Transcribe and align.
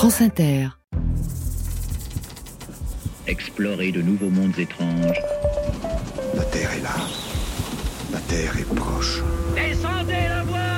France 0.00 0.22
Inter. 0.22 0.68
Explorer 3.26 3.92
de 3.92 4.00
nouveaux 4.00 4.30
mondes 4.30 4.58
étranges. 4.58 5.20
La 6.34 6.42
Terre 6.44 6.72
est 6.72 6.80
là. 6.80 6.96
La 8.10 8.18
Terre 8.20 8.56
est 8.58 8.74
proche. 8.74 9.20
Descendez 9.54 10.26
la 10.26 10.42
voie 10.44 10.69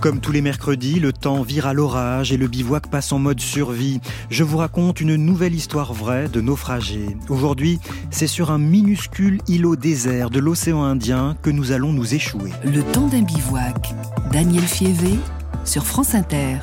Comme 0.00 0.20
tous 0.20 0.32
les 0.32 0.40
mercredis, 0.40 0.98
le 0.98 1.12
temps 1.12 1.42
vire 1.42 1.66
à 1.66 1.74
l'orage 1.74 2.32
et 2.32 2.38
le 2.38 2.48
bivouac 2.48 2.88
passe 2.88 3.12
en 3.12 3.18
mode 3.18 3.38
survie. 3.38 4.00
Je 4.30 4.44
vous 4.44 4.56
raconte 4.56 5.02
une 5.02 5.14
nouvelle 5.14 5.54
histoire 5.54 5.92
vraie 5.92 6.26
de 6.26 6.40
naufragés. 6.40 7.18
Aujourd'hui, 7.28 7.78
c'est 8.10 8.26
sur 8.26 8.50
un 8.50 8.56
minuscule 8.56 9.42
îlot 9.46 9.76
désert 9.76 10.30
de 10.30 10.38
l'océan 10.38 10.82
Indien 10.82 11.36
que 11.42 11.50
nous 11.50 11.72
allons 11.72 11.92
nous 11.92 12.14
échouer. 12.14 12.50
Le 12.64 12.82
temps 12.82 13.08
d'un 13.08 13.20
bivouac. 13.20 13.92
Daniel 14.32 14.62
Fievé 14.62 15.18
sur 15.66 15.84
France 15.84 16.14
Inter. 16.14 16.56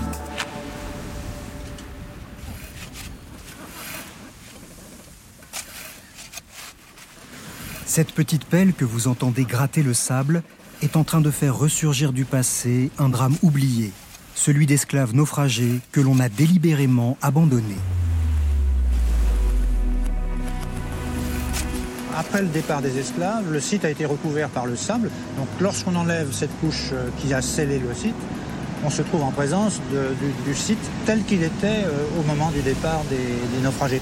Cette 7.85 8.13
petite 8.13 8.45
pelle 8.45 8.73
que 8.73 8.85
vous 8.85 9.07
entendez 9.07 9.43
gratter 9.43 9.83
le 9.83 9.93
sable 9.93 10.41
est 10.81 10.95
en 10.95 11.03
train 11.03 11.21
de 11.21 11.31
faire 11.31 11.57
ressurgir 11.57 12.13
du 12.13 12.25
passé 12.25 12.91
un 12.97 13.09
drame 13.09 13.35
oublié, 13.41 13.91
celui 14.35 14.65
d'esclaves 14.65 15.15
naufragés 15.15 15.79
que 15.91 16.01
l'on 16.01 16.19
a 16.19 16.29
délibérément 16.29 17.17
abandonnés. 17.21 17.77
Après 22.15 22.41
le 22.41 22.47
départ 22.47 22.81
des 22.81 22.97
esclaves, 22.97 23.51
le 23.51 23.59
site 23.59 23.85
a 23.85 23.89
été 23.89 24.05
recouvert 24.05 24.49
par 24.49 24.65
le 24.65 24.75
sable. 24.75 25.11
Donc 25.37 25.47
lorsqu'on 25.59 25.95
enlève 25.95 26.31
cette 26.31 26.55
couche 26.59 26.89
euh, 26.93 27.09
qui 27.19 27.31
a 27.33 27.43
scellé 27.43 27.77
le 27.77 27.93
site, 27.93 28.15
on 28.83 28.89
se 28.89 29.03
trouve 29.03 29.21
en 29.21 29.31
présence 29.31 29.79
du, 30.45 30.55
site 30.55 30.79
tel 31.05 31.23
qu'il 31.23 31.43
était 31.43 31.83
euh, 31.85 32.19
au 32.19 32.23
moment 32.23 32.49
du 32.51 32.61
départ 32.61 33.01
des 33.09 33.63
naufragés. 33.63 34.01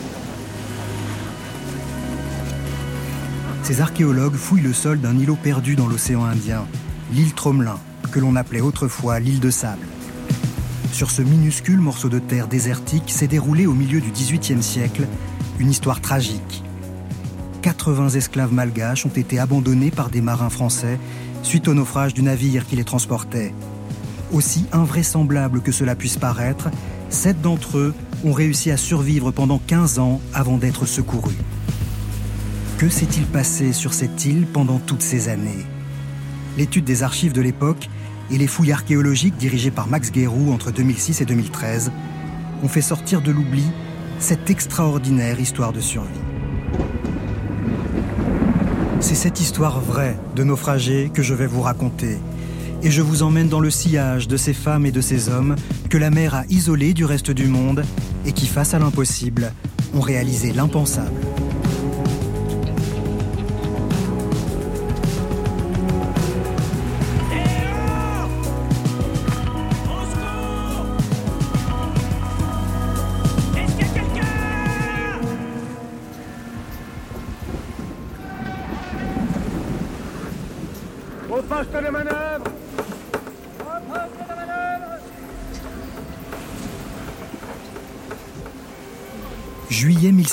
Ces 3.66 3.82
archéologues 3.82 4.36
fouillent 4.36 4.62
le 4.62 4.74
sol 4.74 5.02
d'un 5.02 5.18
îlot 5.18 5.40
perdu 5.42 5.76
dans 5.76 5.88
l'océan 5.88 6.24
Indien, 6.24 6.68
l'île 7.12 7.34
Tromelin, 7.34 7.80
que 8.12 8.20
l'on 8.20 8.36
appelait 8.36 8.62
autrefois 8.62 9.20
l'île 9.20 9.40
de 9.40 9.50
sable. 9.50 9.88
Sur 10.92 11.10
ce 11.10 11.24
minuscule 11.24 11.80
morceau 11.80 12.08
de 12.08 12.20
terre 12.20 12.48
désertique 12.48 13.10
s'est 13.10 13.26
déroulée 13.26 13.66
au 13.66 13.74
milieu 13.74 14.02
du 14.02 14.12
XVIIIe 14.12 14.62
siècle 14.62 15.08
une 15.58 15.72
histoire 15.72 16.00
tragique. 16.00 16.64
80 17.64 18.10
esclaves 18.10 18.54
malgaches 18.54 19.08
ont 19.08 19.18
été 19.18 19.40
abandonnés 19.40 19.90
par 19.90 20.12
des 20.12 20.22
marins 20.22 20.52
français 20.52 21.00
suite 21.42 21.68
au 21.68 21.74
naufrage 21.74 22.14
du 22.14 22.22
navire 22.22 22.68
qui 22.68 22.76
les 22.76 22.84
transportait. 22.84 23.52
Aussi 24.32 24.68
invraisemblable 24.74 25.62
que 25.62 25.72
cela 25.72 25.96
puisse 25.96 26.18
paraître, 26.18 26.70
sept 27.10 27.42
d'entre 27.42 27.80
eux 27.80 27.96
ont 28.26 28.32
réussi 28.32 28.70
à 28.70 28.78
survivre 28.78 29.32
pendant 29.32 29.58
15 29.58 29.98
ans 29.98 30.22
avant 30.36 30.60
d'être 30.60 30.86
secourus. 30.86 31.40
Que 32.78 32.90
s'est-il 32.90 33.26
passé 33.26 33.72
sur 33.72 33.94
cette 33.94 34.26
île 34.26 34.46
pendant 34.46 34.80
toutes 34.80 35.02
ces 35.02 35.30
années 35.30 35.66
L'étude 36.58 36.84
des 36.84 37.04
archives 37.04 37.32
de 37.32 37.40
l'époque 37.40 37.90
et 38.30 38.38
les 38.38 38.48
fouilles 38.48 38.74
archéologiques 38.74 39.38
dirigées 39.38 39.72
par 39.72 39.88
Max 39.88 40.12
Guérou 40.12 40.52
entre 40.52 40.72
2006 40.72 41.22
et 41.22 41.26
2013 41.26 41.94
ont 42.64 42.68
fait 42.68 42.82
sortir 42.82 43.22
de 43.22 43.32
l'oubli 43.32 43.64
cette 44.20 44.50
extraordinaire 44.50 45.40
histoire 45.40 45.72
de 45.72 45.80
survie. 45.80 46.10
C'est 49.00 49.16
cette 49.16 49.40
histoire 49.40 49.80
vraie 49.80 50.18
de 50.36 50.44
naufragés 50.44 51.12
que 51.14 51.24
je 51.24 51.34
vais 51.34 51.48
vous 51.48 51.62
raconter. 51.62 52.18
Et 52.84 52.92
je 52.92 53.02
vous 53.02 53.24
emmène 53.24 53.48
dans 53.48 53.62
le 53.62 53.70
sillage 53.70 54.28
de 54.28 54.36
ces 54.36 54.54
femmes 54.54 54.86
et 54.86 54.92
de 54.92 55.02
ces 55.02 55.30
hommes 55.30 55.56
que 55.90 55.98
la 55.98 56.10
mer 56.10 56.36
a 56.36 56.44
isolés 56.50 56.94
du 56.94 57.06
reste 57.06 57.32
du 57.32 57.48
monde 57.48 57.86
et 58.26 58.34
qui, 58.34 58.48
face 58.48 58.74
à 58.74 58.80
l'impossible, 58.80 59.54
ont 59.94 60.02
réalisé 60.02 60.52
l'impensable. 60.52 61.22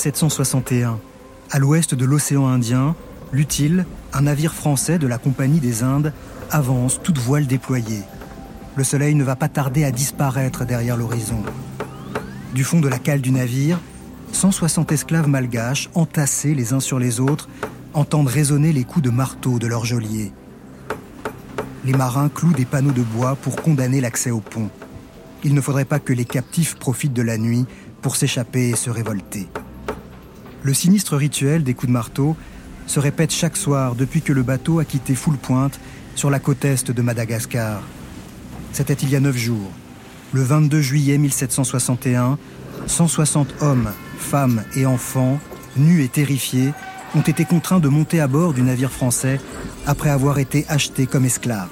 1761. 0.04 0.98
À 1.52 1.58
l'ouest 1.60 1.94
de 1.94 2.04
l'océan 2.04 2.48
Indien, 2.48 2.96
l'Utile, 3.30 3.86
un 4.12 4.22
navire 4.22 4.52
français 4.52 4.98
de 4.98 5.06
la 5.06 5.16
Compagnie 5.16 5.60
des 5.60 5.84
Indes, 5.84 6.12
avance 6.50 7.00
toute 7.00 7.18
voile 7.18 7.46
déployée. 7.46 8.02
Le 8.74 8.82
soleil 8.82 9.14
ne 9.14 9.22
va 9.22 9.36
pas 9.36 9.48
tarder 9.48 9.84
à 9.84 9.92
disparaître 9.92 10.64
derrière 10.64 10.96
l'horizon. 10.96 11.44
Du 12.52 12.64
fond 12.64 12.80
de 12.80 12.88
la 12.88 12.98
cale 12.98 13.20
du 13.20 13.30
navire, 13.30 13.78
160 14.32 14.90
esclaves 14.90 15.28
malgaches, 15.28 15.88
entassés 15.94 16.54
les 16.54 16.72
uns 16.72 16.80
sur 16.80 16.98
les 16.98 17.20
autres, 17.20 17.48
entendent 17.94 18.26
résonner 18.26 18.72
les 18.72 18.82
coups 18.82 19.04
de 19.04 19.10
marteau 19.10 19.60
de 19.60 19.68
leurs 19.68 19.84
geôliers. 19.84 20.32
Les 21.84 21.92
marins 21.92 22.28
clouent 22.28 22.54
des 22.54 22.64
panneaux 22.64 22.90
de 22.90 23.02
bois 23.02 23.36
pour 23.36 23.54
condamner 23.54 24.00
l'accès 24.00 24.32
au 24.32 24.40
pont. 24.40 24.68
Il 25.44 25.54
ne 25.54 25.60
faudrait 25.60 25.84
pas 25.84 26.00
que 26.00 26.12
les 26.12 26.24
captifs 26.24 26.74
profitent 26.74 27.12
de 27.12 27.22
la 27.22 27.38
nuit 27.38 27.66
pour 28.00 28.16
s'échapper 28.16 28.70
et 28.70 28.76
se 28.76 28.90
révolter. 28.90 29.48
Le 30.64 30.74
sinistre 30.74 31.16
rituel 31.16 31.64
des 31.64 31.74
coups 31.74 31.88
de 31.88 31.92
marteau 31.92 32.36
se 32.86 33.00
répète 33.00 33.32
chaque 33.32 33.56
soir 33.56 33.96
depuis 33.96 34.22
que 34.22 34.32
le 34.32 34.42
bateau 34.42 34.78
a 34.78 34.84
quitté 34.84 35.14
Full 35.14 35.36
Pointe 35.36 35.80
sur 36.14 36.30
la 36.30 36.38
côte 36.38 36.64
est 36.64 36.90
de 36.90 37.02
Madagascar. 37.02 37.82
C'était 38.72 38.94
il 38.94 39.10
y 39.10 39.16
a 39.16 39.20
neuf 39.20 39.36
jours. 39.36 39.70
Le 40.32 40.42
22 40.42 40.80
juillet 40.80 41.18
1761, 41.18 42.38
160 42.86 43.54
hommes, 43.60 43.92
femmes 44.18 44.62
et 44.76 44.86
enfants, 44.86 45.40
nus 45.76 46.02
et 46.04 46.08
terrifiés, 46.08 46.72
ont 47.14 47.20
été 47.20 47.44
contraints 47.44 47.80
de 47.80 47.88
monter 47.88 48.20
à 48.20 48.28
bord 48.28 48.54
du 48.54 48.62
navire 48.62 48.92
français 48.92 49.40
après 49.86 50.10
avoir 50.10 50.38
été 50.38 50.64
achetés 50.68 51.06
comme 51.06 51.24
esclaves. 51.24 51.68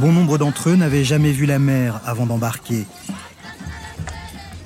Bon 0.00 0.12
nombre 0.12 0.38
d'entre 0.38 0.70
eux 0.70 0.76
n'avaient 0.76 1.04
jamais 1.04 1.32
vu 1.32 1.46
la 1.46 1.58
mer 1.58 2.00
avant 2.04 2.26
d'embarquer. 2.26 2.86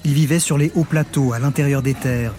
Ils 0.04 0.12
vivaient 0.12 0.38
sur 0.38 0.58
les 0.58 0.70
hauts 0.74 0.84
plateaux, 0.84 1.32
à 1.32 1.38
l'intérieur 1.38 1.82
des 1.82 1.94
terres. 1.94 2.34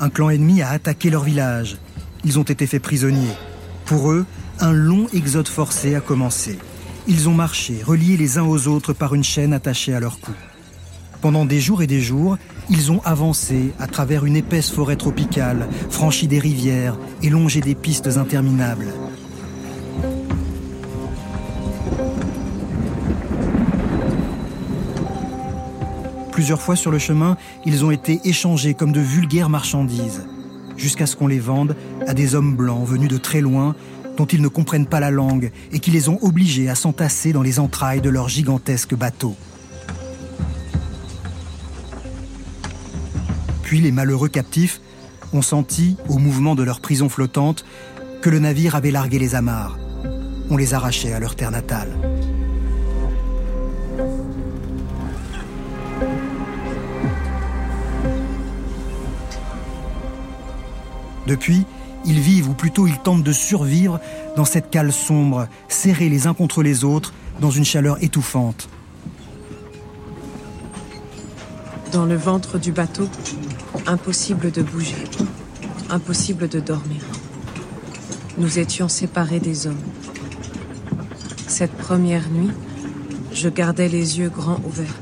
Un 0.00 0.10
clan 0.10 0.30
ennemi 0.30 0.62
a 0.62 0.70
attaqué 0.70 1.10
leur 1.10 1.22
village. 1.22 1.76
Ils 2.24 2.38
ont 2.38 2.42
été 2.42 2.66
faits 2.66 2.82
prisonniers. 2.82 3.36
Pour 3.84 4.10
eux, 4.10 4.26
un 4.58 4.72
long 4.72 5.06
exode 5.12 5.48
forcé 5.48 5.94
a 5.94 6.00
commencé. 6.00 6.58
Ils 7.06 7.28
ont 7.28 7.34
marché, 7.34 7.82
reliés 7.84 8.16
les 8.16 8.38
uns 8.38 8.44
aux 8.44 8.66
autres 8.66 8.92
par 8.92 9.14
une 9.14 9.22
chaîne 9.22 9.52
attachée 9.52 9.94
à 9.94 10.00
leur 10.00 10.18
cou. 10.18 10.32
Pendant 11.20 11.44
des 11.44 11.60
jours 11.60 11.82
et 11.82 11.86
des 11.86 12.00
jours, 12.00 12.36
ils 12.68 12.90
ont 12.90 13.00
avancé 13.04 13.72
à 13.78 13.86
travers 13.86 14.24
une 14.24 14.36
épaisse 14.36 14.70
forêt 14.70 14.96
tropicale, 14.96 15.68
franchi 15.90 16.26
des 16.26 16.38
rivières 16.38 16.98
et 17.22 17.30
longé 17.30 17.60
des 17.60 17.74
pistes 17.74 18.16
interminables. 18.16 18.92
Plusieurs 26.34 26.60
fois 26.60 26.74
sur 26.74 26.90
le 26.90 26.98
chemin, 26.98 27.36
ils 27.64 27.84
ont 27.84 27.92
été 27.92 28.20
échangés 28.24 28.74
comme 28.74 28.90
de 28.90 28.98
vulgaires 28.98 29.48
marchandises, 29.48 30.26
jusqu'à 30.76 31.06
ce 31.06 31.14
qu'on 31.14 31.28
les 31.28 31.38
vende 31.38 31.76
à 32.08 32.12
des 32.12 32.34
hommes 32.34 32.56
blancs 32.56 32.84
venus 32.84 33.08
de 33.08 33.18
très 33.18 33.40
loin, 33.40 33.76
dont 34.16 34.26
ils 34.26 34.42
ne 34.42 34.48
comprennent 34.48 34.88
pas 34.88 34.98
la 34.98 35.12
langue 35.12 35.52
et 35.70 35.78
qui 35.78 35.92
les 35.92 36.08
ont 36.08 36.18
obligés 36.22 36.68
à 36.68 36.74
s'entasser 36.74 37.32
dans 37.32 37.42
les 37.42 37.60
entrailles 37.60 38.00
de 38.00 38.10
leur 38.10 38.28
gigantesque 38.28 38.96
bateau. 38.96 39.36
Puis 43.62 43.80
les 43.80 43.92
malheureux 43.92 44.28
captifs 44.28 44.80
ont 45.32 45.42
senti, 45.42 45.96
au 46.08 46.18
mouvement 46.18 46.56
de 46.56 46.64
leur 46.64 46.80
prison 46.80 47.08
flottante, 47.08 47.64
que 48.22 48.30
le 48.30 48.40
navire 48.40 48.74
avait 48.74 48.90
largué 48.90 49.20
les 49.20 49.36
amarres. 49.36 49.78
On 50.50 50.56
les 50.56 50.74
arrachait 50.74 51.12
à 51.12 51.20
leur 51.20 51.36
terre 51.36 51.52
natale. 51.52 51.96
Depuis, 61.26 61.64
ils 62.04 62.20
vivent, 62.20 62.50
ou 62.50 62.54
plutôt 62.54 62.86
ils 62.86 62.98
tentent 62.98 63.22
de 63.22 63.32
survivre 63.32 64.00
dans 64.36 64.44
cette 64.44 64.70
cale 64.70 64.92
sombre, 64.92 65.48
serrés 65.68 66.08
les 66.08 66.26
uns 66.26 66.34
contre 66.34 66.62
les 66.62 66.84
autres, 66.84 67.14
dans 67.40 67.50
une 67.50 67.64
chaleur 67.64 68.02
étouffante. 68.02 68.68
Dans 71.92 72.04
le 72.04 72.16
ventre 72.16 72.58
du 72.58 72.72
bateau, 72.72 73.08
impossible 73.86 74.50
de 74.50 74.62
bouger, 74.62 75.04
impossible 75.90 76.48
de 76.48 76.60
dormir. 76.60 77.02
nous 78.36 78.58
étions 78.58 78.88
séparés 78.88 79.38
des 79.38 79.68
hommes. 79.68 79.82
Cette 81.46 81.76
première 81.76 82.28
nuit, 82.30 82.50
je 83.32 83.48
gardais 83.48 83.88
les 83.88 84.18
yeux 84.18 84.28
grands 84.28 84.60
ouverts. 84.64 85.00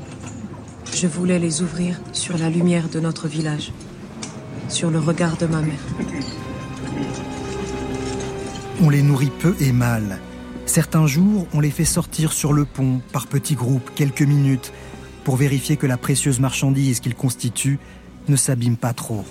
Je 0.93 1.07
voulais 1.07 1.39
les 1.39 1.63
ouvrir 1.63 1.99
sur 2.11 2.37
la 2.37 2.49
lumière 2.49 2.89
de 2.89 2.99
notre 2.99 3.27
village, 3.27 3.73
sur 4.69 4.89
le 4.89 4.99
regard 4.99 5.37
de 5.37 5.45
ma 5.45 5.61
mère. 5.61 5.79
On 8.81 8.89
les 8.89 9.01
nourrit 9.01 9.31
peu 9.39 9.55
et 9.59 9.71
mal. 9.71 10.19
Certains 10.65 11.07
jours, 11.07 11.47
on 11.53 11.59
les 11.59 11.71
fait 11.71 11.85
sortir 11.85 12.33
sur 12.33 12.53
le 12.53 12.65
pont 12.65 13.01
par 13.11 13.27
petits 13.27 13.55
groupes, 13.55 13.91
quelques 13.95 14.21
minutes, 14.21 14.73
pour 15.23 15.35
vérifier 15.35 15.77
que 15.77 15.87
la 15.87 15.97
précieuse 15.97 16.39
marchandise 16.39 16.99
qu'ils 16.99 17.15
constituent 17.15 17.79
ne 18.27 18.35
s'abîme 18.35 18.77
pas 18.77 18.93
trop. 18.93 19.25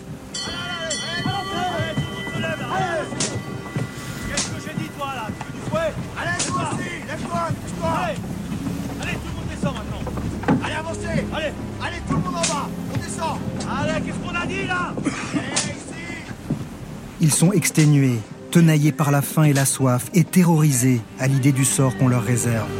Exténués, 17.50 18.20
tenaillés 18.52 18.92
par 18.92 19.10
la 19.10 19.22
faim 19.22 19.42
et 19.42 19.52
la 19.52 19.64
soif 19.64 20.10
et 20.14 20.22
terrorisés 20.22 21.00
à 21.18 21.26
l'idée 21.26 21.50
du 21.50 21.64
sort 21.64 21.96
qu'on 21.96 22.06
leur 22.06 22.22
réserve. 22.22 22.70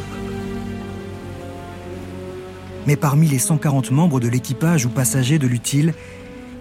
Mais 2.87 2.95
parmi 2.97 3.27
les 3.27 3.39
140 3.41 3.91
membres 3.91 4.21
de 4.21 4.29
l'équipage 4.29 4.87
ou 4.87 4.91
passagers 4.91 5.41
de 5.41 5.49
l'utile, 5.49 5.95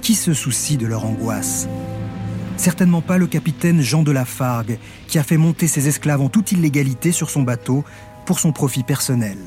qui 0.02 0.16
se 0.16 0.34
soucie 0.34 0.78
de 0.78 0.88
leur 0.88 1.06
angoisse? 1.06 1.68
Certainement 2.58 3.02
pas 3.02 3.18
le 3.18 3.28
capitaine 3.28 3.82
Jean 3.82 4.04
de 4.04 4.12
Lafargue, 4.12 4.80
qui 5.08 5.20
a 5.20 5.24
fait 5.24 5.38
monter 5.38 5.68
ses 5.68 5.88
esclaves 5.88 6.22
en 6.22 6.30
toute 6.30 6.52
illégalité 6.52 7.12
sur 7.12 7.30
son 7.30 7.44
bateau 7.44 7.84
pour 8.26 8.40
son 8.40 8.52
profit 8.52 8.84
personnel. 8.84 9.38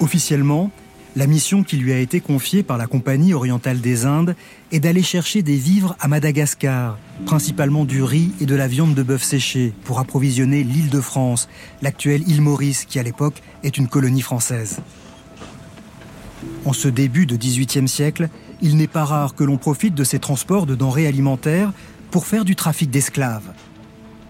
Officiellement, 0.00 0.70
la 1.16 1.26
mission 1.26 1.62
qui 1.62 1.78
lui 1.78 1.94
a 1.94 1.98
été 1.98 2.20
confiée 2.20 2.62
par 2.62 2.76
la 2.76 2.86
Compagnie 2.86 3.32
orientale 3.32 3.80
des 3.80 4.04
Indes 4.04 4.36
est 4.70 4.80
d'aller 4.80 5.02
chercher 5.02 5.42
des 5.42 5.56
vivres 5.56 5.96
à 5.98 6.08
Madagascar, 6.08 6.98
principalement 7.24 7.86
du 7.86 8.02
riz 8.02 8.32
et 8.42 8.46
de 8.46 8.54
la 8.54 8.68
viande 8.68 8.94
de 8.94 9.02
bœuf 9.02 9.22
séchée, 9.22 9.72
pour 9.84 9.98
approvisionner 9.98 10.62
l'île 10.62 10.90
de 10.90 11.00
France, 11.00 11.48
l'actuelle 11.80 12.28
île 12.28 12.42
Maurice, 12.42 12.84
qui 12.84 12.98
à 12.98 13.02
l'époque 13.02 13.42
est 13.64 13.78
une 13.78 13.88
colonie 13.88 14.20
française. 14.20 14.80
En 16.66 16.74
ce 16.74 16.88
début 16.88 17.24
de 17.24 17.36
XVIIIe 17.36 17.88
siècle, 17.88 18.28
il 18.60 18.76
n'est 18.76 18.86
pas 18.86 19.06
rare 19.06 19.34
que 19.34 19.44
l'on 19.44 19.56
profite 19.56 19.94
de 19.94 20.04
ces 20.04 20.18
transports 20.18 20.66
de 20.66 20.74
denrées 20.74 21.06
alimentaires 21.06 21.72
pour 22.10 22.26
faire 22.26 22.44
du 22.44 22.56
trafic 22.56 22.90
d'esclaves. 22.90 23.54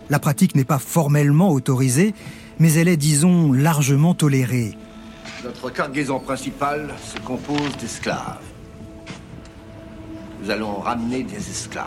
La 0.09 0.21
pratique 0.21 0.55
n'est 0.55 0.65
pas 0.65 0.79
formellement 0.79 1.51
autorisée, 1.51 2.15
mais 2.61 2.75
elle 2.75 2.87
est, 2.87 2.97
disons, 2.97 3.53
largement 3.53 4.15
tolérée. 4.15 4.77
Notre 5.47 5.71
cargaison 5.71 6.19
principale 6.19 6.93
se 7.01 7.21
compose 7.21 7.77
d'esclaves. 7.79 8.41
Nous 10.43 10.51
allons 10.51 10.81
ramener 10.81 11.23
des 11.23 11.37
esclaves. 11.37 11.87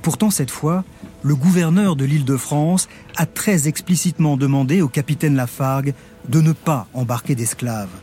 Pourtant, 0.00 0.30
cette 0.30 0.50
fois, 0.50 0.82
le 1.22 1.34
gouverneur 1.34 1.94
de 1.94 2.06
l'île 2.06 2.24
de 2.24 2.38
France 2.38 2.88
a 3.16 3.26
très 3.26 3.68
explicitement 3.68 4.38
demandé 4.38 4.80
au 4.80 4.88
capitaine 4.88 5.36
Lafargue 5.36 5.92
de 6.26 6.40
ne 6.40 6.52
pas 6.52 6.86
embarquer 6.94 7.34
d'esclaves. 7.34 8.00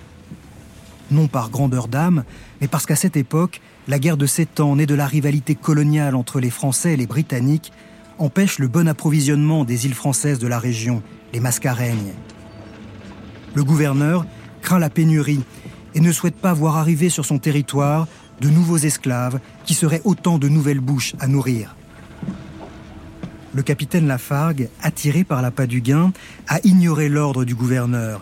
Non 1.09 1.27
par 1.27 1.49
grandeur 1.49 1.87
d'âme, 1.87 2.23
mais 2.61 2.67
parce 2.67 2.85
qu'à 2.85 2.95
cette 2.95 3.17
époque, 3.17 3.61
la 3.87 3.97
guerre 3.97 4.17
de 4.17 4.27
sept 4.27 4.59
ans, 4.59 4.75
née 4.75 4.85
de 4.85 4.93
la 4.93 5.07
rivalité 5.07 5.55
coloniale 5.55 6.15
entre 6.15 6.39
les 6.39 6.51
Français 6.51 6.93
et 6.93 6.97
les 6.97 7.07
Britanniques, 7.07 7.71
empêche 8.19 8.59
le 8.59 8.67
bon 8.67 8.87
approvisionnement 8.87 9.65
des 9.65 9.87
îles 9.87 9.95
françaises 9.95 10.37
de 10.37 10.47
la 10.47 10.59
région, 10.59 11.01
les 11.33 11.39
Mascareignes. 11.39 12.13
Le 13.55 13.63
gouverneur 13.63 14.25
craint 14.61 14.79
la 14.79 14.89
pénurie 14.89 15.43
et 15.95 15.99
ne 15.99 16.11
souhaite 16.11 16.35
pas 16.35 16.53
voir 16.53 16.77
arriver 16.77 17.09
sur 17.09 17.25
son 17.25 17.39
territoire 17.39 18.07
de 18.41 18.49
nouveaux 18.49 18.77
esclaves 18.77 19.39
qui 19.65 19.73
seraient 19.73 20.01
autant 20.03 20.37
de 20.37 20.47
nouvelles 20.47 20.79
bouches 20.79 21.15
à 21.19 21.27
nourrir. 21.27 21.75
Le 23.53 23.63
capitaine 23.63 24.07
Lafargue, 24.07 24.69
attiré 24.81 25.23
par 25.23 25.41
l'appât 25.41 25.65
du 25.65 25.81
gain, 25.81 26.11
a 26.47 26.59
ignoré 26.63 27.09
l'ordre 27.09 27.45
du 27.45 27.55
gouverneur. 27.55 28.21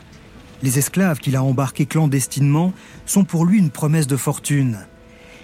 Les 0.64 0.80
esclaves 0.80 1.20
qu'il 1.20 1.36
a 1.36 1.44
embarqués 1.44 1.86
clandestinement 1.86 2.74
sont 3.06 3.26
pour 3.26 3.46
lui 3.46 3.60
une 3.60 3.70
promesse 3.70 4.08
de 4.08 4.16
fortune. 4.16 4.80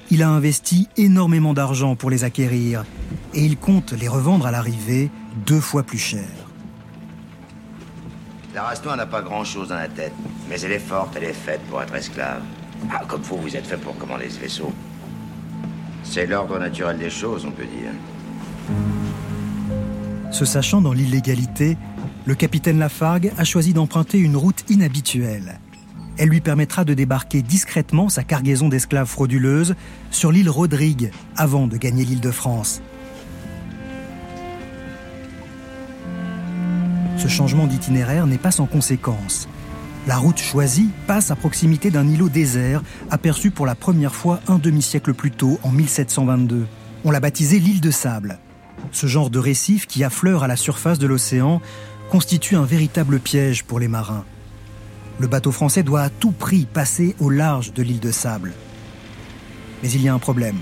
Il 0.09 0.23
a 0.23 0.29
investi 0.29 0.87
énormément 0.97 1.53
d'argent 1.53 1.95
pour 1.95 2.09
les 2.09 2.23
acquérir 2.23 2.85
et 3.33 3.43
il 3.43 3.57
compte 3.57 3.91
les 3.91 4.07
revendre 4.07 4.45
à 4.45 4.51
l'arrivée 4.51 5.11
deux 5.45 5.59
fois 5.59 5.83
plus 5.83 5.97
cher. 5.97 6.42
La 8.53 8.61
race 8.61 8.85
n'a 8.85 9.07
pas 9.07 9.23
grand-chose 9.23 9.69
dans 9.69 9.75
la 9.75 9.87
tête, 9.87 10.13
mais 10.47 10.61
elle 10.61 10.73
est 10.73 10.79
forte, 10.79 11.15
elle 11.17 11.23
est 11.23 11.33
faite 11.33 11.61
pour 11.71 11.81
être 11.81 11.95
esclave. 11.95 12.43
Ah, 12.91 13.01
comme 13.07 13.21
vous, 13.23 13.37
vous 13.37 13.55
êtes 13.55 13.65
fait 13.65 13.77
pour 13.77 13.97
commander 13.97 14.29
ce 14.29 14.39
vaisseau. 14.39 14.71
C'est 16.03 16.27
l'ordre 16.27 16.59
naturel 16.59 16.99
des 16.99 17.09
choses, 17.09 17.45
on 17.47 17.51
peut 17.51 17.65
dire. 17.65 17.89
Se 20.31 20.45
sachant 20.45 20.81
dans 20.81 20.93
l'illégalité, 20.93 21.77
le 22.25 22.35
capitaine 22.35 22.77
Lafargue 22.77 23.33
a 23.39 23.43
choisi 23.43 23.73
d'emprunter 23.73 24.19
une 24.19 24.37
route 24.37 24.63
inhabituelle. 24.69 25.59
Elle 26.19 26.29
lui 26.29 26.41
permettra 26.41 26.85
de 26.85 26.93
débarquer 26.93 27.41
discrètement 27.41 28.07
sa 28.07 28.23
cargaison 28.23 28.69
d'esclaves 28.69 29.07
frauduleuses 29.07 29.73
sur 30.11 30.31
l'île 30.31 30.49
Rodrigue 30.51 31.11
avant 31.37 31.65
de 31.65 31.77
gagner 31.77 32.05
l'île 32.05 32.21
de 32.21 32.29
France. 32.29 32.83
Ce 37.17 37.27
changement 37.27 37.67
d'itinéraire 37.67 38.27
n'est 38.27 38.37
pas 38.37 38.51
sans 38.51 38.65
conséquence. 38.65 39.47
La 40.07 40.17
route 40.17 40.39
choisie 40.39 40.89
passe 41.07 41.31
à 41.31 41.35
proximité 41.35 41.89
d'un 41.89 42.07
îlot 42.07 42.27
désert 42.27 42.83
aperçu 43.09 43.51
pour 43.51 43.65
la 43.65 43.75
première 43.75 44.15
fois 44.15 44.41
un 44.47 44.57
demi-siècle 44.57 45.13
plus 45.13 45.31
tôt, 45.31 45.59
en 45.63 45.71
1722. 45.71 46.65
On 47.05 47.11
l'a 47.11 47.21
baptisé 47.21 47.59
l'île 47.59 47.79
de 47.79 47.91
sable. 47.91 48.39
Ce 48.91 49.07
genre 49.07 49.29
de 49.29 49.39
récif 49.39 49.87
qui 49.87 50.03
affleure 50.03 50.43
à 50.43 50.47
la 50.47 50.57
surface 50.57 50.99
de 50.99 51.07
l'océan 51.07 51.61
constitue 52.09 52.57
un 52.57 52.65
véritable 52.65 53.19
piège 53.19 53.63
pour 53.63 53.79
les 53.79 53.87
marins. 53.87 54.25
Le 55.19 55.27
bateau 55.27 55.51
français 55.51 55.83
doit 55.83 56.01
à 56.01 56.09
tout 56.09 56.31
prix 56.31 56.65
passer 56.65 57.15
au 57.19 57.29
large 57.29 57.73
de 57.73 57.83
l'île 57.83 57.99
de 57.99 58.11
sable. 58.11 58.51
Mais 59.81 59.91
il 59.91 60.01
y 60.01 60.09
a 60.09 60.13
un 60.13 60.19
problème. 60.19 60.57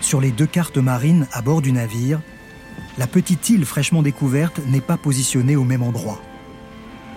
Sur 0.00 0.20
les 0.20 0.32
deux 0.32 0.46
cartes 0.46 0.78
marines 0.78 1.26
à 1.32 1.42
bord 1.42 1.62
du 1.62 1.72
navire, 1.72 2.20
la 2.98 3.06
petite 3.06 3.48
île 3.50 3.64
fraîchement 3.64 4.02
découverte 4.02 4.60
n'est 4.68 4.80
pas 4.80 4.96
positionnée 4.96 5.56
au 5.56 5.64
même 5.64 5.82
endroit. 5.82 6.20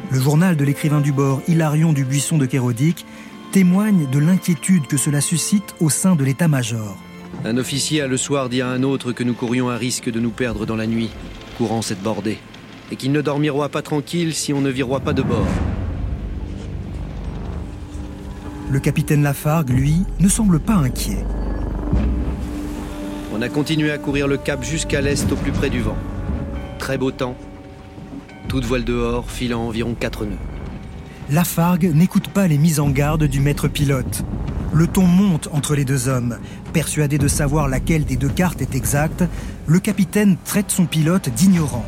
Le 0.10 0.20
journal 0.20 0.56
de 0.56 0.64
l'écrivain 0.64 1.02
du 1.02 1.12
bord, 1.12 1.42
Hilarion 1.48 1.94
du 1.94 2.04
Buisson 2.06 2.38
de 2.38 2.46
Kérodic, 2.46 3.06
témoigne 3.52 4.08
de 4.10 4.20
l'inquiétude 4.20 4.88
que 4.88 4.98
cela 4.98 5.22
suscite 5.22 5.76
au 5.80 5.90
sein 5.90 6.16
de 6.16 6.24
l'état-major. 6.24 6.98
Un 7.46 7.58
officier 7.58 8.02
a 8.02 8.08
le 8.08 8.18
soir 8.18 8.50
dit 8.50 8.62
à 8.62 8.70
un 8.70 8.84
autre 8.84 9.12
que 9.12 9.24
nous 9.24 9.34
courions 9.34 9.70
un 9.70 9.78
risque 9.78 10.10
de 10.10 10.20
nous 10.20 10.32
perdre 10.32 10.66
dans 10.66 10.76
la 10.76 10.88
nuit, 10.88 11.12
courant 11.58 11.82
cette 11.82 12.02
bordée, 12.02 12.40
et 12.92 12.96
qu'il 12.96 13.12
ne 13.12 13.22
dormira 13.22 13.70
pas 13.70 13.82
tranquille 13.82 14.34
si 14.34 14.54
on 14.54 14.62
ne 14.62 14.70
viroit 14.70 15.02
pas 15.02 15.14
de 15.14 15.22
bord. 15.22 15.48
Le 18.70 18.80
capitaine 18.80 19.24
Lafargue, 19.24 19.70
lui, 19.70 19.98
ne 20.20 20.28
semble 20.28 20.60
pas 20.60 20.74
inquiet. 20.74 21.24
On 23.38 23.42
a 23.44 23.50
continué 23.50 23.92
à 23.92 24.00
courir 24.00 24.28
le 24.28 24.38
cap 24.38 24.64
jusqu'à 24.64 25.00
l'est 25.00 25.32
au 25.32 25.36
plus 25.36 25.52
près 25.52 25.70
du 25.70 25.80
vent. 25.80 25.96
Très 26.80 26.98
beau 26.98 27.12
temps. 27.12 27.36
Toute 28.48 28.66
voile 28.66 28.84
dehors, 28.84 29.30
filant 29.30 29.68
environ 29.68 29.94
4 29.94 30.26
nœuds. 30.26 30.38
Lafargue 31.30 31.92
n'écoute 31.94 32.30
pas 32.30 32.48
les 32.48 32.58
mises 32.58 32.80
en 32.80 32.90
garde 32.90 33.26
du 33.26 33.40
maître 33.40 33.68
pilote. 33.68 34.24
Le 34.74 34.88
ton 34.88 35.04
monte 35.04 35.50
entre 35.52 35.76
les 35.76 35.86
deux 35.86 36.08
hommes. 36.08 36.40
Persuadé 36.74 37.20
de 37.20 37.28
savoir 37.28 37.68
laquelle 37.68 38.06
des 38.06 38.16
deux 38.16 38.28
cartes 38.28 38.64
est 38.64 38.74
exacte, 38.74 39.24
le 39.68 39.80
capitaine 39.80 40.38
traite 40.44 40.72
son 40.72 40.88
pilote 40.88 41.30
d'ignorant. 41.30 41.86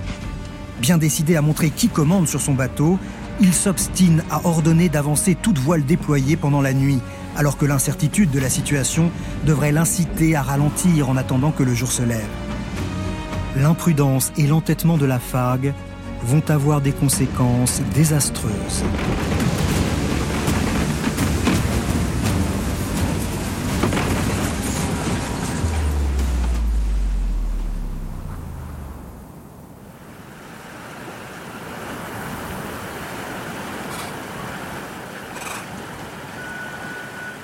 Bien 0.80 1.00
décidé 1.00 1.36
à 1.36 1.42
montrer 1.42 1.72
qui 1.72 1.88
commande 1.88 2.28
sur 2.28 2.42
son 2.42 2.54
bateau, 2.54 3.00
il 3.42 3.56
s'obstine 3.56 4.24
à 4.30 4.46
ordonner 4.46 4.88
d'avancer 4.88 5.34
toute 5.34 5.58
voile 5.58 5.84
déployée 5.84 6.36
pendant 6.36 6.62
la 6.62 6.74
nuit, 6.74 7.00
alors 7.40 7.58
que 7.58 7.66
l'incertitude 7.66 8.32
de 8.32 8.40
la 8.40 8.50
situation 8.50 9.10
devrait 9.46 9.72
l'inciter 9.72 10.36
à 10.36 10.42
ralentir 10.42 11.10
en 11.10 11.16
attendant 11.16 11.52
que 11.52 11.64
le 11.64 11.74
jour 11.74 11.90
se 11.90 12.04
lève. 12.04 12.28
L'imprudence 13.56 14.34
et 14.38 14.46
l'entêtement 14.46 14.98
de 14.98 15.06
la 15.06 15.20
Fargue 15.20 15.74
vont 16.22 16.44
avoir 16.50 16.82
des 16.82 16.92
conséquences 16.92 17.82
désastreuses. 17.96 18.84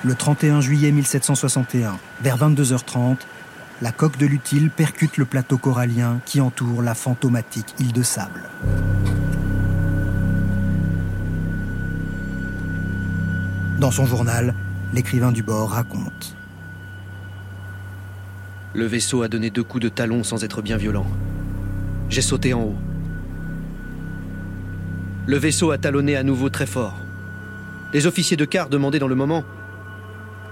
Le 0.06 0.14
31 0.14 0.60
juillet 0.60 0.92
1761, 0.92 1.98
vers 2.22 2.38
22h30, 2.38 3.16
la 3.82 3.90
coque 3.90 4.18
de 4.18 4.26
l'utile 4.26 4.70
percute 4.70 5.16
le 5.16 5.24
plateau 5.24 5.58
corallien 5.58 6.20
qui 6.24 6.40
entoure 6.40 6.80
la 6.80 6.94
fantomatique 6.94 7.74
île 7.80 7.92
de 7.92 8.04
sable. 8.04 8.48
Dans 13.80 13.90
son 13.90 14.06
journal, 14.06 14.54
l'écrivain 14.94 15.32
du 15.32 15.42
bord 15.42 15.70
raconte. 15.70 16.36
Le 18.74 18.86
vaisseau 18.86 19.22
a 19.22 19.28
donné 19.28 19.50
deux 19.50 19.64
coups 19.64 19.82
de 19.82 19.88
talon 19.88 20.22
sans 20.22 20.44
être 20.44 20.62
bien 20.62 20.76
violent. 20.76 21.06
J'ai 22.10 22.22
sauté 22.22 22.54
en 22.54 22.62
haut. 22.62 22.76
Le 25.26 25.36
vaisseau 25.36 25.72
a 25.72 25.78
talonné 25.78 26.14
à 26.14 26.22
nouveau 26.22 26.48
très 26.48 26.66
fort. 26.66 26.94
Les 27.92 28.06
officiers 28.06 28.36
de 28.36 28.44
quart 28.44 28.68
demandaient 28.68 29.00
dans 29.00 29.08
le 29.08 29.16
moment 29.16 29.42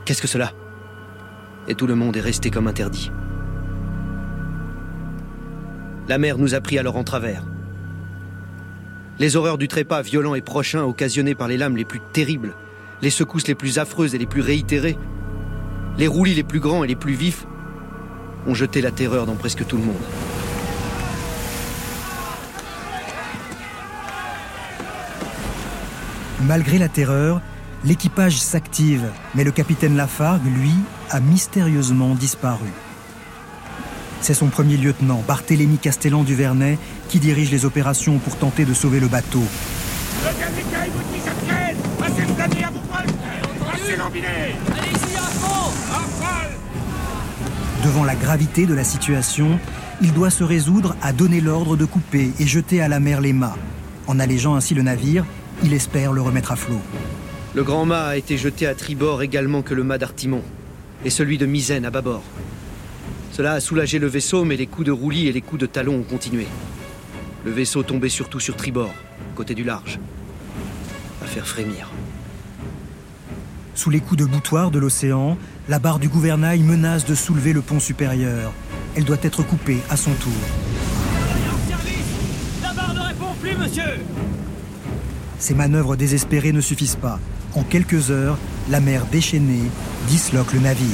Qu'est-ce 0.04 0.20
que 0.20 0.28
cela? 0.28 0.52
Et 1.66 1.74
tout 1.74 1.86
le 1.86 1.94
monde 1.94 2.16
est 2.16 2.20
resté 2.20 2.50
comme 2.50 2.66
interdit. 2.66 3.10
La 6.08 6.18
mer 6.18 6.36
nous 6.36 6.54
a 6.54 6.60
pris 6.60 6.78
alors 6.78 6.96
en 6.96 7.04
travers. 7.04 7.42
Les 9.18 9.36
horreurs 9.36 9.56
du 9.56 9.68
trépas 9.68 10.02
violent 10.02 10.34
et 10.34 10.42
prochain 10.42 10.82
occasionnées 10.82 11.34
par 11.34 11.48
les 11.48 11.56
lames 11.56 11.76
les 11.76 11.86
plus 11.86 12.00
terribles, 12.12 12.54
les 13.00 13.10
secousses 13.10 13.46
les 13.46 13.54
plus 13.54 13.78
affreuses 13.78 14.14
et 14.14 14.18
les 14.18 14.26
plus 14.26 14.42
réitérées, 14.42 14.98
les 15.96 16.08
roulis 16.08 16.34
les 16.34 16.42
plus 16.42 16.60
grands 16.60 16.84
et 16.84 16.88
les 16.88 16.96
plus 16.96 17.14
vifs 17.14 17.46
ont 18.46 18.54
jeté 18.54 18.82
la 18.82 18.90
terreur 18.90 19.24
dans 19.24 19.36
presque 19.36 19.66
tout 19.66 19.78
le 19.78 19.84
monde. 19.84 19.96
Malgré 26.46 26.76
la 26.76 26.88
terreur, 26.90 27.40
l'équipage 27.84 28.40
s'active, 28.40 29.10
mais 29.34 29.44
le 29.44 29.50
capitaine 29.50 29.96
Lafargue, 29.96 30.46
lui, 30.46 30.74
a 31.10 31.20
mystérieusement 31.20 32.14
disparu. 32.14 32.70
C'est 34.20 34.34
son 34.34 34.46
premier 34.46 34.76
lieutenant, 34.76 35.22
Barthélemy 35.28 35.76
Castellan 35.76 36.22
du 36.22 36.34
Vernet, 36.34 36.78
qui 37.08 37.18
dirige 37.18 37.50
les 37.50 37.66
opérations 37.66 38.18
pour 38.18 38.36
tenter 38.36 38.64
de 38.64 38.72
sauver 38.72 39.00
le 39.00 39.08
bateau. 39.08 39.42
Devant 47.84 48.04
la 48.04 48.14
gravité 48.14 48.64
de 48.64 48.72
la 48.72 48.84
situation, 48.84 49.58
il 50.00 50.14
doit 50.14 50.30
se 50.30 50.42
résoudre 50.42 50.96
à 51.02 51.12
donner 51.12 51.42
l'ordre 51.42 51.76
de 51.76 51.84
couper 51.84 52.30
et 52.40 52.46
jeter 52.46 52.80
à 52.80 52.88
la 52.88 52.98
mer 52.98 53.20
les 53.20 53.34
mâts. 53.34 53.56
En 54.06 54.18
allégeant 54.18 54.54
ainsi 54.54 54.74
le 54.74 54.82
navire, 54.82 55.26
il 55.62 55.74
espère 55.74 56.12
le 56.12 56.22
remettre 56.22 56.52
à 56.52 56.56
flot. 56.56 56.80
Le 57.54 57.62
grand 57.62 57.86
mât 57.86 58.06
a 58.06 58.16
été 58.16 58.36
jeté 58.36 58.66
à 58.66 58.74
tribord 58.74 59.22
également 59.22 59.62
que 59.62 59.74
le 59.74 59.84
mât 59.84 59.98
d'Artimon, 59.98 60.42
et 61.04 61.10
celui 61.10 61.38
de 61.38 61.46
Misaine 61.46 61.84
à 61.84 61.90
bâbord. 61.90 62.24
Cela 63.30 63.52
a 63.52 63.60
soulagé 63.60 64.00
le 64.00 64.08
vaisseau, 64.08 64.44
mais 64.44 64.56
les 64.56 64.66
coups 64.66 64.86
de 64.86 64.90
roulis 64.90 65.28
et 65.28 65.32
les 65.32 65.40
coups 65.40 65.60
de 65.60 65.66
talon 65.66 66.00
ont 66.00 66.02
continué. 66.02 66.48
Le 67.44 67.52
vaisseau 67.52 67.84
tombait 67.84 68.08
surtout 68.08 68.40
sur 68.40 68.56
tribord, 68.56 68.92
côté 69.36 69.54
du 69.54 69.62
large. 69.62 70.00
À 71.22 71.26
faire 71.26 71.46
frémir. 71.46 71.92
Sous 73.76 73.90
les 73.90 74.00
coups 74.00 74.20
de 74.20 74.24
boutoir 74.24 74.72
de 74.72 74.80
l'océan, 74.80 75.38
la 75.68 75.78
barre 75.78 76.00
du 76.00 76.08
gouvernail 76.08 76.60
menace 76.60 77.04
de 77.04 77.14
soulever 77.14 77.52
le 77.52 77.62
pont 77.62 77.78
supérieur. 77.78 78.52
Elle 78.96 79.04
doit 79.04 79.18
être 79.22 79.44
coupée 79.44 79.78
à 79.90 79.96
son 79.96 80.12
tour. 80.14 80.32
La 82.62 82.72
barre 82.72 82.94
ne 82.94 83.00
répond 83.00 83.34
plus, 83.40 83.56
monsieur 83.56 84.00
Ces 85.38 85.54
manœuvres 85.54 85.94
désespérées 85.94 86.52
ne 86.52 86.60
suffisent 86.60 86.96
pas. 86.96 87.20
En 87.56 87.62
quelques 87.62 88.10
heures, 88.10 88.36
la 88.68 88.80
mer 88.80 89.06
déchaînée 89.12 89.70
disloque 90.08 90.52
le 90.54 90.60
navire. 90.60 90.88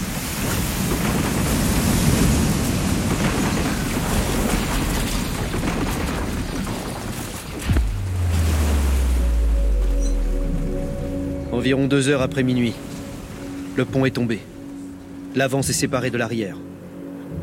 Environ 11.51 11.87
deux 11.87 12.09
heures 12.09 12.21
après 12.21 12.43
minuit, 12.43 12.75
le 13.77 13.87
pont 13.87 14.05
est 14.05 14.11
tombé. 14.11 14.41
L'avant 15.35 15.63
s'est 15.63 15.73
séparé 15.73 16.11
de 16.11 16.19
l'arrière. 16.19 16.57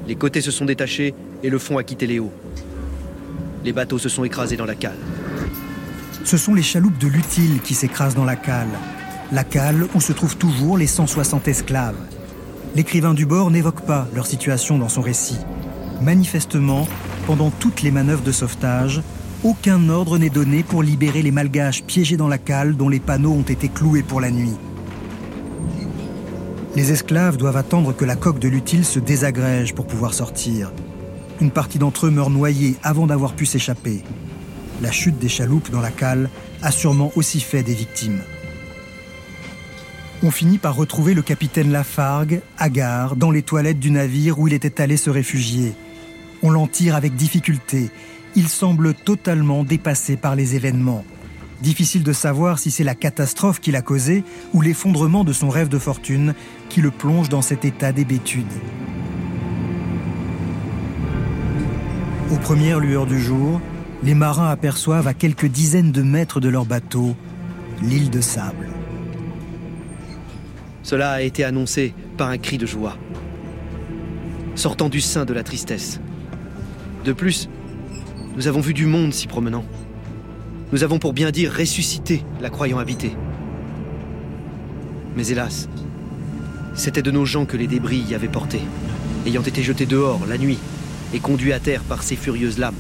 Les 0.07 0.15
côtés 0.15 0.41
se 0.41 0.51
sont 0.51 0.65
détachés 0.65 1.15
et 1.41 1.50
le 1.50 1.57
fond 1.57 1.79
a 1.79 1.83
quitté 1.83 2.05
les 2.05 2.19
hauts. 2.19 2.33
Les 3.63 3.74
bateaux 3.74 3.97
se 3.97 4.09
sont 4.09 4.24
écrasés 4.24 4.57
dans 4.57 4.65
la 4.65 4.75
cale. 4.75 4.97
Ce 6.24 6.38
sont 6.38 6.53
les 6.53 6.63
chaloupes 6.63 6.97
de 7.00 7.07
l'utile 7.07 7.62
qui 7.63 7.74
s'écrasent 7.74 8.15
dans 8.15 8.25
la 8.25 8.36
cale. 8.36 8.67
La 9.34 9.43
cale 9.43 9.88
où 9.93 10.00
se 10.00 10.13
trouvent 10.13 10.38
toujours 10.38 10.77
les 10.77 10.88
160 10.88 11.50
esclaves. 11.50 12.00
L'écrivain 12.75 13.13
du 13.13 13.25
bord 13.25 13.51
n'évoque 13.51 13.81
pas 13.81 14.07
leur 14.15 14.25
situation 14.25 14.77
dans 14.77 14.88
son 14.88 15.01
récit. 15.01 15.39
Manifestement, 16.01 16.88
pendant 17.25 17.50
toutes 17.50 17.81
les 17.81 17.91
manœuvres 17.91 18.24
de 18.24 18.31
sauvetage, 18.31 19.01
aucun 19.43 19.89
ordre 19.89 20.17
n'est 20.17 20.29
donné 20.29 20.63
pour 20.63 20.81
libérer 20.81 21.22
les 21.24 21.31
malgaches 21.31 21.84
piégés 21.84 22.15
dans 22.15 22.29
la 22.29 22.38
cale 22.38 22.77
dont 22.77 22.88
les 22.88 23.01
panneaux 23.01 23.34
ont 23.34 23.41
été 23.41 23.67
cloués 23.67 24.01
pour 24.01 24.22
la 24.22 24.31
nuit. 24.31 24.55
Les 26.77 26.93
esclaves 26.93 27.36
doivent 27.36 27.57
attendre 27.57 27.93
que 27.93 28.05
la 28.05 28.15
coque 28.15 28.39
de 28.39 28.48
l'utile 28.48 28.86
se 28.86 29.00
désagrège 29.00 29.75
pour 29.75 29.88
pouvoir 29.88 30.13
sortir. 30.13 30.72
Une 31.41 31.51
partie 31.51 31.79
d'entre 31.79 32.05
eux 32.05 32.12
meurt 32.12 32.29
noyée 32.29 32.77
avant 32.81 33.07
d'avoir 33.07 33.34
pu 33.34 33.46
s'échapper. 33.46 34.03
La 34.81 34.91
chute 34.91 35.19
des 35.19 35.27
chaloupes 35.27 35.69
dans 35.69 35.81
la 35.81 35.91
cale 35.91 36.29
a 36.62 36.72
sûrement 36.72 37.12
aussi 37.15 37.41
fait 37.41 37.63
des 37.63 37.74
victimes. 37.74 38.22
On 40.24 40.31
finit 40.31 40.57
par 40.57 40.75
retrouver 40.75 41.13
le 41.13 41.21
capitaine 41.21 41.71
Lafargue, 41.71 42.41
hagard, 42.57 43.15
dans 43.15 43.29
les 43.29 43.43
toilettes 43.43 43.79
du 43.79 43.91
navire 43.91 44.39
où 44.39 44.47
il 44.47 44.53
était 44.53 44.81
allé 44.81 44.97
se 44.97 45.12
réfugier. 45.12 45.74
On 46.41 46.50
l'en 46.50 46.65
tire 46.65 46.95
avec 46.95 47.15
difficulté. 47.15 47.91
Il 48.36 48.47
semble 48.47 48.95
totalement 48.95 49.63
dépassé 49.63 50.17
par 50.17 50.36
les 50.36 50.55
événements. 50.55 51.05
Difficile 51.62 52.01
de 52.01 52.13
savoir 52.13 52.57
si 52.57 52.71
c'est 52.71 52.83
la 52.83 52.95
catastrophe 52.95 53.59
qui 53.59 53.71
l'a 53.71 53.83
causé 53.83 54.24
ou 54.53 54.62
l'effondrement 54.62 55.24
de 55.24 55.33
son 55.33 55.50
rêve 55.50 55.69
de 55.69 55.79
fortune 55.79 56.33
qui 56.69 56.81
le 56.81 56.89
plonge 56.89 57.29
dans 57.29 57.43
cet 57.43 57.63
état 57.63 57.91
d'hébétude. 57.91 58.45
Aux 62.31 62.38
premières 62.38 62.79
lueurs 62.79 63.05
du 63.05 63.21
jour, 63.21 63.62
les 64.03 64.15
marins 64.15 64.50
aperçoivent 64.50 65.07
à 65.07 65.13
quelques 65.13 65.47
dizaines 65.47 65.91
de 65.91 66.01
mètres 66.01 66.39
de 66.39 66.50
leur 66.50 66.65
bateau 66.65 67.15
l'île 67.83 68.09
de 68.09 68.21
sable. 68.21 68.76
Cela 70.88 71.12
a 71.12 71.22
été 71.22 71.44
annoncé 71.44 71.94
par 72.15 72.29
un 72.29 72.38
cri 72.38 72.58
de 72.58 72.65
joie, 72.65 72.96
sortant 74.56 74.88
du 74.88 75.01
sein 75.01 75.25
de 75.25 75.34
la 75.34 75.44
tristesse. 75.44 76.00
De 77.03 77.12
plus, 77.12 77.50
nous 78.38 78.48
avons 78.48 78.62
vu 78.62 78.74
du 78.74 78.86
monde 78.86 79.13
s'y 79.13 79.27
promenant. 79.27 79.65
Nous 80.72 80.86
avons 80.86 80.98
pour 80.98 81.12
bien 81.12 81.29
dire 81.29 81.51
ressuscité 81.51 82.24
la 82.39 82.50
croyant 82.50 82.79
habiter. 82.79 83.12
Mais 85.17 85.27
hélas, 85.27 85.67
c'était 86.74 87.01
de 87.01 87.12
nos 87.12 87.25
gens 87.25 87.44
que 87.44 87.58
les 87.58 87.67
débris 87.67 88.06
y 88.08 88.15
avaient 88.15 88.29
porté, 88.29 88.62
ayant 89.25 89.44
été 89.44 89.63
jetés 89.63 89.88
dehors 89.88 90.22
la 90.25 90.38
nuit 90.38 90.60
et 91.13 91.20
conduits 91.20 91.51
à 91.51 91.60
terre 91.60 91.84
par 91.84 92.01
ces 92.01 92.15
furieuses 92.15 92.60
lames. 92.60 92.75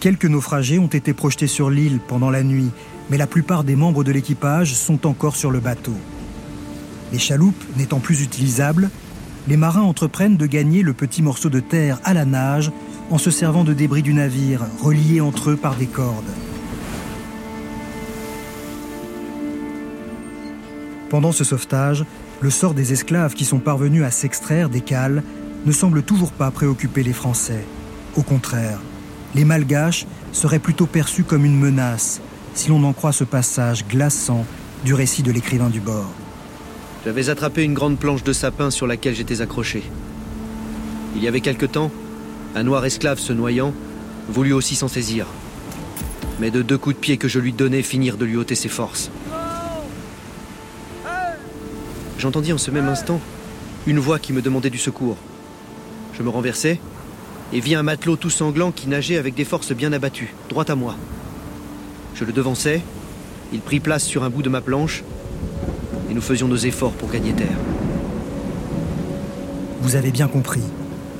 Quelques 0.00 0.24
naufragés 0.24 0.80
ont 0.80 0.88
été 0.88 1.14
projetés 1.14 1.46
sur 1.46 1.70
l'île 1.70 2.00
pendant 2.08 2.30
la 2.30 2.42
nuit, 2.42 2.72
mais 3.10 3.16
la 3.16 3.26
plupart 3.26 3.64
des 3.64 3.76
membres 3.76 4.04
de 4.04 4.12
l'équipage 4.12 4.74
sont 4.74 5.06
encore 5.06 5.36
sur 5.36 5.50
le 5.50 5.60
bateau. 5.60 5.94
Les 7.12 7.18
chaloupes 7.18 7.62
n'étant 7.76 8.00
plus 8.00 8.22
utilisables, 8.22 8.90
les 9.48 9.56
marins 9.56 9.82
entreprennent 9.82 10.36
de 10.36 10.46
gagner 10.46 10.82
le 10.82 10.92
petit 10.92 11.22
morceau 11.22 11.50
de 11.50 11.60
terre 11.60 12.00
à 12.04 12.14
la 12.14 12.24
nage 12.24 12.70
en 13.10 13.18
se 13.18 13.30
servant 13.30 13.64
de 13.64 13.74
débris 13.74 14.02
du 14.02 14.14
navire, 14.14 14.60
reliés 14.80 15.20
entre 15.20 15.50
eux 15.50 15.56
par 15.56 15.74
des 15.76 15.86
cordes. 15.86 16.24
Pendant 21.10 21.32
ce 21.32 21.44
sauvetage, 21.44 22.06
le 22.40 22.48
sort 22.48 22.72
des 22.72 22.92
esclaves 22.92 23.34
qui 23.34 23.44
sont 23.44 23.58
parvenus 23.58 24.02
à 24.04 24.10
s'extraire 24.10 24.70
des 24.70 24.80
cales 24.80 25.22
ne 25.66 25.72
semble 25.72 26.02
toujours 26.02 26.32
pas 26.32 26.50
préoccuper 26.50 27.02
les 27.02 27.12
Français. 27.12 27.64
Au 28.16 28.22
contraire, 28.22 28.80
les 29.34 29.44
Malgaches 29.44 30.06
seraient 30.32 30.58
plutôt 30.58 30.86
perçus 30.86 31.24
comme 31.24 31.44
une 31.44 31.58
menace, 31.58 32.22
si 32.54 32.68
l'on 32.68 32.84
en 32.84 32.92
croit 32.92 33.12
ce 33.12 33.24
passage 33.24 33.86
glaçant 33.86 34.44
du 34.84 34.94
récit 34.94 35.22
de 35.22 35.32
l'écrivain 35.32 35.70
du 35.70 35.80
bord. 35.80 36.10
J'avais 37.04 37.28
attrapé 37.30 37.62
une 37.62 37.74
grande 37.74 37.98
planche 37.98 38.22
de 38.22 38.32
sapin 38.32 38.70
sur 38.70 38.86
laquelle 38.86 39.14
j'étais 39.14 39.40
accroché. 39.40 39.82
Il 41.16 41.22
y 41.22 41.28
avait 41.28 41.40
quelque 41.40 41.66
temps, 41.66 41.90
un 42.54 42.62
noir 42.62 42.84
esclave 42.84 43.18
se 43.18 43.32
noyant 43.32 43.74
voulut 44.28 44.52
aussi 44.52 44.76
s'en 44.76 44.88
saisir. 44.88 45.26
Mais 46.40 46.50
de 46.50 46.62
deux 46.62 46.78
coups 46.78 46.96
de 46.96 47.00
pied 47.00 47.16
que 47.16 47.28
je 47.28 47.38
lui 47.38 47.52
donnais 47.52 47.82
finirent 47.82 48.16
de 48.16 48.24
lui 48.24 48.36
ôter 48.36 48.54
ses 48.54 48.68
forces. 48.68 49.10
J'entendis 52.18 52.52
en 52.52 52.58
ce 52.58 52.70
même 52.70 52.88
instant 52.88 53.20
une 53.86 53.98
voix 53.98 54.20
qui 54.20 54.32
me 54.32 54.42
demandait 54.42 54.70
du 54.70 54.78
secours. 54.78 55.16
Je 56.14 56.22
me 56.22 56.28
renversai 56.28 56.80
et 57.52 57.60
vis 57.60 57.74
un 57.74 57.82
matelot 57.82 58.16
tout 58.16 58.30
sanglant 58.30 58.70
qui 58.70 58.88
nageait 58.88 59.16
avec 59.16 59.34
des 59.34 59.44
forces 59.44 59.72
bien 59.72 59.92
abattues, 59.92 60.34
droit 60.48 60.70
à 60.70 60.74
moi. 60.74 60.96
Je 62.14 62.24
le 62.24 62.32
devançai, 62.32 62.82
il 63.52 63.60
prit 63.60 63.80
place 63.80 64.04
sur 64.04 64.24
un 64.24 64.30
bout 64.30 64.42
de 64.42 64.48
ma 64.48 64.60
planche 64.60 65.02
et 66.10 66.14
nous 66.14 66.20
faisions 66.20 66.48
nos 66.48 66.56
efforts 66.56 66.92
pour 66.92 67.10
gagner 67.10 67.32
terre. 67.32 67.58
Vous 69.80 69.96
avez 69.96 70.10
bien 70.10 70.28
compris. 70.28 70.62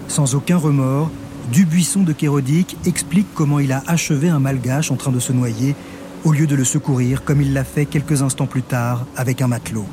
Sans 0.08 0.34
aucun 0.34 0.56
remords, 0.56 1.10
Dubuisson 1.50 2.02
de 2.02 2.12
Kérodic 2.12 2.76
explique 2.86 3.26
comment 3.34 3.58
il 3.58 3.72
a 3.72 3.82
achevé 3.86 4.28
un 4.28 4.38
malgache 4.38 4.90
en 4.90 4.96
train 4.96 5.10
de 5.10 5.18
se 5.18 5.32
noyer 5.32 5.74
au 6.24 6.32
lieu 6.32 6.46
de 6.46 6.54
le 6.54 6.64
secourir 6.64 7.24
comme 7.24 7.42
il 7.42 7.52
l'a 7.52 7.64
fait 7.64 7.86
quelques 7.86 8.22
instants 8.22 8.46
plus 8.46 8.62
tard 8.62 9.06
avec 9.16 9.42
un 9.42 9.48
matelot. 9.48 9.86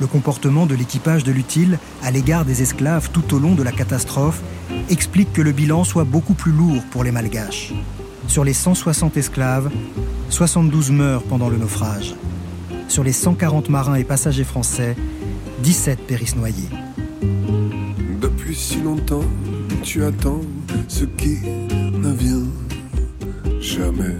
Le 0.00 0.06
comportement 0.06 0.66
de 0.66 0.74
l'équipage 0.74 1.24
de 1.24 1.32
l'utile 1.32 1.78
à 2.02 2.10
l'égard 2.10 2.44
des 2.44 2.62
esclaves 2.62 3.10
tout 3.12 3.34
au 3.34 3.38
long 3.38 3.54
de 3.54 3.62
la 3.62 3.72
catastrophe 3.72 4.40
explique 4.88 5.32
que 5.32 5.42
le 5.42 5.52
bilan 5.52 5.84
soit 5.84 6.04
beaucoup 6.04 6.34
plus 6.34 6.52
lourd 6.52 6.82
pour 6.90 7.04
les 7.04 7.12
malgaches. 7.12 7.72
Sur 8.28 8.44
les 8.44 8.54
160 8.54 9.16
esclaves, 9.16 9.70
72 10.30 10.90
meurent 10.90 11.22
pendant 11.22 11.48
le 11.48 11.56
naufrage. 11.56 12.14
Sur 12.88 13.04
les 13.04 13.12
140 13.12 13.68
marins 13.68 13.94
et 13.96 14.04
passagers 14.04 14.44
français, 14.44 14.96
17 15.62 16.06
périssent 16.06 16.36
noyés. 16.36 16.68
Depuis 18.20 18.54
si 18.54 18.80
longtemps, 18.80 19.24
tu 19.82 20.04
attends 20.04 20.40
ce 20.88 21.04
qui 21.04 21.38
ne 21.44 22.12
vient 22.12 22.48
jamais. 23.60 24.16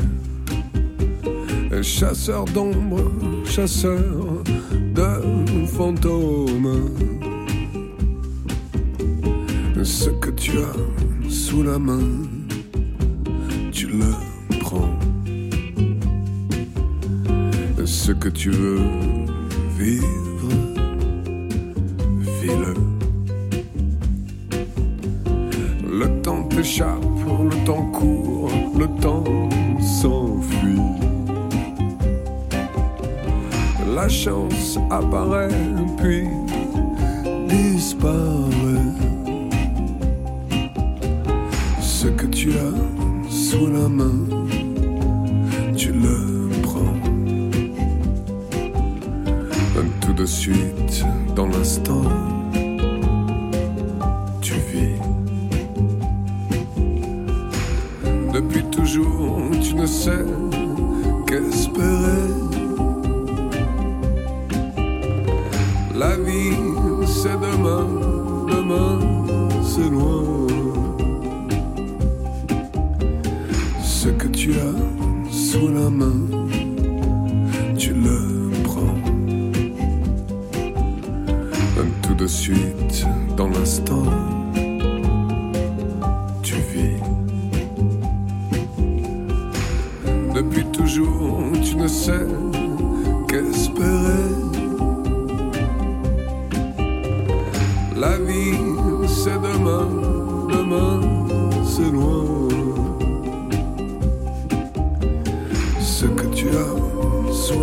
Chasseur 1.82 2.44
d'ombre, 2.44 3.10
chasseur 3.44 4.42
de 4.94 5.66
fantômes. 5.66 6.90
Ce 9.82 10.10
que 10.10 10.30
tu 10.30 10.52
as 10.58 11.30
sous 11.30 11.62
la 11.62 11.78
main, 11.78 12.00
le 13.92 14.58
prends. 14.60 14.98
Ce 17.84 18.12
que 18.12 18.28
tu 18.28 18.50
veux 18.50 18.80
vivre, 19.78 20.48
vis-le. 22.40 22.74
Le 25.90 26.22
temps 26.22 26.44
t'échappe, 26.44 27.02
le 27.50 27.64
temps 27.64 27.86
court, 27.92 28.50
le 28.78 28.86
temps 29.00 29.24
s'enfuit. 29.80 30.80
La 33.94 34.08
chance 34.08 34.78
apparaît 34.90 35.48
puis 35.98 36.26
disparaît. 37.48 38.61
As 43.52 43.58
sous 43.58 43.66
la 43.66 44.21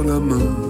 as 0.09 0.19
sur 0.19 0.68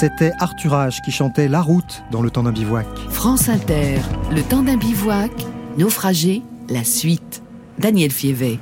C'était 0.00 0.32
Arthurage 0.38 1.02
qui 1.02 1.10
chantait 1.10 1.46
La 1.46 1.60
route 1.60 2.02
dans 2.10 2.22
le 2.22 2.30
temps 2.30 2.44
d'un 2.44 2.52
bivouac. 2.52 2.86
France 3.10 3.50
Inter, 3.50 4.00
le 4.32 4.40
temps 4.40 4.62
d'un 4.62 4.78
bivouac, 4.78 5.30
naufragé, 5.76 6.40
la 6.70 6.84
suite. 6.84 7.42
Daniel 7.78 8.10
Fievet. 8.10 8.58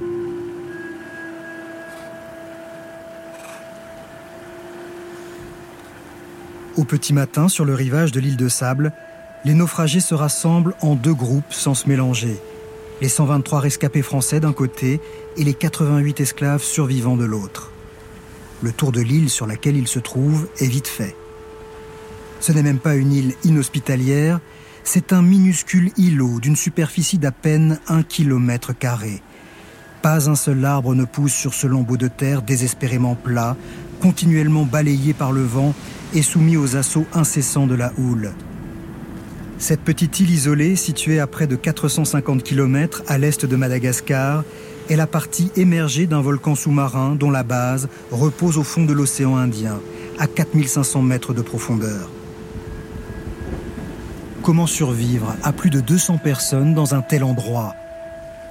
Au 6.76 6.82
petit 6.82 7.12
matin, 7.12 7.46
sur 7.46 7.64
le 7.64 7.74
rivage 7.74 8.10
de 8.10 8.18
l'île 8.18 8.36
de 8.36 8.48
Sable, 8.48 8.92
les 9.44 9.54
naufragés 9.54 10.00
se 10.00 10.16
rassemblent 10.16 10.74
en 10.80 10.96
deux 10.96 11.14
groupes 11.14 11.52
sans 11.52 11.74
se 11.74 11.88
mélanger. 11.88 12.36
Les 13.00 13.08
123 13.08 13.60
rescapés 13.60 14.02
français 14.02 14.40
d'un 14.40 14.52
côté 14.52 15.00
et 15.36 15.44
les 15.44 15.54
88 15.54 16.18
esclaves 16.18 16.64
survivants 16.64 17.16
de 17.16 17.24
l'autre. 17.24 17.70
le 18.60 18.72
tour 18.72 18.90
de 18.90 19.00
l'île 19.00 19.30
sur 19.30 19.46
laquelle 19.46 19.76
il 19.76 19.86
se 19.86 20.00
trouve 20.00 20.48
est 20.58 20.66
vite 20.66 20.88
fait. 20.88 21.14
Ce 22.40 22.52
n'est 22.52 22.62
même 22.62 22.78
pas 22.78 22.94
une 22.94 23.12
île 23.12 23.34
inhospitalière, 23.44 24.40
c'est 24.84 25.12
un 25.12 25.22
minuscule 25.22 25.90
îlot 25.96 26.40
d'une 26.40 26.56
superficie 26.56 27.18
d'à 27.18 27.32
peine 27.32 27.78
un 27.88 28.02
kilomètre 28.02 28.72
carré. 28.72 29.20
Pas 30.02 30.30
un 30.30 30.34
seul 30.36 30.64
arbre 30.64 30.94
ne 30.94 31.04
pousse 31.04 31.34
sur 31.34 31.52
ce 31.52 31.66
lambeau 31.66 31.96
de 31.96 32.08
terre 32.08 32.42
désespérément 32.42 33.14
plat, 33.14 33.56
continuellement 34.00 34.64
balayé 34.64 35.12
par 35.12 35.32
le 35.32 35.42
vent 35.42 35.74
et 36.14 36.22
soumis 36.22 36.56
aux 36.56 36.76
assauts 36.76 37.06
incessants 37.12 37.66
de 37.66 37.74
la 37.74 37.92
houle. 37.98 38.32
Cette 39.58 39.80
petite 39.80 40.20
île 40.20 40.30
isolée, 40.30 40.76
située 40.76 41.18
à 41.18 41.26
près 41.26 41.48
de 41.48 41.56
450 41.56 42.44
km 42.44 43.02
à 43.08 43.18
l'est 43.18 43.44
de 43.44 43.56
Madagascar, 43.56 44.44
est 44.88 44.96
la 44.96 45.08
partie 45.08 45.50
émergée 45.56 46.06
d'un 46.06 46.20
volcan 46.20 46.54
sous-marin 46.54 47.16
dont 47.16 47.30
la 47.30 47.42
base 47.42 47.88
repose 48.12 48.56
au 48.56 48.62
fond 48.62 48.84
de 48.84 48.92
l'océan 48.92 49.36
Indien, 49.36 49.80
à 50.18 50.28
4500 50.28 51.02
mètres 51.02 51.34
de 51.34 51.42
profondeur. 51.42 52.08
Comment 54.42 54.66
survivre 54.66 55.36
à 55.42 55.52
plus 55.52 55.68
de 55.68 55.80
200 55.80 56.18
personnes 56.18 56.74
dans 56.74 56.94
un 56.94 57.02
tel 57.02 57.24
endroit? 57.24 57.74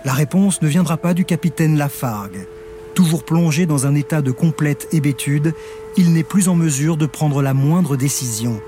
La 0.05 0.13
réponse 0.13 0.61
ne 0.61 0.67
viendra 0.67 0.97
pas 0.97 1.13
du 1.13 1.25
capitaine 1.25 1.77
Lafargue. 1.77 2.47
Toujours 2.93 3.23
plongé 3.23 3.65
dans 3.65 3.87
un 3.87 3.95
état 3.95 4.21
de 4.21 4.31
complète 4.31 4.87
hébétude, 4.91 5.53
il 5.95 6.13
n'est 6.13 6.23
plus 6.23 6.49
en 6.49 6.55
mesure 6.55 6.97
de 6.97 7.05
prendre 7.05 7.41
la 7.41 7.53
moindre 7.53 7.95
décision. 7.95 8.59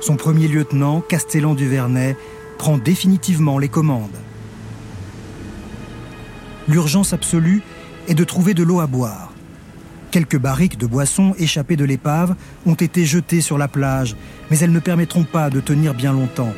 Son 0.00 0.16
premier 0.16 0.48
lieutenant, 0.48 1.00
Castellan 1.00 1.54
du 1.54 1.68
Vernet, 1.68 2.16
prend 2.56 2.78
définitivement 2.78 3.58
les 3.58 3.68
commandes. 3.68 4.16
L'urgence 6.66 7.12
absolue 7.12 7.62
est 8.08 8.14
de 8.14 8.24
trouver 8.24 8.54
de 8.54 8.62
l'eau 8.62 8.80
à 8.80 8.86
boire. 8.86 9.27
Quelques 10.10 10.38
barriques 10.38 10.78
de 10.78 10.86
boissons 10.86 11.34
échappées 11.38 11.76
de 11.76 11.84
l'épave 11.84 12.34
ont 12.66 12.74
été 12.74 13.04
jetées 13.04 13.40
sur 13.40 13.58
la 13.58 13.68
plage, 13.68 14.16
mais 14.50 14.58
elles 14.58 14.72
ne 14.72 14.78
permettront 14.78 15.24
pas 15.24 15.50
de 15.50 15.60
tenir 15.60 15.94
bien 15.94 16.12
longtemps. 16.12 16.52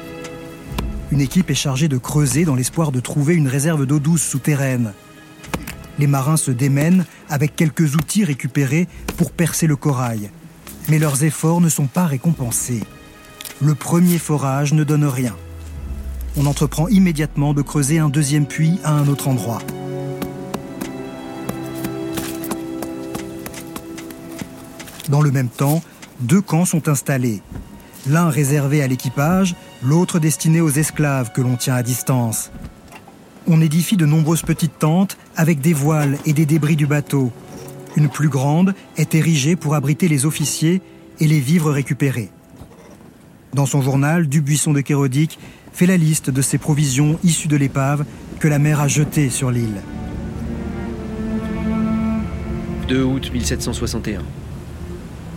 Une 1.10 1.20
équipe 1.20 1.50
est 1.50 1.54
chargée 1.54 1.88
de 1.88 1.98
creuser 1.98 2.44
dans 2.44 2.54
l'espoir 2.54 2.92
de 2.92 3.00
trouver 3.00 3.34
une 3.34 3.48
réserve 3.48 3.86
d'eau 3.86 3.98
douce 3.98 4.22
souterraine. 4.22 4.92
Les 5.98 6.06
marins 6.06 6.36
se 6.36 6.50
démènent 6.50 7.04
avec 7.28 7.56
quelques 7.56 7.94
outils 7.96 8.24
récupérés 8.24 8.88
pour 9.16 9.32
percer 9.32 9.66
le 9.66 9.76
corail. 9.76 10.30
Mais 10.88 10.98
leurs 10.98 11.24
efforts 11.24 11.60
ne 11.60 11.68
sont 11.68 11.86
pas 11.86 12.06
récompensés 12.06 12.82
le 13.60 13.74
premier 13.74 14.18
forage 14.18 14.72
ne 14.72 14.84
donne 14.84 15.04
rien. 15.04 15.36
On 16.36 16.46
entreprend 16.46 16.88
immédiatement 16.88 17.52
de 17.52 17.62
creuser 17.62 17.98
un 17.98 18.08
deuxième 18.08 18.46
puits 18.46 18.78
à 18.84 18.92
un 18.92 19.06
autre 19.08 19.28
endroit. 19.28 19.60
Dans 25.10 25.20
le 25.20 25.32
même 25.32 25.48
temps, 25.48 25.82
deux 26.20 26.40
camps 26.40 26.64
sont 26.64 26.88
installés. 26.88 27.42
L'un 28.08 28.30
réservé 28.30 28.80
à 28.80 28.86
l'équipage, 28.86 29.56
l'autre 29.82 30.20
destiné 30.20 30.60
aux 30.60 30.70
esclaves 30.70 31.32
que 31.32 31.40
l'on 31.40 31.56
tient 31.56 31.74
à 31.74 31.82
distance. 31.82 32.50
On 33.48 33.60
édifie 33.60 33.96
de 33.96 34.06
nombreuses 34.06 34.42
petites 34.42 34.78
tentes 34.78 35.18
avec 35.36 35.60
des 35.60 35.72
voiles 35.72 36.16
et 36.26 36.32
des 36.32 36.46
débris 36.46 36.76
du 36.76 36.86
bateau. 36.86 37.32
Une 37.96 38.08
plus 38.08 38.28
grande 38.28 38.74
est 38.96 39.16
érigée 39.16 39.56
pour 39.56 39.74
abriter 39.74 40.06
les 40.06 40.26
officiers 40.26 40.80
et 41.18 41.26
les 41.26 41.40
vivres 41.40 41.72
récupérés. 41.72 42.30
Dans 43.52 43.66
son 43.66 43.82
journal, 43.82 44.28
Dubuisson 44.28 44.72
de 44.72 44.80
Kérodic 44.80 45.40
fait 45.72 45.86
la 45.86 45.96
liste 45.96 46.30
de 46.30 46.40
ces 46.40 46.58
provisions 46.58 47.18
issues 47.24 47.48
de 47.48 47.56
l'épave 47.56 48.04
que 48.38 48.46
la 48.46 48.60
mer 48.60 48.80
a 48.80 48.86
jetées 48.86 49.28
sur 49.28 49.50
l'île. 49.50 49.82
2 52.88 53.02
août 53.02 53.30
1761. 53.32 54.22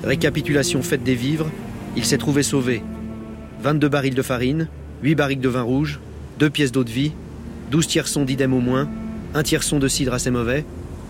Récapitulation 0.03 0.81
faite 0.81 1.03
des 1.03 1.15
vivres, 1.15 1.49
il 1.95 2.03
s'est 2.03 2.17
trouvé 2.17 2.43
sauvé. 2.43 2.83
22 3.61 3.87
barils 3.87 4.15
de 4.15 4.21
farine, 4.21 4.67
8 5.01 5.15
barriques 5.15 5.39
de 5.39 5.47
vin 5.47 5.61
rouge, 5.61 6.01
2 6.39 6.49
pièces 6.49 6.73
d'eau 6.73 6.83
de 6.83 6.89
vie, 6.89 7.13
12 7.71 7.87
tierçons 7.87 8.25
d'idem 8.25 8.53
au 8.53 8.59
moins, 8.59 8.89
un 9.33 9.43
tierçon 9.43 9.79
de 9.79 9.87
cidre 9.87 10.13
assez 10.13 10.29
mauvais, 10.29 10.65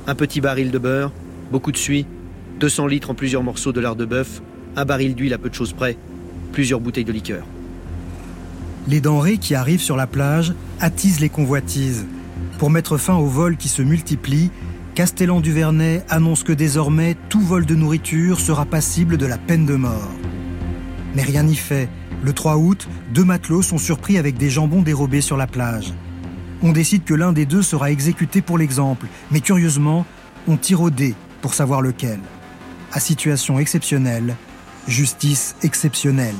un 0.05 0.13
petit 0.13 0.41
baril 0.41 0.69
de 0.69 0.77
beurre, 0.77 1.11
beaucoup 1.51 1.71
de 1.71 1.77
suie, 1.77 2.05
200 2.59 2.85
litres 2.85 3.09
en 3.09 3.15
plusieurs 3.15 3.41
morceaux 3.41 3.71
de 3.71 3.81
lard 3.81 3.95
de 3.95 4.05
bœuf, 4.05 4.43
un 4.75 4.85
baril 4.85 5.15
d'huile 5.15 5.33
à 5.33 5.39
peu 5.39 5.49
de 5.49 5.55
choses 5.55 5.73
près, 5.73 5.97
plusieurs 6.51 6.79
bouteilles 6.79 7.03
de 7.03 7.11
liqueur. 7.11 7.45
Les 8.87 9.01
denrées 9.01 9.37
qui 9.37 9.55
arrivent 9.55 9.81
sur 9.81 9.97
la 9.97 10.07
plage 10.07 10.53
attisent 10.79 11.19
les 11.19 11.29
convoitises. 11.29 12.05
Pour 12.59 12.69
mettre 12.69 12.97
fin 12.97 13.15
aux 13.15 13.25
vols 13.25 13.57
qui 13.57 13.69
se 13.69 13.81
multiplient, 13.81 14.51
Castellan 14.95 15.41
du 15.41 15.55
annonce 16.09 16.43
que 16.43 16.53
désormais 16.53 17.17
tout 17.29 17.41
vol 17.41 17.65
de 17.65 17.73
nourriture 17.73 18.39
sera 18.39 18.63
passible 18.63 19.17
de 19.17 19.25
la 19.25 19.39
peine 19.39 19.65
de 19.65 19.73
mort. 19.73 20.11
Mais 21.15 21.23
rien 21.23 21.41
n'y 21.41 21.55
fait. 21.55 21.89
Le 22.23 22.31
3 22.31 22.57
août, 22.57 22.87
deux 23.11 23.23
matelots 23.23 23.63
sont 23.63 23.79
surpris 23.79 24.19
avec 24.19 24.37
des 24.37 24.51
jambons 24.51 24.83
dérobés 24.83 25.21
sur 25.21 25.35
la 25.35 25.47
plage. 25.47 25.93
On 26.61 26.71
décide 26.71 27.05
que 27.05 27.15
l'un 27.15 27.33
des 27.33 27.47
deux 27.47 27.63
sera 27.63 27.89
exécuté 27.89 28.43
pour 28.43 28.59
l'exemple, 28.59 29.07
mais 29.31 29.41
curieusement, 29.41 30.05
on 30.47 30.57
tire 30.57 30.81
au 30.81 30.91
dé 30.91 31.15
pour 31.41 31.55
savoir 31.55 31.81
lequel. 31.81 32.19
À 32.91 32.99
situation 32.99 33.57
exceptionnelle, 33.57 34.35
justice 34.87 35.55
exceptionnelle. 35.63 36.35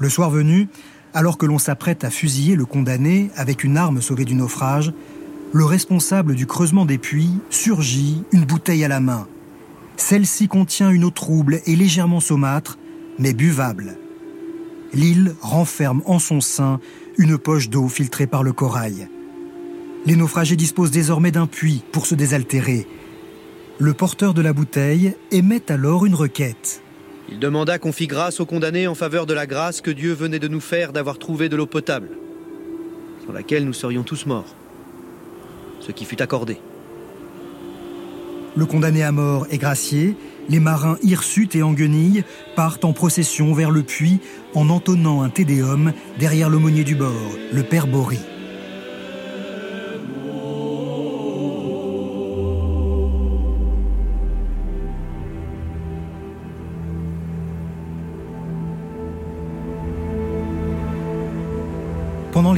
Le 0.00 0.08
soir 0.08 0.30
venu, 0.30 0.68
alors 1.12 1.36
que 1.36 1.44
l'on 1.44 1.58
s'apprête 1.58 2.04
à 2.04 2.10
fusiller 2.10 2.56
le 2.56 2.64
condamné 2.64 3.30
avec 3.36 3.64
une 3.64 3.76
arme 3.76 4.00
sauvée 4.00 4.24
du 4.24 4.34
naufrage, 4.34 4.94
le 5.52 5.64
responsable 5.66 6.34
du 6.34 6.46
creusement 6.46 6.86
des 6.86 6.96
puits 6.96 7.34
surgit, 7.50 8.24
une 8.32 8.46
bouteille 8.46 8.82
à 8.82 8.88
la 8.88 9.00
main. 9.00 9.28
Celle-ci 9.98 10.48
contient 10.48 10.88
une 10.88 11.04
eau 11.04 11.10
trouble 11.10 11.60
et 11.66 11.76
légèrement 11.76 12.20
saumâtre, 12.20 12.78
mais 13.18 13.34
buvable. 13.34 13.98
L'île 14.94 15.34
renferme 15.42 16.00
en 16.06 16.18
son 16.18 16.40
sein 16.40 16.80
une 17.18 17.36
poche 17.36 17.68
d'eau 17.68 17.86
filtrée 17.88 18.26
par 18.26 18.42
le 18.42 18.54
corail. 18.54 19.08
Les 20.06 20.16
naufragés 20.16 20.56
disposent 20.56 20.90
désormais 20.90 21.30
d'un 21.30 21.46
puits 21.46 21.84
pour 21.92 22.06
se 22.06 22.14
désaltérer. 22.14 22.86
Le 23.78 23.92
porteur 23.92 24.32
de 24.32 24.40
la 24.40 24.54
bouteille 24.54 25.14
émet 25.30 25.70
alors 25.70 26.06
une 26.06 26.14
requête. 26.14 26.82
Il 27.30 27.38
demanda 27.38 27.78
qu'on 27.78 27.92
fît 27.92 28.08
grâce 28.08 28.40
aux 28.40 28.46
condamnés 28.46 28.88
en 28.88 28.94
faveur 28.94 29.26
de 29.26 29.34
la 29.34 29.46
grâce 29.46 29.80
que 29.80 29.90
Dieu 29.90 30.12
venait 30.12 30.38
de 30.38 30.48
nous 30.48 30.60
faire 30.60 30.92
d'avoir 30.92 31.18
trouvé 31.18 31.48
de 31.48 31.56
l'eau 31.56 31.66
potable, 31.66 32.08
sans 33.24 33.32
laquelle 33.32 33.64
nous 33.64 33.72
serions 33.72 34.02
tous 34.02 34.26
morts. 34.26 34.54
Ce 35.80 35.92
qui 35.92 36.04
fut 36.04 36.20
accordé. 36.20 36.58
Le 38.56 38.66
condamné 38.66 39.04
à 39.04 39.12
mort 39.12 39.46
est 39.50 39.58
gracié, 39.58 40.16
les 40.48 40.58
marins 40.58 40.98
hirsutes 41.02 41.54
et 41.54 41.62
en 41.62 41.72
guenilles 41.72 42.24
partent 42.56 42.84
en 42.84 42.92
procession 42.92 43.52
vers 43.54 43.70
le 43.70 43.84
puits 43.84 44.18
en 44.54 44.68
entonnant 44.68 45.22
un 45.22 45.28
tédéum 45.28 45.92
derrière 46.18 46.50
l'aumônier 46.50 46.82
du 46.82 46.96
bord, 46.96 47.30
le 47.52 47.62
père 47.62 47.86
Bory. 47.86 48.18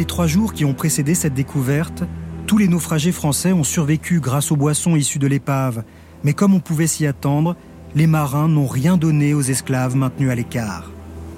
Les 0.02 0.06
trois 0.06 0.26
jours 0.26 0.52
qui 0.52 0.64
ont 0.64 0.74
précédé 0.74 1.14
cette 1.14 1.32
découverte, 1.32 2.02
tous 2.48 2.58
les 2.58 2.66
naufragés 2.66 3.12
français 3.12 3.52
ont 3.52 3.62
survécu 3.62 4.18
grâce 4.18 4.50
aux 4.50 4.56
boissons 4.56 4.96
issues 4.96 5.20
de 5.20 5.28
l'épave, 5.28 5.84
mais 6.24 6.32
comme 6.32 6.54
on 6.54 6.58
pouvait 6.58 6.88
s'y 6.88 7.06
attendre, 7.06 7.54
les 7.94 8.08
marins 8.08 8.48
n'ont 8.48 8.66
rien 8.66 8.96
donné 8.96 9.32
aux 9.32 9.42
esclaves 9.42 9.94
maintenus 9.94 10.28
à 10.28 10.34
l'écart. 10.34 10.90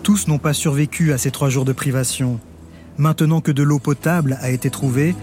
Tous 0.03 0.29
n'ont 0.29 0.38
pas 0.38 0.55
survécu 0.55 1.12
à 1.12 1.18
ces 1.18 1.31
trois 1.31 1.50
jours 1.50 1.66
de 1.66 1.74
privation. 1.74 2.40
Maintenant 2.96 3.42
que 3.42 3.53
de 3.53 3.62
l'eau 3.62 3.81
potable 3.81 4.38
a 4.40 4.48
été 4.48 4.70
trouvée, 4.70 5.14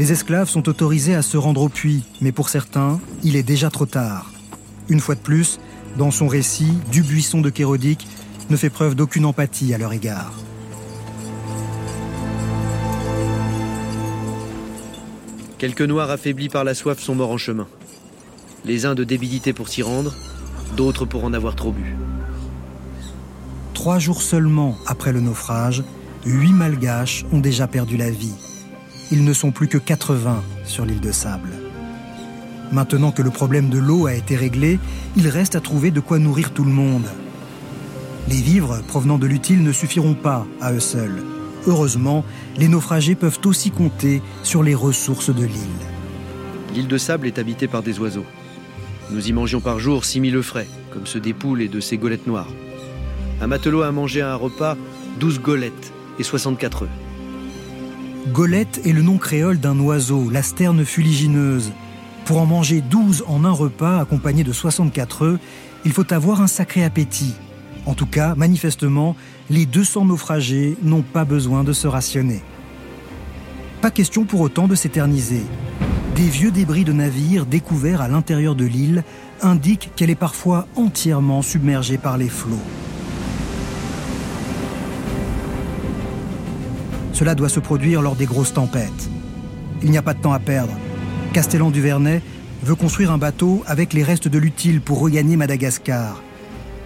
les 0.00 0.10
esclaves 0.10 0.48
sont 0.48 0.68
autorisés 0.68 1.14
à 1.14 1.22
se 1.22 1.36
rendre 1.36 1.62
au 1.62 1.68
puits, 1.68 2.02
mais 2.20 2.32
pour 2.32 2.48
certains, 2.48 2.98
il 3.22 3.36
est 3.36 3.44
déjà 3.44 3.70
trop 3.70 3.86
tard. 3.86 4.32
Une 4.88 4.98
fois 4.98 5.14
de 5.14 5.20
plus, 5.20 5.60
dans 5.96 6.10
son 6.10 6.26
récit, 6.26 6.72
Dubuisson 6.90 7.40
de 7.40 7.50
Kérodic 7.50 8.08
ne 8.50 8.56
fait 8.56 8.68
preuve 8.68 8.96
d'aucune 8.96 9.26
empathie 9.26 9.74
à 9.74 9.78
leur 9.78 9.92
égard. 9.92 10.32
Quelques 15.60 15.82
noirs 15.82 16.08
affaiblis 16.08 16.48
par 16.48 16.64
la 16.64 16.72
soif 16.72 17.00
sont 17.00 17.14
morts 17.14 17.32
en 17.32 17.36
chemin. 17.36 17.66
Les 18.64 18.86
uns 18.86 18.94
de 18.94 19.04
débilité 19.04 19.52
pour 19.52 19.68
s'y 19.68 19.82
rendre, 19.82 20.14
d'autres 20.74 21.04
pour 21.04 21.22
en 21.22 21.34
avoir 21.34 21.54
trop 21.54 21.70
bu. 21.70 21.94
Trois 23.74 23.98
jours 23.98 24.22
seulement 24.22 24.78
après 24.86 25.12
le 25.12 25.20
naufrage, 25.20 25.84
huit 26.24 26.54
malgaches 26.54 27.26
ont 27.30 27.40
déjà 27.40 27.66
perdu 27.66 27.98
la 27.98 28.10
vie. 28.10 28.32
Ils 29.12 29.22
ne 29.22 29.34
sont 29.34 29.50
plus 29.50 29.68
que 29.68 29.76
80 29.76 30.42
sur 30.64 30.86
l'île 30.86 31.02
de 31.02 31.12
Sable. 31.12 31.52
Maintenant 32.72 33.12
que 33.12 33.20
le 33.20 33.30
problème 33.30 33.68
de 33.68 33.78
l'eau 33.78 34.06
a 34.06 34.14
été 34.14 34.36
réglé, 34.36 34.78
il 35.14 35.28
reste 35.28 35.56
à 35.56 35.60
trouver 35.60 35.90
de 35.90 36.00
quoi 36.00 36.18
nourrir 36.18 36.54
tout 36.54 36.64
le 36.64 36.72
monde. 36.72 37.10
Les 38.30 38.40
vivres 38.40 38.80
provenant 38.88 39.18
de 39.18 39.26
l'utile 39.26 39.62
ne 39.62 39.72
suffiront 39.72 40.14
pas 40.14 40.46
à 40.62 40.72
eux 40.72 40.80
seuls. 40.80 41.22
Heureusement, 41.66 42.24
les 42.56 42.68
naufragés 42.68 43.14
peuvent 43.14 43.40
aussi 43.44 43.70
compter 43.70 44.22
sur 44.42 44.62
les 44.62 44.74
ressources 44.74 45.34
de 45.34 45.44
l'île. 45.44 45.86
L'île 46.74 46.88
de 46.88 46.98
sable 46.98 47.26
est 47.26 47.38
habitée 47.38 47.68
par 47.68 47.82
des 47.82 47.98
oiseaux. 47.98 48.24
Nous 49.10 49.28
y 49.28 49.32
mangions 49.32 49.60
par 49.60 49.78
jour 49.78 50.04
6000 50.04 50.36
œufs 50.36 50.46
frais, 50.46 50.68
comme 50.92 51.06
ceux 51.06 51.20
des 51.20 51.34
poules 51.34 51.62
et 51.62 51.68
de 51.68 51.80
ces 51.80 51.98
golettes 51.98 52.26
noires. 52.26 52.48
Un 53.40 53.46
matelot 53.46 53.82
a 53.82 53.92
mangé 53.92 54.20
à 54.20 54.32
un 54.32 54.36
repas 54.36 54.76
12 55.18 55.40
golettes 55.40 55.92
et 56.18 56.22
64 56.22 56.82
œufs. 56.82 56.88
Golette 58.32 58.80
est 58.84 58.92
le 58.92 59.02
nom 59.02 59.18
créole 59.18 59.58
d'un 59.58 59.78
oiseau, 59.80 60.30
la 60.30 60.42
sterne 60.42 60.84
fuligineuse. 60.84 61.72
Pour 62.24 62.40
en 62.40 62.46
manger 62.46 62.82
12 62.82 63.24
en 63.26 63.44
un 63.44 63.50
repas 63.50 63.98
accompagné 63.98 64.44
de 64.44 64.52
64 64.52 65.22
œufs, 65.22 65.40
il 65.84 65.92
faut 65.92 66.12
avoir 66.12 66.40
un 66.40 66.46
sacré 66.46 66.84
appétit. 66.84 67.34
En 67.90 67.94
tout 67.94 68.06
cas, 68.06 68.36
manifestement, 68.36 69.16
les 69.50 69.66
200 69.66 70.04
naufragés 70.04 70.76
n'ont 70.84 71.02
pas 71.02 71.24
besoin 71.24 71.64
de 71.64 71.72
se 71.72 71.88
rationner. 71.88 72.40
Pas 73.80 73.90
question 73.90 74.24
pour 74.24 74.42
autant 74.42 74.68
de 74.68 74.76
s'éterniser. 74.76 75.42
Des 76.14 76.28
vieux 76.28 76.52
débris 76.52 76.84
de 76.84 76.92
navires 76.92 77.46
découverts 77.46 78.00
à 78.00 78.06
l'intérieur 78.06 78.54
de 78.54 78.64
l'île 78.64 79.02
indiquent 79.42 79.90
qu'elle 79.96 80.08
est 80.08 80.14
parfois 80.14 80.68
entièrement 80.76 81.42
submergée 81.42 81.98
par 81.98 82.16
les 82.16 82.28
flots. 82.28 82.62
Cela 87.12 87.34
doit 87.34 87.48
se 87.48 87.58
produire 87.58 88.02
lors 88.02 88.14
des 88.14 88.26
grosses 88.26 88.54
tempêtes. 88.54 89.10
Il 89.82 89.90
n'y 89.90 89.98
a 89.98 90.02
pas 90.02 90.14
de 90.14 90.20
temps 90.20 90.32
à 90.32 90.38
perdre. 90.38 90.74
Castellan 91.32 91.72
du 91.72 91.80
Vernet 91.80 92.22
veut 92.62 92.76
construire 92.76 93.10
un 93.10 93.18
bateau 93.18 93.64
avec 93.66 93.92
les 93.94 94.04
restes 94.04 94.28
de 94.28 94.38
l'utile 94.38 94.80
pour 94.80 95.00
regagner 95.00 95.34
Madagascar. 95.34 96.22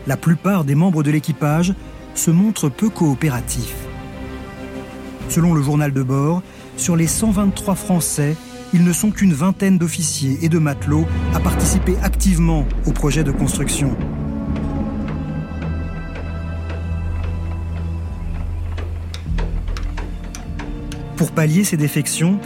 La 0.06 0.16
plupart 0.16 0.64
des 0.64 0.74
membres 0.74 1.02
de 1.02 1.10
l'équipage 1.10 1.74
se 2.14 2.30
montrent 2.30 2.68
peu 2.68 2.90
coopératifs. 2.90 3.74
Selon 5.28 5.54
le 5.54 5.62
journal 5.62 5.92
de 5.92 6.02
bord, 6.02 6.42
sur 6.76 6.96
les 6.96 7.06
123 7.06 7.74
Français, 7.74 8.36
ils 8.74 8.84
ne 8.84 8.92
sont 8.92 9.10
qu'une 9.10 9.32
vingtaine 9.32 9.78
d'officiers 9.78 10.38
et 10.42 10.48
de 10.48 10.58
matelots 10.58 11.06
à 11.32 11.40
participer 11.40 11.96
activement 12.02 12.66
au 12.86 12.92
projet 12.92 13.24
de 13.24 13.30
construction. 13.30 13.96
Pour 21.16 21.30
pallier 21.30 21.64
ces 21.64 21.76
défections, 21.76 22.38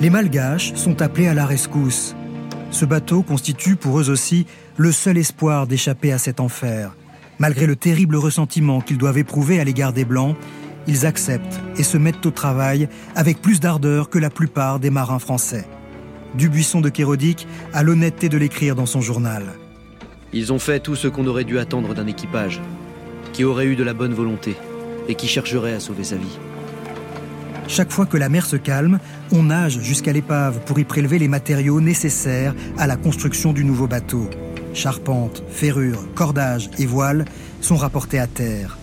les 0.00 0.08
Malgaches 0.08 0.72
sont 0.74 1.02
appelés 1.02 1.26
à 1.26 1.34
la 1.34 1.44
rescousse. 1.44 2.14
Ce 2.70 2.84
bateau 2.86 3.22
constitue 3.22 3.76
pour 3.76 4.00
eux 4.00 4.08
aussi 4.08 4.46
le 4.76 4.92
seul 4.92 5.18
espoir 5.18 5.66
d'échapper 5.66 6.12
à 6.12 6.18
cet 6.18 6.40
enfer. 6.40 6.94
Malgré 7.38 7.66
le 7.66 7.76
terrible 7.76 8.16
ressentiment 8.16 8.80
qu'ils 8.80 8.98
doivent 8.98 9.18
éprouver 9.18 9.60
à 9.60 9.64
l'égard 9.64 9.92
des 9.92 10.04
Blancs, 10.04 10.36
ils 10.86 11.06
acceptent 11.06 11.60
et 11.76 11.82
se 11.82 11.96
mettent 11.96 12.26
au 12.26 12.30
travail 12.30 12.88
avec 13.14 13.40
plus 13.40 13.60
d'ardeur 13.60 14.10
que 14.10 14.18
la 14.18 14.30
plupart 14.30 14.80
des 14.80 14.90
marins 14.90 15.18
français. 15.18 15.66
Dubuisson 16.34 16.80
de 16.80 16.88
Kérodic 16.88 17.46
a 17.72 17.82
l'honnêteté 17.82 18.28
de 18.28 18.38
l'écrire 18.38 18.74
dans 18.74 18.86
son 18.86 19.00
journal. 19.00 19.44
Ils 20.32 20.52
ont 20.52 20.58
fait 20.58 20.80
tout 20.80 20.96
ce 20.96 21.08
qu'on 21.08 21.26
aurait 21.26 21.44
dû 21.44 21.58
attendre 21.58 21.94
d'un 21.94 22.06
équipage, 22.06 22.60
qui 23.32 23.44
aurait 23.44 23.66
eu 23.66 23.76
de 23.76 23.84
la 23.84 23.92
bonne 23.92 24.14
volonté 24.14 24.56
et 25.08 25.14
qui 25.14 25.28
chercherait 25.28 25.74
à 25.74 25.80
sauver 25.80 26.04
sa 26.04 26.16
vie. 26.16 26.38
Chaque 27.68 27.92
fois 27.92 28.06
que 28.06 28.16
la 28.16 28.28
mer 28.28 28.46
se 28.46 28.56
calme, 28.56 28.98
on 29.30 29.44
nage 29.44 29.80
jusqu'à 29.80 30.12
l'épave 30.12 30.60
pour 30.64 30.78
y 30.78 30.84
prélever 30.84 31.18
les 31.18 31.28
matériaux 31.28 31.80
nécessaires 31.80 32.54
à 32.76 32.86
la 32.86 32.96
construction 32.96 33.52
du 33.52 33.64
nouveau 33.64 33.86
bateau. 33.86 34.28
Charpente, 34.74 35.42
ferrures, 35.48 36.06
cordages 36.14 36.70
et 36.78 36.86
voiles 36.86 37.26
sont 37.60 37.76
rapportés 37.76 38.18
à 38.18 38.26
terre. 38.26 38.78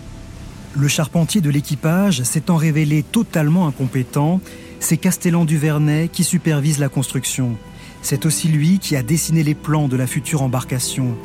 Le 0.76 0.86
charpentier 0.86 1.40
de 1.40 1.50
l'équipage 1.50 2.22
s'étant 2.22 2.56
révélé 2.56 3.02
totalement 3.02 3.66
incompétent, 3.66 4.40
c'est 4.78 4.96
Castellan 4.96 5.44
du 5.44 5.58
Vernet 5.58 6.08
qui 6.08 6.22
supervise 6.22 6.78
la 6.78 6.88
construction. 6.88 7.56
C'est 8.02 8.24
aussi 8.24 8.48
lui 8.48 8.78
qui 8.78 8.96
a 8.96 9.02
dessiné 9.02 9.42
les 9.42 9.54
plans 9.54 9.88
de 9.88 9.96
la 9.96 10.06
future 10.06 10.42
embarcation. 10.42 11.16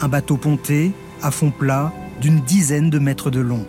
Un 0.00 0.08
bateau 0.08 0.36
ponté, 0.36 0.92
à 1.22 1.30
fond 1.30 1.50
plat, 1.50 1.92
d'une 2.20 2.40
dizaine 2.40 2.90
de 2.90 2.98
mètres 2.98 3.30
de 3.30 3.40
long. 3.40 3.66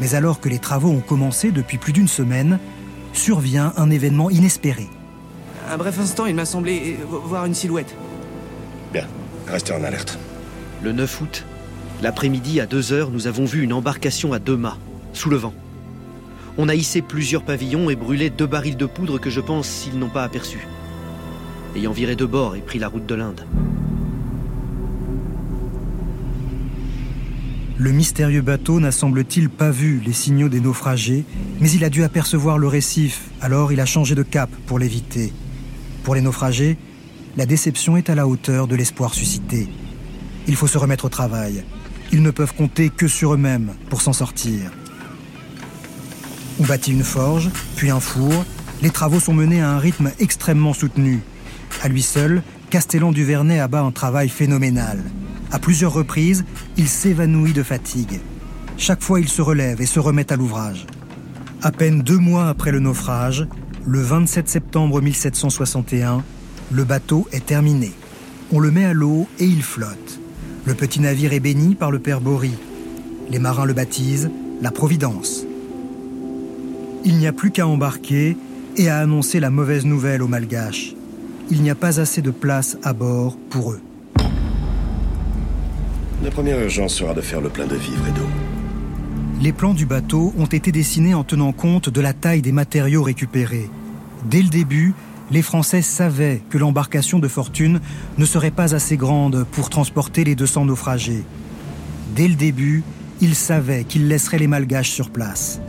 Mais 0.00 0.14
alors 0.14 0.40
que 0.40 0.48
les 0.48 0.58
travaux 0.58 0.90
ont 0.90 1.00
commencé 1.00 1.52
depuis 1.52 1.78
plus 1.78 1.92
d'une 1.92 2.08
semaine, 2.08 2.58
survient 3.12 3.72
un 3.76 3.90
événement 3.90 4.28
inespéré. 4.28 4.88
Un 5.70 5.76
bref 5.76 5.98
instant, 6.00 6.26
il 6.26 6.34
m'a 6.34 6.44
semblé 6.44 6.98
voir 7.08 7.46
une 7.46 7.54
silhouette. 7.54 7.94
Bien, 8.92 9.06
restez 9.50 9.72
en 9.72 9.84
alerte. 9.84 10.18
Le 10.82 10.92
9 10.92 11.20
août, 11.20 11.44
l'après-midi 12.02 12.60
à 12.60 12.66
2 12.66 12.92
heures, 12.92 13.10
nous 13.10 13.26
avons 13.26 13.44
vu 13.44 13.62
une 13.62 13.72
embarcation 13.72 14.32
à 14.32 14.38
deux 14.38 14.56
mâts, 14.56 14.78
sous 15.12 15.30
le 15.30 15.36
vent. 15.36 15.54
On 16.58 16.68
a 16.68 16.74
hissé 16.74 17.02
plusieurs 17.02 17.42
pavillons 17.42 17.90
et 17.90 17.96
brûlé 17.96 18.30
deux 18.30 18.46
barils 18.46 18.76
de 18.76 18.86
poudre 18.86 19.18
que 19.18 19.30
je 19.30 19.40
pense 19.40 19.86
ils 19.86 19.98
n'ont 19.98 20.08
pas 20.08 20.24
aperçus. 20.24 20.66
Ayant 21.76 21.92
viré 21.92 22.16
de 22.16 22.24
bord 22.24 22.56
et 22.56 22.60
pris 22.60 22.78
la 22.78 22.88
route 22.88 23.06
de 23.06 23.14
l'Inde. 23.14 23.44
Le 27.78 27.92
mystérieux 27.92 28.42
bateau 28.42 28.78
n'a 28.78 28.92
semble-t-il 28.92 29.48
pas 29.48 29.70
vu 29.70 30.02
les 30.04 30.12
signaux 30.12 30.50
des 30.50 30.60
naufragés, 30.60 31.24
mais 31.60 31.70
il 31.70 31.82
a 31.82 31.88
dû 31.88 32.04
apercevoir 32.04 32.58
le 32.58 32.66
récif, 32.66 33.30
alors 33.40 33.72
il 33.72 33.80
a 33.80 33.86
changé 33.86 34.14
de 34.14 34.22
cap 34.22 34.50
pour 34.66 34.78
l'éviter. 34.78 35.32
Pour 36.02 36.14
les 36.14 36.20
naufragés, 36.20 36.76
la 37.40 37.46
déception 37.46 37.96
est 37.96 38.10
à 38.10 38.14
la 38.14 38.26
hauteur 38.26 38.66
de 38.66 38.76
l'espoir 38.76 39.14
suscité. 39.14 39.66
Il 40.46 40.56
faut 40.56 40.66
se 40.66 40.76
remettre 40.76 41.06
au 41.06 41.08
travail. 41.08 41.64
Ils 42.12 42.20
ne 42.20 42.30
peuvent 42.30 42.52
compter 42.54 42.90
que 42.90 43.08
sur 43.08 43.32
eux-mêmes 43.32 43.72
pour 43.88 44.02
s'en 44.02 44.12
sortir. 44.12 44.70
On 46.60 46.64
bâtit 46.64 46.92
une 46.92 47.02
forge, 47.02 47.48
puis 47.76 47.88
un 47.88 47.98
four. 47.98 48.44
Les 48.82 48.90
travaux 48.90 49.20
sont 49.20 49.32
menés 49.32 49.62
à 49.62 49.70
un 49.70 49.78
rythme 49.78 50.10
extrêmement 50.18 50.74
soutenu. 50.74 51.22
À 51.82 51.88
lui 51.88 52.02
seul, 52.02 52.42
Castellan 52.68 53.10
du 53.10 53.24
Vernet 53.24 53.58
abat 53.58 53.80
un 53.80 53.90
travail 53.90 54.28
phénoménal. 54.28 55.02
À 55.50 55.58
plusieurs 55.58 55.94
reprises, 55.94 56.44
il 56.76 56.88
s'évanouit 56.88 57.54
de 57.54 57.62
fatigue. 57.62 58.20
Chaque 58.76 59.02
fois, 59.02 59.18
il 59.18 59.30
se 59.30 59.40
relève 59.40 59.80
et 59.80 59.86
se 59.86 59.98
remet 59.98 60.30
à 60.30 60.36
l'ouvrage. 60.36 60.84
À 61.62 61.72
peine 61.72 62.02
deux 62.02 62.18
mois 62.18 62.50
après 62.50 62.70
le 62.70 62.80
naufrage, 62.80 63.48
le 63.86 64.02
27 64.02 64.46
septembre 64.46 65.00
1761, 65.00 66.22
le 66.70 66.84
bateau 66.84 67.26
est 67.32 67.46
terminé. 67.46 67.92
On 68.52 68.60
le 68.60 68.70
met 68.70 68.84
à 68.84 68.92
l'eau 68.92 69.26
et 69.38 69.44
il 69.44 69.62
flotte. 69.62 70.20
Le 70.64 70.74
petit 70.74 71.00
navire 71.00 71.32
est 71.32 71.40
béni 71.40 71.74
par 71.74 71.90
le 71.90 71.98
père 71.98 72.20
Bory. 72.20 72.52
Les 73.28 73.38
marins 73.38 73.64
le 73.64 73.72
baptisent 73.72 74.30
la 74.60 74.70
Providence. 74.70 75.44
Il 77.04 77.16
n'y 77.16 77.26
a 77.26 77.32
plus 77.32 77.50
qu'à 77.50 77.66
embarquer 77.66 78.36
et 78.76 78.88
à 78.88 78.98
annoncer 78.98 79.40
la 79.40 79.50
mauvaise 79.50 79.86
nouvelle 79.86 80.22
aux 80.22 80.28
Malgaches. 80.28 80.94
Il 81.50 81.62
n'y 81.62 81.70
a 81.70 81.74
pas 81.74 81.98
assez 81.98 82.22
de 82.22 82.30
place 82.30 82.76
à 82.82 82.92
bord 82.92 83.36
pour 83.48 83.72
eux. 83.72 83.80
La 86.22 86.30
première 86.30 86.60
urgence 86.60 86.94
sera 86.94 87.14
de 87.14 87.22
faire 87.22 87.40
le 87.40 87.48
plein 87.48 87.66
de 87.66 87.74
vivres 87.74 88.06
et 88.06 88.12
d'eau. 88.12 88.28
Les 89.40 89.52
plans 89.52 89.72
du 89.72 89.86
bateau 89.86 90.34
ont 90.36 90.44
été 90.44 90.70
dessinés 90.70 91.14
en 91.14 91.24
tenant 91.24 91.52
compte 91.52 91.88
de 91.88 92.00
la 92.02 92.12
taille 92.12 92.42
des 92.42 92.52
matériaux 92.52 93.02
récupérés. 93.02 93.70
Dès 94.26 94.42
le 94.42 94.50
début, 94.50 94.94
les 95.30 95.42
Français 95.42 95.82
savaient 95.82 96.42
que 96.50 96.58
l'embarcation 96.58 97.18
de 97.18 97.28
fortune 97.28 97.80
ne 98.18 98.24
serait 98.24 98.50
pas 98.50 98.74
assez 98.74 98.96
grande 98.96 99.44
pour 99.52 99.70
transporter 99.70 100.24
les 100.24 100.34
200 100.34 100.66
naufragés. 100.66 101.24
Dès 102.16 102.26
le 102.26 102.34
début, 102.34 102.82
ils 103.20 103.34
savaient 103.34 103.84
qu'ils 103.84 104.08
laisseraient 104.08 104.38
les 104.38 104.48
Malgaches 104.48 104.90
sur 104.90 105.10
place. 105.10 105.60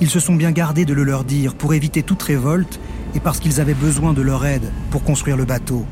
Ils 0.00 0.10
se 0.10 0.18
sont 0.18 0.34
bien 0.34 0.50
gardés 0.50 0.84
de 0.84 0.94
le 0.94 1.04
leur 1.04 1.24
dire 1.24 1.54
pour 1.54 1.74
éviter 1.74 2.02
toute 2.02 2.22
révolte 2.22 2.80
et 3.14 3.20
parce 3.20 3.38
qu'ils 3.38 3.60
avaient 3.60 3.74
besoin 3.74 4.12
de 4.12 4.22
leur 4.22 4.44
aide 4.44 4.72
pour 4.90 5.04
construire 5.04 5.36
le 5.36 5.44
bateau. 5.44 5.84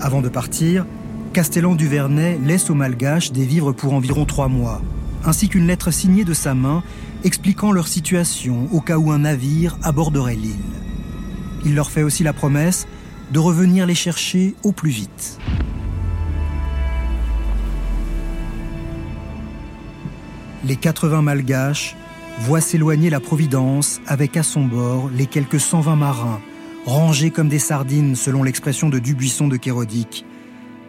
Avant 0.00 0.20
de 0.20 0.28
partir, 0.28 0.84
Castellan 1.32 1.74
du 1.74 1.88
Vernet 1.88 2.38
laisse 2.44 2.68
aux 2.68 2.74
Malgaches 2.74 3.32
des 3.32 3.46
vivres 3.46 3.72
pour 3.72 3.94
environ 3.94 4.26
trois 4.26 4.48
mois, 4.48 4.82
ainsi 5.24 5.48
qu'une 5.48 5.66
lettre 5.66 5.90
signée 5.90 6.24
de 6.24 6.34
sa 6.34 6.54
main 6.54 6.82
expliquant 7.24 7.72
leur 7.72 7.88
situation 7.88 8.68
au 8.70 8.80
cas 8.80 8.98
où 8.98 9.10
un 9.10 9.20
navire 9.20 9.78
aborderait 9.82 10.36
l'île. 10.36 10.83
Il 11.64 11.74
leur 11.74 11.90
fait 11.90 12.02
aussi 12.02 12.22
la 12.22 12.32
promesse 12.32 12.86
de 13.32 13.38
revenir 13.38 13.86
les 13.86 13.94
chercher 13.94 14.54
au 14.62 14.72
plus 14.72 14.90
vite. 14.90 15.38
Les 20.64 20.76
80 20.76 21.22
Malgaches 21.22 21.96
voient 22.40 22.60
s'éloigner 22.60 23.10
la 23.10 23.20
Providence 23.20 24.00
avec 24.06 24.36
à 24.36 24.42
son 24.42 24.64
bord 24.64 25.10
les 25.14 25.26
quelques 25.26 25.60
120 25.60 25.96
marins, 25.96 26.40
rangés 26.86 27.30
comme 27.30 27.48
des 27.48 27.58
sardines 27.58 28.16
selon 28.16 28.42
l'expression 28.42 28.88
de 28.88 28.98
Dubuisson 28.98 29.48
de 29.48 29.56
Kérodic, 29.56 30.24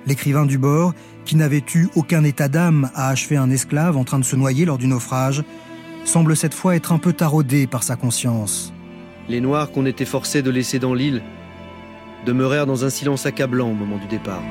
L'écrivain 0.08 0.46
du 0.46 0.58
bord, 0.58 0.94
qui 1.26 1.36
n'avait 1.36 1.64
eu 1.74 1.88
aucun 1.96 2.24
état 2.24 2.48
d'âme 2.48 2.92
à 2.94 3.10
achever 3.10 3.38
un 3.38 3.50
esclave 3.50 3.98
en 3.98 4.04
train 4.04 4.20
de 4.20 4.24
se 4.24 4.36
noyer 4.36 4.66
lors 4.66 4.78
du 4.78 4.88
naufrage, 4.88 5.44
semble 6.04 6.36
cette 6.36 6.54
fois 6.54 6.76
être 6.76 6.92
un 6.92 7.00
peu 7.00 7.14
taraudé 7.14 7.66
par 7.66 7.82
sa 7.82 7.96
conscience. 7.96 8.75
Les 9.28 9.42
Noirs 9.42 9.72
qu'on 9.72 9.86
était 9.86 10.06
forcés 10.06 10.42
de 10.42 10.52
laisser 10.52 10.80
dans 10.80 10.94
l'île 10.94 11.24
demeurèrent 12.26 12.66
dans 12.66 12.86
un 12.86 12.90
silence 12.90 13.26
accablant 13.26 13.70
au 13.70 13.74
moment 13.74 13.98
du 13.98 14.08
départ. 14.08 14.44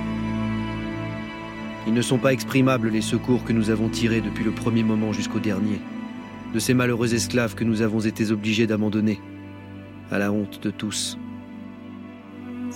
Ils 1.87 1.95
ne 1.95 2.03
sont 2.03 2.19
pas 2.19 2.33
exprimables 2.33 2.89
les 2.89 3.03
secours 3.03 3.45
que 3.45 3.53
nous 3.53 3.71
avons 3.71 3.89
tirés 3.89 4.21
depuis 4.21 4.45
le 4.45 4.53
premier 4.53 4.83
moment 4.83 5.13
jusqu'au 5.13 5.39
dernier. 5.39 5.81
de 6.55 6.61
ces 6.61 6.73
malheureux 6.73 7.13
esclaves 7.15 7.57
que 7.57 7.65
nous 7.65 7.83
avons 7.83 7.99
été 7.99 8.31
obligés 8.31 8.69
d'abandonner, 8.69 9.21
à 10.13 10.19
la 10.19 10.31
honte 10.31 10.63
de 10.63 10.71
tous. 10.71 11.19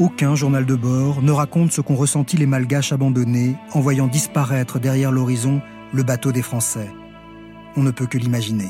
Aucun 0.00 0.34
journal 0.34 0.66
de 0.66 0.74
bord 0.74 1.22
ne 1.22 1.30
raconte 1.30 1.70
ce 1.70 1.80
qu'ont 1.80 1.94
ressenti 1.94 2.36
les 2.36 2.46
Malgaches 2.46 2.92
abandonnés 2.92 3.54
en 3.72 3.80
voyant 3.80 4.08
disparaître 4.08 4.80
derrière 4.80 5.12
l'horizon 5.12 5.60
le 5.92 6.02
bateau 6.02 6.32
des 6.32 6.42
Français. 6.42 6.90
On 7.76 7.82
ne 7.82 7.92
peut 7.92 8.06
que 8.06 8.18
l'imaginer. 8.18 8.68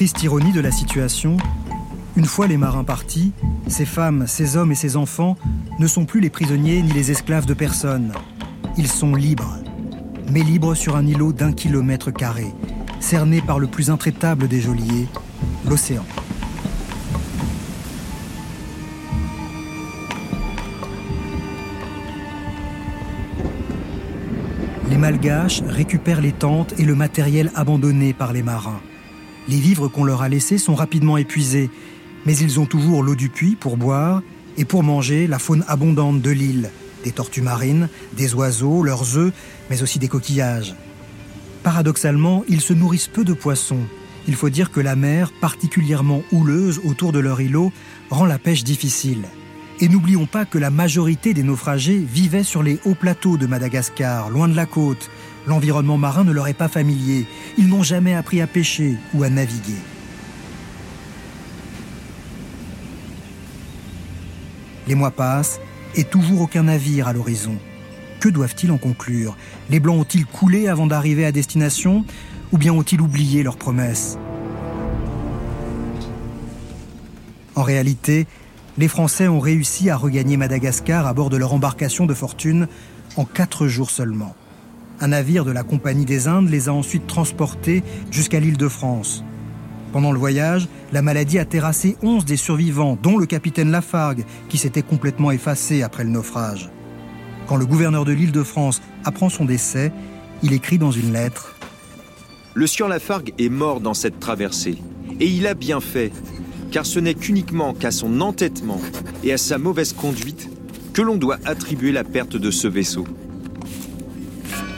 Triste 0.00 0.22
ironie 0.22 0.52
de 0.52 0.62
la 0.62 0.70
situation, 0.70 1.36
une 2.16 2.24
fois 2.24 2.46
les 2.46 2.56
marins 2.56 2.84
partis, 2.84 3.34
ces 3.68 3.84
femmes, 3.84 4.26
ces 4.26 4.56
hommes 4.56 4.72
et 4.72 4.74
ces 4.74 4.96
enfants 4.96 5.36
ne 5.78 5.86
sont 5.86 6.06
plus 6.06 6.20
les 6.20 6.30
prisonniers 6.30 6.80
ni 6.80 6.90
les 6.90 7.10
esclaves 7.10 7.44
de 7.44 7.52
personne. 7.52 8.14
Ils 8.78 8.86
sont 8.88 9.14
libres, 9.14 9.58
mais 10.32 10.40
libres 10.40 10.74
sur 10.74 10.96
un 10.96 11.06
îlot 11.06 11.34
d'un 11.34 11.52
kilomètre 11.52 12.10
carré, 12.10 12.46
cerné 12.98 13.42
par 13.42 13.58
le 13.58 13.66
plus 13.66 13.90
intraitable 13.90 14.48
des 14.48 14.62
geôliers, 14.62 15.06
l'océan. 15.68 16.06
Les 24.88 24.96
Malgaches 24.96 25.60
récupèrent 25.60 26.22
les 26.22 26.32
tentes 26.32 26.72
et 26.78 26.86
le 26.86 26.94
matériel 26.94 27.52
abandonné 27.54 28.14
par 28.14 28.32
les 28.32 28.42
marins. 28.42 28.80
Les 29.50 29.58
vivres 29.58 29.88
qu'on 29.88 30.04
leur 30.04 30.22
a 30.22 30.28
laissés 30.28 30.58
sont 30.58 30.76
rapidement 30.76 31.16
épuisés, 31.16 31.70
mais 32.24 32.36
ils 32.36 32.60
ont 32.60 32.66
toujours 32.66 33.02
l'eau 33.02 33.16
du 33.16 33.28
puits 33.28 33.56
pour 33.56 33.76
boire 33.76 34.22
et 34.56 34.64
pour 34.64 34.84
manger 34.84 35.26
la 35.26 35.40
faune 35.40 35.64
abondante 35.66 36.22
de 36.22 36.30
l'île, 36.30 36.70
des 37.02 37.10
tortues 37.10 37.42
marines, 37.42 37.88
des 38.16 38.32
oiseaux, 38.34 38.84
leurs 38.84 39.18
œufs, 39.18 39.32
mais 39.68 39.82
aussi 39.82 39.98
des 39.98 40.06
coquillages. 40.06 40.76
Paradoxalement, 41.64 42.44
ils 42.48 42.60
se 42.60 42.72
nourrissent 42.72 43.08
peu 43.08 43.24
de 43.24 43.32
poissons. 43.32 43.82
Il 44.28 44.36
faut 44.36 44.50
dire 44.50 44.70
que 44.70 44.78
la 44.78 44.94
mer, 44.94 45.32
particulièrement 45.40 46.22
houleuse 46.30 46.80
autour 46.84 47.10
de 47.10 47.18
leur 47.18 47.40
îlot, 47.40 47.72
rend 48.08 48.26
la 48.26 48.38
pêche 48.38 48.62
difficile. 48.62 49.24
Et 49.80 49.88
n'oublions 49.88 50.26
pas 50.26 50.44
que 50.44 50.58
la 50.58 50.70
majorité 50.70 51.34
des 51.34 51.42
naufragés 51.42 51.98
vivaient 51.98 52.44
sur 52.44 52.62
les 52.62 52.78
hauts 52.84 52.94
plateaux 52.94 53.36
de 53.36 53.48
Madagascar, 53.48 54.30
loin 54.30 54.46
de 54.46 54.54
la 54.54 54.66
côte. 54.66 55.10
L'environnement 55.46 55.98
marin 55.98 56.24
ne 56.24 56.32
leur 56.32 56.48
est 56.48 56.54
pas 56.54 56.68
familier. 56.68 57.26
Ils 57.56 57.68
n'ont 57.68 57.82
jamais 57.82 58.14
appris 58.14 58.40
à 58.40 58.46
pêcher 58.46 58.96
ou 59.14 59.22
à 59.22 59.30
naviguer. 59.30 59.78
Les 64.86 64.94
mois 64.94 65.10
passent 65.10 65.60
et 65.94 66.04
toujours 66.04 66.42
aucun 66.42 66.64
navire 66.64 67.08
à 67.08 67.12
l'horizon. 67.12 67.56
Que 68.20 68.28
doivent-ils 68.28 68.70
en 68.70 68.76
conclure? 68.76 69.36
Les 69.70 69.80
Blancs 69.80 70.00
ont-ils 70.00 70.26
coulé 70.26 70.68
avant 70.68 70.86
d'arriver 70.86 71.24
à 71.24 71.32
destination 71.32 72.04
ou 72.52 72.58
bien 72.58 72.72
ont-ils 72.72 73.00
oublié 73.00 73.42
leurs 73.42 73.56
promesses? 73.56 74.18
En 77.54 77.62
réalité, 77.62 78.26
les 78.78 78.88
Français 78.88 79.28
ont 79.28 79.40
réussi 79.40 79.90
à 79.90 79.96
regagner 79.96 80.36
Madagascar 80.36 81.06
à 81.06 81.14
bord 81.14 81.30
de 81.30 81.36
leur 81.36 81.52
embarcation 81.52 82.06
de 82.06 82.14
fortune 82.14 82.68
en 83.16 83.24
quatre 83.24 83.66
jours 83.66 83.90
seulement. 83.90 84.34
Un 85.02 85.08
navire 85.08 85.46
de 85.46 85.50
la 85.50 85.62
Compagnie 85.62 86.04
des 86.04 86.28
Indes 86.28 86.50
les 86.50 86.68
a 86.68 86.74
ensuite 86.74 87.06
transportés 87.06 87.82
jusqu'à 88.10 88.38
l'île 88.38 88.58
de 88.58 88.68
France. 88.68 89.24
Pendant 89.94 90.12
le 90.12 90.18
voyage, 90.18 90.68
la 90.92 91.00
maladie 91.00 91.38
a 91.38 91.46
terrassé 91.46 91.96
11 92.02 92.26
des 92.26 92.36
survivants, 92.36 92.98
dont 93.02 93.16
le 93.16 93.24
capitaine 93.24 93.70
Lafargue, 93.70 94.26
qui 94.50 94.58
s'était 94.58 94.82
complètement 94.82 95.30
effacé 95.30 95.82
après 95.82 96.04
le 96.04 96.10
naufrage. 96.10 96.68
Quand 97.46 97.56
le 97.56 97.64
gouverneur 97.64 98.04
de 98.04 98.12
l'île 98.12 98.30
de 98.30 98.42
France 98.42 98.82
apprend 99.04 99.30
son 99.30 99.46
décès, 99.46 99.90
il 100.42 100.52
écrit 100.52 100.76
dans 100.76 100.92
une 100.92 101.14
lettre 101.14 101.56
Le 102.52 102.66
sieur 102.66 102.86
Lafargue 102.86 103.32
est 103.38 103.48
mort 103.48 103.80
dans 103.80 103.94
cette 103.94 104.20
traversée, 104.20 104.76
et 105.18 105.26
il 105.26 105.46
a 105.46 105.54
bien 105.54 105.80
fait, 105.80 106.12
car 106.70 106.84
ce 106.84 107.00
n'est 107.00 107.14
qu'uniquement 107.14 107.72
qu'à 107.72 107.90
son 107.90 108.20
entêtement 108.20 108.82
et 109.24 109.32
à 109.32 109.38
sa 109.38 109.56
mauvaise 109.56 109.94
conduite 109.94 110.50
que 110.92 111.00
l'on 111.00 111.16
doit 111.16 111.38
attribuer 111.46 111.90
la 111.90 112.04
perte 112.04 112.36
de 112.36 112.50
ce 112.50 112.68
vaisseau. 112.68 113.06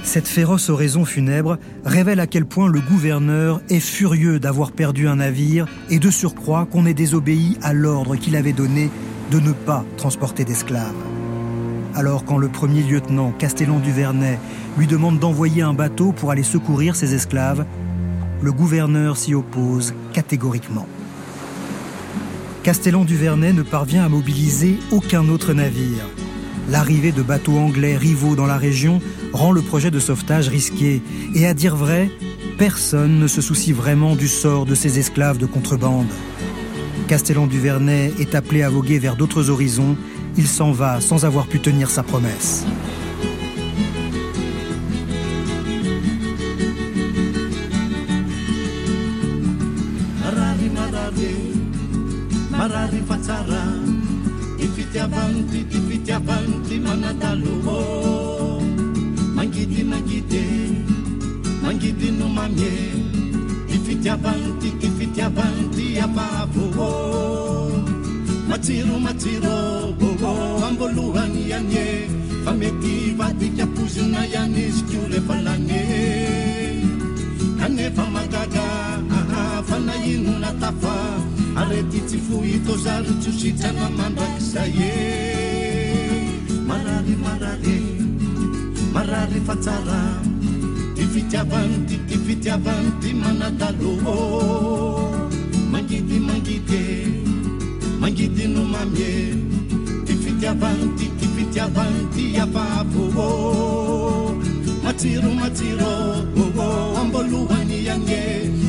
Cette 0.05 0.27
féroce 0.27 0.69
oraison 0.69 1.05
funèbre 1.05 1.59
révèle 1.85 2.21
à 2.21 2.27
quel 2.27 2.45
point 2.45 2.69
le 2.69 2.81
gouverneur 2.81 3.61
est 3.69 3.81
furieux 3.81 4.41
d'avoir 4.41 4.73
perdu 4.73 5.07
un 5.07 5.17
navire 5.17 5.67
et 5.91 5.99
de 5.99 6.11
surcroît 6.11 6.67
qu'on 6.71 6.87
ait 6.87 6.95
désobéi 6.95 7.57
à 7.63 7.73
l'ordre 7.73 8.17
qu'il 8.17 8.37
avait 8.37 8.53
donné 8.53 8.91
de 9.31 9.39
ne 9.39 9.53
pas 9.53 9.85
transporter 9.97 10.45
d'esclaves. 10.45 10.93
Alors 11.95 12.25
quand 12.25 12.39
le 12.39 12.49
premier 12.49 12.83
lieutenant 12.83 13.33
Castellan 13.39 13.79
du 13.79 13.93
Vernet 13.93 14.39
lui 14.77 14.87
demande 14.87 15.19
d'envoyer 15.19 15.63
un 15.63 15.75
bateau 15.75 16.13
pour 16.13 16.31
aller 16.31 16.43
secourir 16.43 16.97
ses 16.97 17.15
esclaves, 17.15 17.65
le 18.43 18.53
gouverneur 18.53 19.17
s'y 19.17 19.35
oppose 19.35 19.95
catégoriquement. 20.13 20.87
Castellan 22.65 23.05
du 23.05 23.17
Vernet 23.17 23.53
ne 23.53 23.63
parvient 23.63 24.05
à 24.05 24.09
mobiliser 24.09 24.79
aucun 24.91 25.29
autre 25.29 25.53
navire. 25.53 26.07
L'arrivée 26.71 27.13
de 27.13 27.23
bateaux 27.23 27.59
anglais 27.59 27.97
rivaux 27.97 28.37
dans 28.37 28.47
la 28.47 28.57
région 28.57 29.01
rend 29.33 29.53
le 29.53 29.63
projet 29.63 29.91
de 29.91 29.99
sauvetage 29.99 30.49
risqué. 30.49 31.03
Et 31.35 31.47
à 31.47 31.55
dire 31.55 31.77
vrai, 31.77 32.11
personne 32.59 33.19
ne 33.19 33.27
se 33.27 33.41
soucie 33.41 33.73
vraiment 33.73 34.15
du 34.15 34.29
sort 34.29 34.67
de 34.67 34.75
ces 34.75 34.99
esclaves 34.99 35.39
de 35.39 35.47
contrebande. 35.47 36.09
Castellan 37.09 37.47
du 37.47 37.59
Vernet 37.59 38.13
est 38.19 38.35
appelé 38.35 38.63
à 38.63 38.71
voguer 38.71 38.99
vers 38.99 39.17
d'autres 39.17 39.51
horizons. 39.51 39.97
Il 40.39 40.47
s'en 40.47 40.73
va 40.73 41.01
sans 41.01 41.25
avoir 41.25 41.47
pu 41.47 41.61
tenir 41.61 41.91
sa 41.91 42.03
promesse. 42.03 42.65
matsiro 68.63 68.97
matsiro 69.01 69.93
bobo 69.99 70.31
ambolohany 70.67 71.51
ianye 71.51 72.07
fa 72.45 72.53
mety 72.55 73.11
vadika 73.19 73.67
pozina 73.75 74.23
ihany 74.23 74.55
izy 74.55 74.83
ko 74.87 75.03
rehefa 75.11 75.37
lane. 75.43 75.83
Kanefa 77.59 78.05
magaga 78.15 78.67
aha 79.19 79.43
fa 79.67 79.79
naino 79.87 80.39
natafa 80.39 80.95
arety 81.59 82.01
tsy 82.07 82.19
fohito 82.23 82.75
zary 82.85 83.13
tsositsana 83.19 83.87
mandrakizay. 83.99 84.79
E 84.79 84.95
marary 86.63 87.15
marare 87.25 87.79
marary 88.95 89.41
fatsara 89.47 90.03
ty 90.95 91.03
fitiavany 91.13 91.75
ty 91.89 91.97
ty 92.07 92.17
fitiavany 92.27 92.89
ty 93.01 93.11
manadalo. 93.13 95.12
angidino 98.13 98.63
mamie 98.65 99.33
ti 100.05 100.13
fitiavanti 100.13 101.07
ti 101.19 101.27
fitiavanti 101.35 102.37
afavo 102.37 104.37
matsiro 104.85 105.31
matsiro 105.41 105.93
oo 106.37 106.69
ambolohany 107.01 107.89
iane 107.89 108.21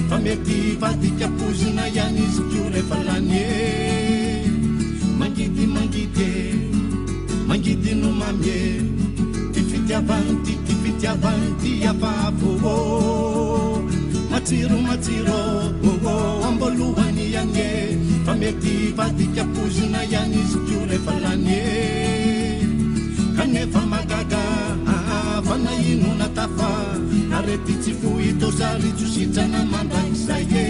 fa 0.10 0.18
mety 0.24 0.80
vadikapozina 0.80 1.84
iany 1.92 2.24
izy 2.24 2.42
ko 2.52 2.62
rehefa 2.72 3.00
lanie 3.04 4.48
mangidy 5.20 5.66
mangidye 5.76 6.32
mangidino 7.48 8.10
mamie 8.16 8.80
ti 9.52 9.62
fitiavanti 9.70 10.54
ti 10.66 10.74
fitiavanti 10.84 11.72
afavo 11.92 12.54
matsiro 14.32 14.78
matsiro 14.88 15.40
oo 15.84 16.43
ty 18.64 18.96
vadikapozina 18.96 20.02
iany 20.08 20.40
izy 20.40 20.60
ko 20.68 20.78
rehefa 20.88 21.16
lany 21.24 21.50
e 21.52 21.64
kanefa 23.36 23.82
magaga 23.92 24.44
bana 25.44 25.74
ino 25.92 26.16
natafa 26.16 26.72
arety 27.38 27.74
tsy 27.84 27.92
fohitosary 28.00 28.92
tsositrana 28.98 29.62
mandragn'izay 29.72 30.48
e 30.64 30.68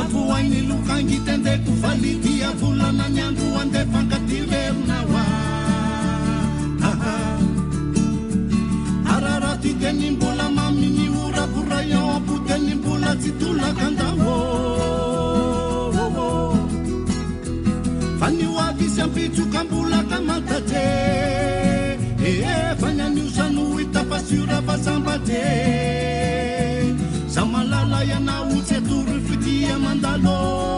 avoainy 0.00 0.60
lokangity 0.68 1.30
andeko 1.36 1.72
vality 1.82 2.34
avolana 2.48 3.06
ny 3.08 3.20
andro 3.28 3.48
andefankaty 3.62 4.38
verona 4.50 4.98
hoa 5.08 5.24
araraha 9.14 9.56
ty 9.62 9.72
teny 9.80 10.10
mbola 10.16 10.46
maminy 10.56 11.08
oravorayon 11.24 12.08
ampo 12.16 12.34
teny 12.46 12.74
mbola 12.76 13.10
tsy 13.20 13.30
tolakandao 13.40 14.75
mitsoka 19.28 19.64
mbola 19.64 20.02
tamantatre 20.10 20.86
eefa 22.26 22.86
eh, 22.86 22.90
eh, 22.90 22.94
ny 22.96 23.02
aniosano 23.02 23.76
hitapasiora 23.78 24.62
fasambatre 24.62 25.42
za 27.26 27.44
malala 27.44 28.04
ianao 28.04 28.56
tsy 28.66 28.74
atory 28.74 29.20
fitia 29.26 29.78
mandalo 29.78 30.75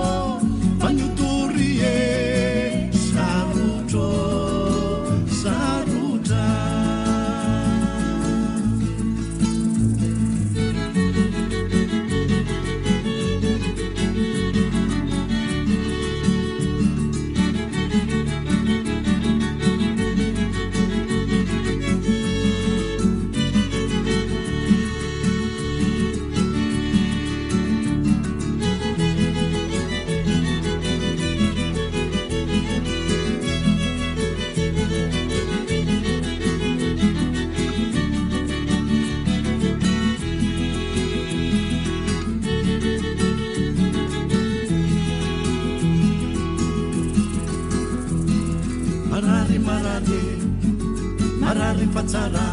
tsara. 52.10 52.48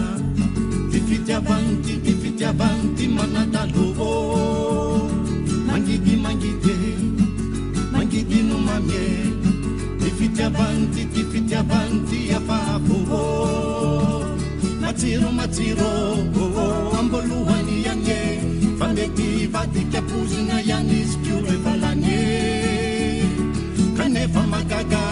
Ty 0.91 0.99
fitiavanyty 1.07 1.93
ty 2.03 2.13
fitiavany 2.21 2.83
ty 2.97 3.05
manatalovo 3.07 4.11
mangidy 5.67 6.13
mangidy 6.23 6.77
mangidy 7.93 8.39
no 8.49 8.57
mamie. 8.67 9.07
Ty 9.99 10.09
fitiavanyty 10.17 11.03
ty 11.13 11.21
fitiavany 11.31 11.95
ty 12.09 12.19
afahavovo 12.37 13.23
matsiro 14.81 15.29
matsiro 15.39 15.91
ambolohany 16.99 17.73
iane 17.83 18.21
fa 18.79 18.87
mety 18.95 19.47
vadikapozina 19.53 20.57
iany 20.61 20.93
izy 21.01 21.17
ko 21.23 21.35
revalane 21.47 22.21
kanefa 23.97 24.43
magaga 24.53 25.05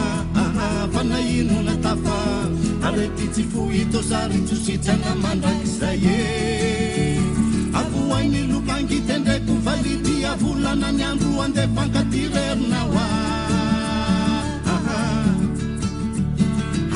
aha 0.43 0.67
fa 0.93 1.01
nainona 1.09 1.75
tafa 1.83 2.17
ary 2.93 3.09
ty 3.17 3.25
tsy 3.33 3.43
fohito 3.51 4.01
zary 4.01 4.39
tsositsana 4.45 5.11
mandrak'zaye 5.23 6.17
avoainy 7.79 8.41
lokangity 8.51 9.15
ndraiky 9.19 9.55
vality 9.65 10.15
avolana 10.31 10.89
ny 10.91 11.03
andro 11.09 11.41
andeha 11.41 11.67
fankatyrerinao 11.75 12.93
a. 13.03 13.07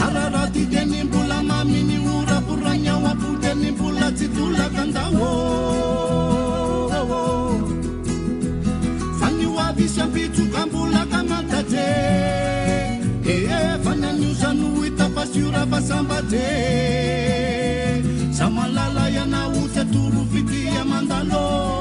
Araraha 0.04 0.48
ty 0.54 0.64
teny 0.72 1.04
mbola 1.04 1.42
maminy 1.50 1.98
oraporagny 2.16 2.90
ao 2.94 3.06
apo 3.12 3.30
teny 3.42 3.72
mbola 3.72 4.08
tsy 4.12 4.28
tolakandao. 4.36 5.32
Fa 9.20 9.28
nyo 9.38 9.50
avy 9.66 9.86
sy 9.90 10.02
ampitsoka 10.02 10.62
mbola 10.70 11.02
ka 11.12 11.20
mantaje. 11.30 11.90
Eefa 13.26 13.92
ny 13.96 14.06
anio 14.06 14.32
tiora 15.38 15.64
fasambate 15.72 16.46
samalala 18.38 19.06
yana 19.10 19.48
utia 19.50 19.82
atoro 19.82 20.22
fitia 20.32 20.84
mandalo. 20.86 21.77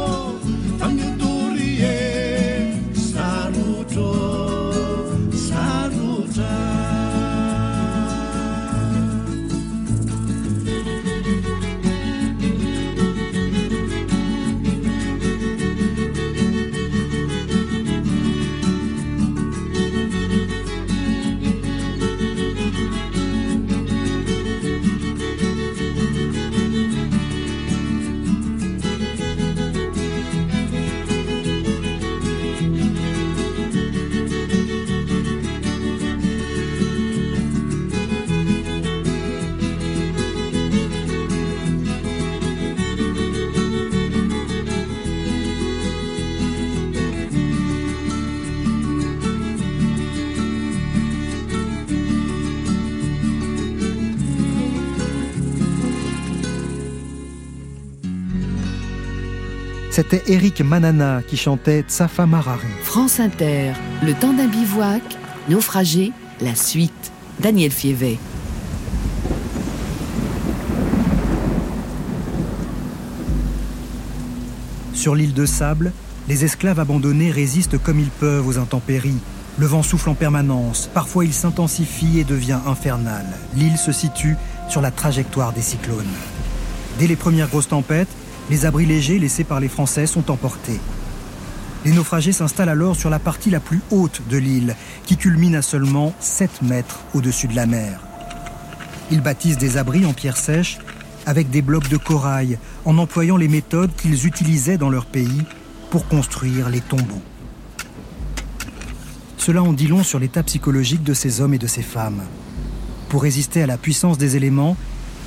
C'était 59.96 60.24
Eric 60.26 60.60
Manana 60.60 61.22
qui 61.26 61.38
chantait 61.38 61.80
Tsafa 61.80 62.26
Marari. 62.26 62.66
France 62.82 63.18
Inter, 63.18 63.72
le 64.02 64.12
temps 64.12 64.34
d'un 64.34 64.46
bivouac, 64.46 65.00
naufragé, 65.48 66.12
la 66.42 66.54
suite. 66.54 67.12
Daniel 67.40 67.70
Fievet. 67.70 68.18
Sur 74.92 75.14
l'île 75.14 75.32
de 75.32 75.46
Sable, 75.46 75.92
les 76.28 76.44
esclaves 76.44 76.78
abandonnés 76.78 77.30
résistent 77.30 77.78
comme 77.78 77.98
ils 77.98 78.10
peuvent 78.10 78.46
aux 78.46 78.58
intempéries. 78.58 79.22
Le 79.56 79.64
vent 79.64 79.82
souffle 79.82 80.10
en 80.10 80.14
permanence, 80.14 80.90
parfois 80.92 81.24
il 81.24 81.32
s'intensifie 81.32 82.18
et 82.18 82.24
devient 82.24 82.60
infernal. 82.66 83.24
L'île 83.54 83.78
se 83.78 83.92
situe 83.92 84.36
sur 84.68 84.82
la 84.82 84.90
trajectoire 84.90 85.54
des 85.54 85.62
cyclones. 85.62 86.04
Dès 86.98 87.06
les 87.06 87.16
premières 87.16 87.48
grosses 87.48 87.68
tempêtes, 87.68 88.08
les 88.50 88.64
abris 88.64 88.86
légers 88.86 89.18
laissés 89.18 89.44
par 89.44 89.60
les 89.60 89.68
Français 89.68 90.06
sont 90.06 90.30
emportés. 90.30 90.80
Les 91.84 91.92
naufragés 91.92 92.32
s'installent 92.32 92.68
alors 92.68 92.96
sur 92.96 93.10
la 93.10 93.18
partie 93.18 93.50
la 93.50 93.60
plus 93.60 93.80
haute 93.90 94.22
de 94.28 94.36
l'île, 94.36 94.76
qui 95.04 95.16
culmine 95.16 95.56
à 95.56 95.62
seulement 95.62 96.14
7 96.20 96.62
mètres 96.62 97.00
au-dessus 97.14 97.48
de 97.48 97.56
la 97.56 97.66
mer. 97.66 98.00
Ils 99.10 99.20
bâtissent 99.20 99.58
des 99.58 99.76
abris 99.76 100.04
en 100.04 100.12
pierre 100.12 100.36
sèche 100.36 100.78
avec 101.26 101.50
des 101.50 101.62
blocs 101.62 101.88
de 101.88 101.96
corail, 101.96 102.58
en 102.84 102.98
employant 102.98 103.36
les 103.36 103.48
méthodes 103.48 103.94
qu'ils 103.96 104.26
utilisaient 104.26 104.78
dans 104.78 104.90
leur 104.90 105.06
pays 105.06 105.42
pour 105.90 106.06
construire 106.06 106.68
les 106.68 106.80
tombeaux. 106.80 107.22
Cela 109.36 109.62
en 109.62 109.72
dit 109.72 109.86
long 109.86 110.02
sur 110.02 110.18
l'état 110.18 110.42
psychologique 110.42 111.02
de 111.02 111.14
ces 111.14 111.40
hommes 111.40 111.54
et 111.54 111.58
de 111.58 111.66
ces 111.66 111.82
femmes. 111.82 112.22
Pour 113.08 113.22
résister 113.22 113.62
à 113.62 113.66
la 113.66 113.76
puissance 113.76 114.18
des 114.18 114.36
éléments, 114.36 114.76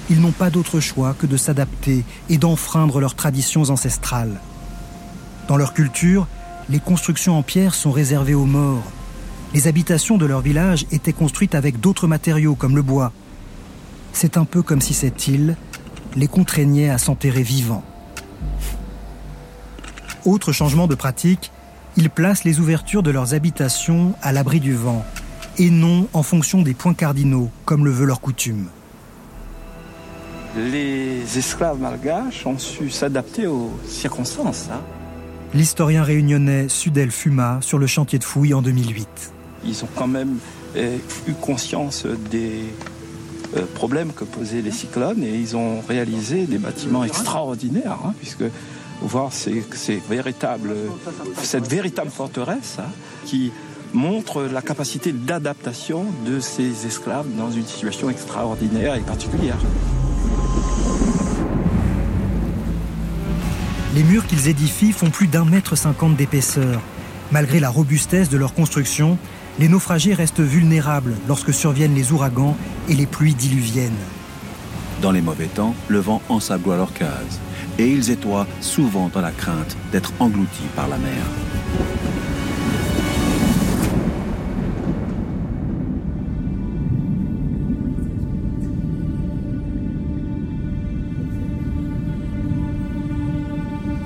ils 0.10 0.22
n'ont 0.22 0.32
pas 0.32 0.49
d'autre 0.49 0.80
choix 0.80 1.14
que 1.18 1.28
de 1.28 1.38
s'adapter 1.38 2.03
et 2.30 2.38
d'enfreindre 2.38 2.99
leurs 2.99 3.16
traditions 3.16 3.70
ancestrales. 3.70 4.39
Dans 5.47 5.57
leur 5.57 5.74
culture, 5.74 6.28
les 6.70 6.80
constructions 6.80 7.38
en 7.38 7.43
pierre 7.43 7.74
sont 7.74 7.91
réservées 7.91 8.36
aux 8.36 8.45
morts. 8.45 8.91
Les 9.53 9.68
habitations 9.68 10.18
de 10.18 10.26
leur 10.26 10.41
village 10.41 10.86
étaient 10.91 11.14
construites 11.14 11.55
avec 11.55 11.80
d'autres 11.80 12.07
matériaux 12.07 12.55
comme 12.55 12.76
le 12.76 12.84
bois. 12.84 13.12
C'est 14.14 14.38
un 14.38 14.45
peu 14.45 14.62
comme 14.62 14.82
si 14.82 14.93
cette 14.93 15.28
île 15.28 15.55
les 16.16 16.28
contraignait 16.28 16.89
à 16.89 16.97
s'enterrer 16.97 17.43
vivants. 17.43 17.84
Autre 20.26 20.51
changement 20.51 20.88
de 20.88 20.95
pratique, 20.95 21.51
ils 21.97 22.10
placent 22.10 22.43
les 22.43 22.60
ouvertures 22.60 23.03
de 23.03 23.12
leurs 23.12 23.34
habitations 23.34 24.14
à 24.22 24.32
l'abri 24.32 24.60
du 24.60 24.74
vent, 24.74 25.03
et 25.57 25.70
non 25.70 26.07
en 26.14 26.24
fonction 26.24 26.62
des 26.62 26.74
points 26.74 26.93
cardinaux, 26.93 27.49
comme 27.66 27.86
le 27.86 27.91
veut 27.91 28.05
leur 28.05 28.22
coutume. 28.22 28.70
Les 30.60 31.38
esclaves 31.38 31.80
malgaches 31.80 32.45
ont 32.45 32.57
su 32.57 32.89
s'adapter 32.89 33.47
aux 33.47 33.72
circonstances. 33.88 34.68
Hein. 34.72 34.82
L'historien 35.53 36.03
réunionnais 36.03 36.68
Sudel 36.68 37.12
Fuma 37.12 37.60
sur 37.62 37.78
le 37.78 37.88
chantier 37.88 38.20
de 38.20 38.26
fouilles 38.26 38.53
en 38.53 38.62
2008. 38.62 39.07
Ils 39.64 39.84
ont 39.86 39.89
quand 39.95 40.07
même 40.07 40.38
euh, 40.76 40.97
eu 41.28 41.34
conscience 41.34 42.05
des 42.30 42.66
euh, 43.55 43.62
problèmes 43.74 44.12
que 44.12 44.26
posaient 44.26 44.62
les 44.62 44.72
cyclones 44.72 45.24
et 45.24 45.34
ils 45.34 45.55
ont 45.55 45.82
réalisé 45.88 46.45
des 46.45 46.57
bâtiments 46.57 47.05
extraordinaires, 47.05 47.97
hein, 48.05 48.14
puisque 48.20 48.43
voir 49.01 49.32
ces, 49.32 49.64
ces 49.74 50.01
véritables, 50.10 50.74
cette 51.41 51.68
véritable 51.70 52.12
forteresse 52.12 52.78
hein, 52.80 52.89
qui 53.26 53.51
montre 53.93 54.43
la 54.43 54.62
capacité 54.62 55.14
d'adaptation 55.14 56.05
de 56.26 56.41
ces 56.41 56.86
esclaves 56.86 57.28
dans 57.38 57.49
une 57.49 57.66
situation 57.66 58.10
extraordinaire 58.10 58.95
et 58.95 59.01
particulière. 59.01 59.57
Les 63.96 64.04
murs 64.04 64.28
qu'ils 64.28 64.48
édifient 64.48 64.92
font 64.92 65.10
plus 65.10 65.26
d'un 65.26 65.46
mètre 65.46 65.76
cinquante 65.76 66.16
d'épaisseur. 66.16 66.80
Malgré 67.32 67.60
la 67.60 67.70
robustesse 67.70 68.30
de 68.30 68.38
leur 68.38 68.54
construction, 68.54 69.18
les 69.58 69.68
naufragés 69.68 70.14
restent 70.14 70.42
vulnérables 70.42 71.16
lorsque 71.28 71.54
surviennent 71.54 71.96
les 71.96 72.12
ouragans 72.12 72.56
et 72.88 72.94
les 72.94 73.08
pluies 73.08 73.34
diluviennes. 73.34 73.92
Dans 75.02 75.12
les 75.12 75.22
mauvais 75.22 75.48
temps, 75.48 75.74
le 75.88 76.00
vent 76.00 76.22
ensabloie 76.30 76.78
leurs 76.78 76.94
cases 76.94 77.40
et 77.80 77.88
ils 77.88 78.12
étoient 78.12 78.46
souvent 78.62 79.10
dans 79.12 79.22
la 79.22 79.32
crainte 79.32 79.76
d'être 79.92 80.14
engloutis 80.20 80.68
par 80.76 80.88
la 80.88 80.98
mer. 80.98 81.24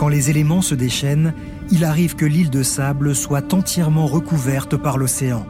Quand 0.04 0.10
les 0.10 0.30
éléments 0.30 0.62
se 0.62 0.76
déchaînent, 0.76 1.34
il 1.72 1.86
arrive 1.86 2.18
que 2.18 2.26
l'île 2.26 2.50
de 2.50 2.62
sable 2.62 3.16
soit 3.16 3.54
entièrement 3.54 4.06
recouverte 4.06 4.76
par 4.76 4.98
l'océan. 4.98 5.46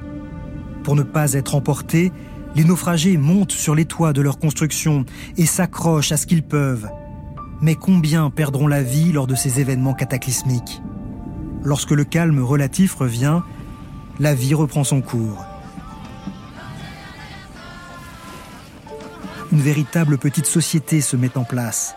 Pour 0.83 0.95
ne 0.95 1.01
pas 1.01 1.33
être 1.33 1.55
emportés, 1.55 2.11
les 2.53 2.63
naufragés 2.63 3.17
montent 3.17 3.51
sur 3.51 3.73
les 3.73 3.85
toits 3.85 4.13
de 4.13 4.21
leur 4.21 4.37
construction 4.37 5.05
et 5.37 5.47
s'accrochent 5.47 6.11
à 6.11 6.17
ce 6.17 6.27
qu'ils 6.27 6.43
peuvent. 6.43 6.87
Mais 7.61 7.73
combien 7.73 8.29
perdront 8.29 8.67
la 8.67 8.83
vie 8.83 9.11
lors 9.11 9.25
de 9.25 9.33
ces 9.33 9.59
événements 9.59 9.95
cataclysmiques? 9.95 10.83
Lorsque 11.63 11.89
le 11.89 12.03
calme 12.03 12.39
relatif 12.39 12.93
revient, 12.93 13.41
la 14.19 14.35
vie 14.35 14.53
reprend 14.53 14.83
son 14.83 15.01
cours. 15.01 15.43
Une 19.51 19.61
véritable 19.61 20.19
petite 20.19 20.45
société 20.45 21.01
se 21.01 21.15
met 21.15 21.39
en 21.39 21.43
place. 21.43 21.95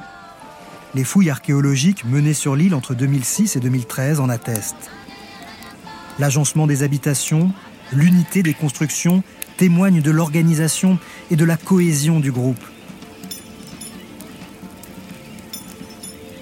Les 0.96 1.04
fouilles 1.04 1.28
archéologiques 1.28 2.06
menées 2.06 2.32
sur 2.32 2.56
l'île 2.56 2.74
entre 2.74 2.94
2006 2.94 3.56
et 3.56 3.60
2013 3.60 4.18
en 4.18 4.30
attestent. 4.30 4.90
L'agencement 6.18 6.66
des 6.66 6.82
habitations, 6.82 7.52
l'unité 7.92 8.42
des 8.42 8.54
constructions 8.54 9.22
témoignent 9.58 10.00
de 10.00 10.10
l'organisation 10.10 10.98
et 11.30 11.36
de 11.36 11.44
la 11.44 11.58
cohésion 11.58 12.18
du 12.18 12.32
groupe. 12.32 12.64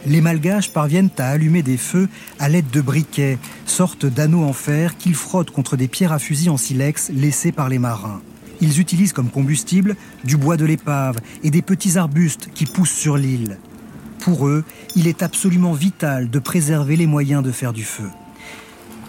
Les 0.07 0.21
malgaches 0.21 0.71
parviennent 0.71 1.11
à 1.19 1.31
allumer 1.31 1.65
des 1.65 1.77
feux 1.77 2.09
à 2.39 2.49
l'aide 2.49 2.71
de 2.71 2.81
briquets, 2.81 3.39
sorte 3.67 4.07
d'anneaux 4.07 4.45
en 4.45 4.53
fer 4.53 4.97
qu'ils 4.97 5.17
frottent 5.17 5.51
contre 5.51 5.77
des 5.77 5.89
pierres 5.89 6.13
à 6.13 6.21
fusil 6.21 6.49
en 6.49 6.59
silex 6.59 7.11
laissées 7.13 7.51
par 7.51 7.69
les 7.69 7.81
marins. 7.81 8.23
Ils 8.61 8.79
utilisent 8.79 9.13
comme 9.13 9.31
combustible 9.31 9.97
du 10.23 10.37
bois 10.37 10.57
de 10.57 10.65
l'épave 10.65 11.17
et 11.43 11.51
des 11.51 11.63
petits 11.63 11.99
arbustes 11.99 12.51
qui 12.55 12.67
poussent 12.67 12.93
sur 12.93 13.17
l'île. 13.17 13.59
Pour 14.25 14.49
eux, 14.49 14.65
il 14.97 15.07
est 15.07 15.23
absolument 15.23 15.75
vital 15.75 16.31
de 16.31 16.39
préserver 16.39 16.97
les 16.97 17.07
moyens 17.07 17.43
de 17.43 17.53
faire 17.53 17.75
du 17.75 17.85
feu. 17.85 18.09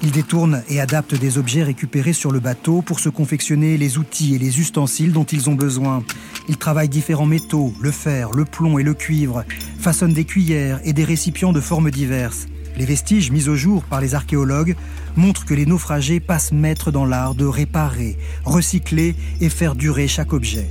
Ils 0.03 0.11
détournent 0.11 0.61
et 0.67 0.81
adaptent 0.81 1.15
des 1.15 1.37
objets 1.37 1.63
récupérés 1.63 2.11
sur 2.11 2.33
le 2.33 2.41
bateau 2.41 2.81
pour 2.81 2.99
se 2.99 3.07
confectionner 3.07 3.77
les 3.77 3.97
outils 3.97 4.35
et 4.35 4.39
les 4.39 4.59
ustensiles 4.59 5.13
dont 5.13 5.23
ils 5.23 5.49
ont 5.49 5.55
besoin. 5.55 6.03
Ils 6.49 6.57
travaillent 6.57 6.89
différents 6.89 7.25
métaux, 7.25 7.73
le 7.79 7.91
fer, 7.91 8.31
le 8.31 8.43
plomb 8.43 8.77
et 8.77 8.83
le 8.83 8.93
cuivre, 8.93 9.45
façonnent 9.79 10.11
des 10.11 10.25
cuillères 10.25 10.81
et 10.83 10.91
des 10.91 11.05
récipients 11.05 11.53
de 11.53 11.61
formes 11.61 11.91
diverses. 11.91 12.47
Les 12.75 12.85
vestiges 12.85 13.31
mis 13.31 13.47
au 13.47 13.55
jour 13.55 13.83
par 13.85 14.01
les 14.01 14.15
archéologues 14.15 14.75
montrent 15.15 15.45
que 15.45 15.53
les 15.53 15.65
naufragés 15.65 16.19
passent 16.19 16.51
maître 16.51 16.91
dans 16.91 17.05
l'art 17.05 17.35
de 17.35 17.45
réparer, 17.45 18.17
recycler 18.43 19.15
et 19.39 19.47
faire 19.47 19.75
durer 19.75 20.09
chaque 20.09 20.33
objet. 20.33 20.69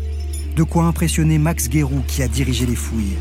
De 0.54 0.64
quoi 0.64 0.84
impressionner 0.84 1.38
Max 1.38 1.70
Guérou 1.70 2.02
qui 2.06 2.22
a 2.22 2.28
dirigé 2.28 2.66
les 2.66 2.76
fouilles. 2.76 3.16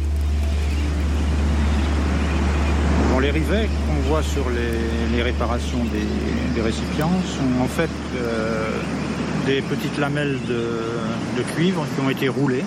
Les 3.24 3.32
rivets 3.32 3.70
qu'on 3.88 4.10
voit 4.10 4.22
sur 4.22 4.44
les, 4.50 5.22
réparations 5.22 5.80
des, 5.86 6.62
récipients 6.62 7.12
sont 7.26 7.64
en 7.64 7.68
fait 7.68 7.90
euh, 8.18 8.70
des 9.46 9.62
petites 9.62 9.98
lamelles 9.98 10.38
de, 10.46 11.42
cuivre 11.56 11.86
qui 11.96 12.06
ont 12.06 12.10
été 12.10 12.28
roulées 12.28 12.64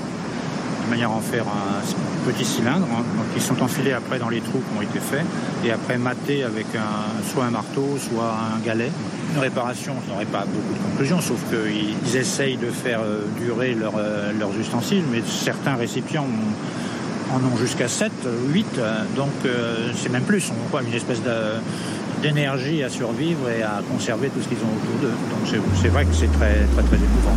de 0.85 0.91
manière 0.91 1.11
à 1.11 1.15
en 1.15 1.21
faire 1.21 1.45
un 1.45 2.31
petit 2.31 2.45
cylindre, 2.45 2.87
hein, 2.91 3.03
donc 3.17 3.35
qui 3.35 3.41
sont 3.41 3.63
enfilés 3.63 3.93
après 3.93 4.19
dans 4.19 4.31
les 4.31 4.41
trous 4.41 4.61
qui 4.61 4.79
ont 4.79 4.83
été 4.83 4.99
faits 4.99 5.25
et 5.65 5.71
après 5.71 5.99
matés 5.99 6.43
avec 6.43 6.67
un, 6.75 7.23
soit 7.31 7.45
un 7.45 7.51
marteau, 7.51 7.99
soit 7.99 8.35
un 8.57 8.59
galet. 8.65 8.91
Une 9.35 9.41
réparation, 9.41 9.95
je 10.07 10.13
n'aurais 10.13 10.25
pas 10.25 10.45
beaucoup 10.47 10.75
de 10.75 10.91
conclusions, 10.91 11.21
sauf 11.21 11.41
qu'ils 11.51 12.17
essayent 12.17 12.57
de 12.57 12.71
faire 12.71 13.01
durer 13.39 13.75
leur, 13.75 13.95
leurs 14.39 14.57
ustensiles, 14.59 15.05
mais 15.13 15.23
certains 15.27 15.75
récipients 15.75 16.25
ont 16.25 16.96
en 17.33 17.39
ont 17.39 17.57
jusqu'à 17.57 17.89
7, 17.89 18.13
8, 18.53 18.67
donc 19.17 19.31
euh, 19.45 19.91
c'est 19.97 20.11
même 20.11 20.23
plus. 20.23 20.51
On 20.51 20.69
voit 20.71 20.83
une 20.83 20.95
espèce 20.95 21.21
d'énergie 22.23 22.83
à 22.83 22.89
survivre 22.89 23.49
et 23.51 23.63
à 23.63 23.83
conserver 23.91 24.29
tout 24.29 24.41
ce 24.41 24.49
qu'ils 24.49 24.59
ont 24.59 24.77
autour 24.83 25.01
d'eux. 25.01 25.15
Donc 25.31 25.63
c'est 25.81 25.89
vrai 25.89 26.05
que 26.05 26.15
c'est 26.15 26.33
très, 26.33 26.65
très, 26.75 26.83
très 26.83 26.97
émouvant. 26.97 27.37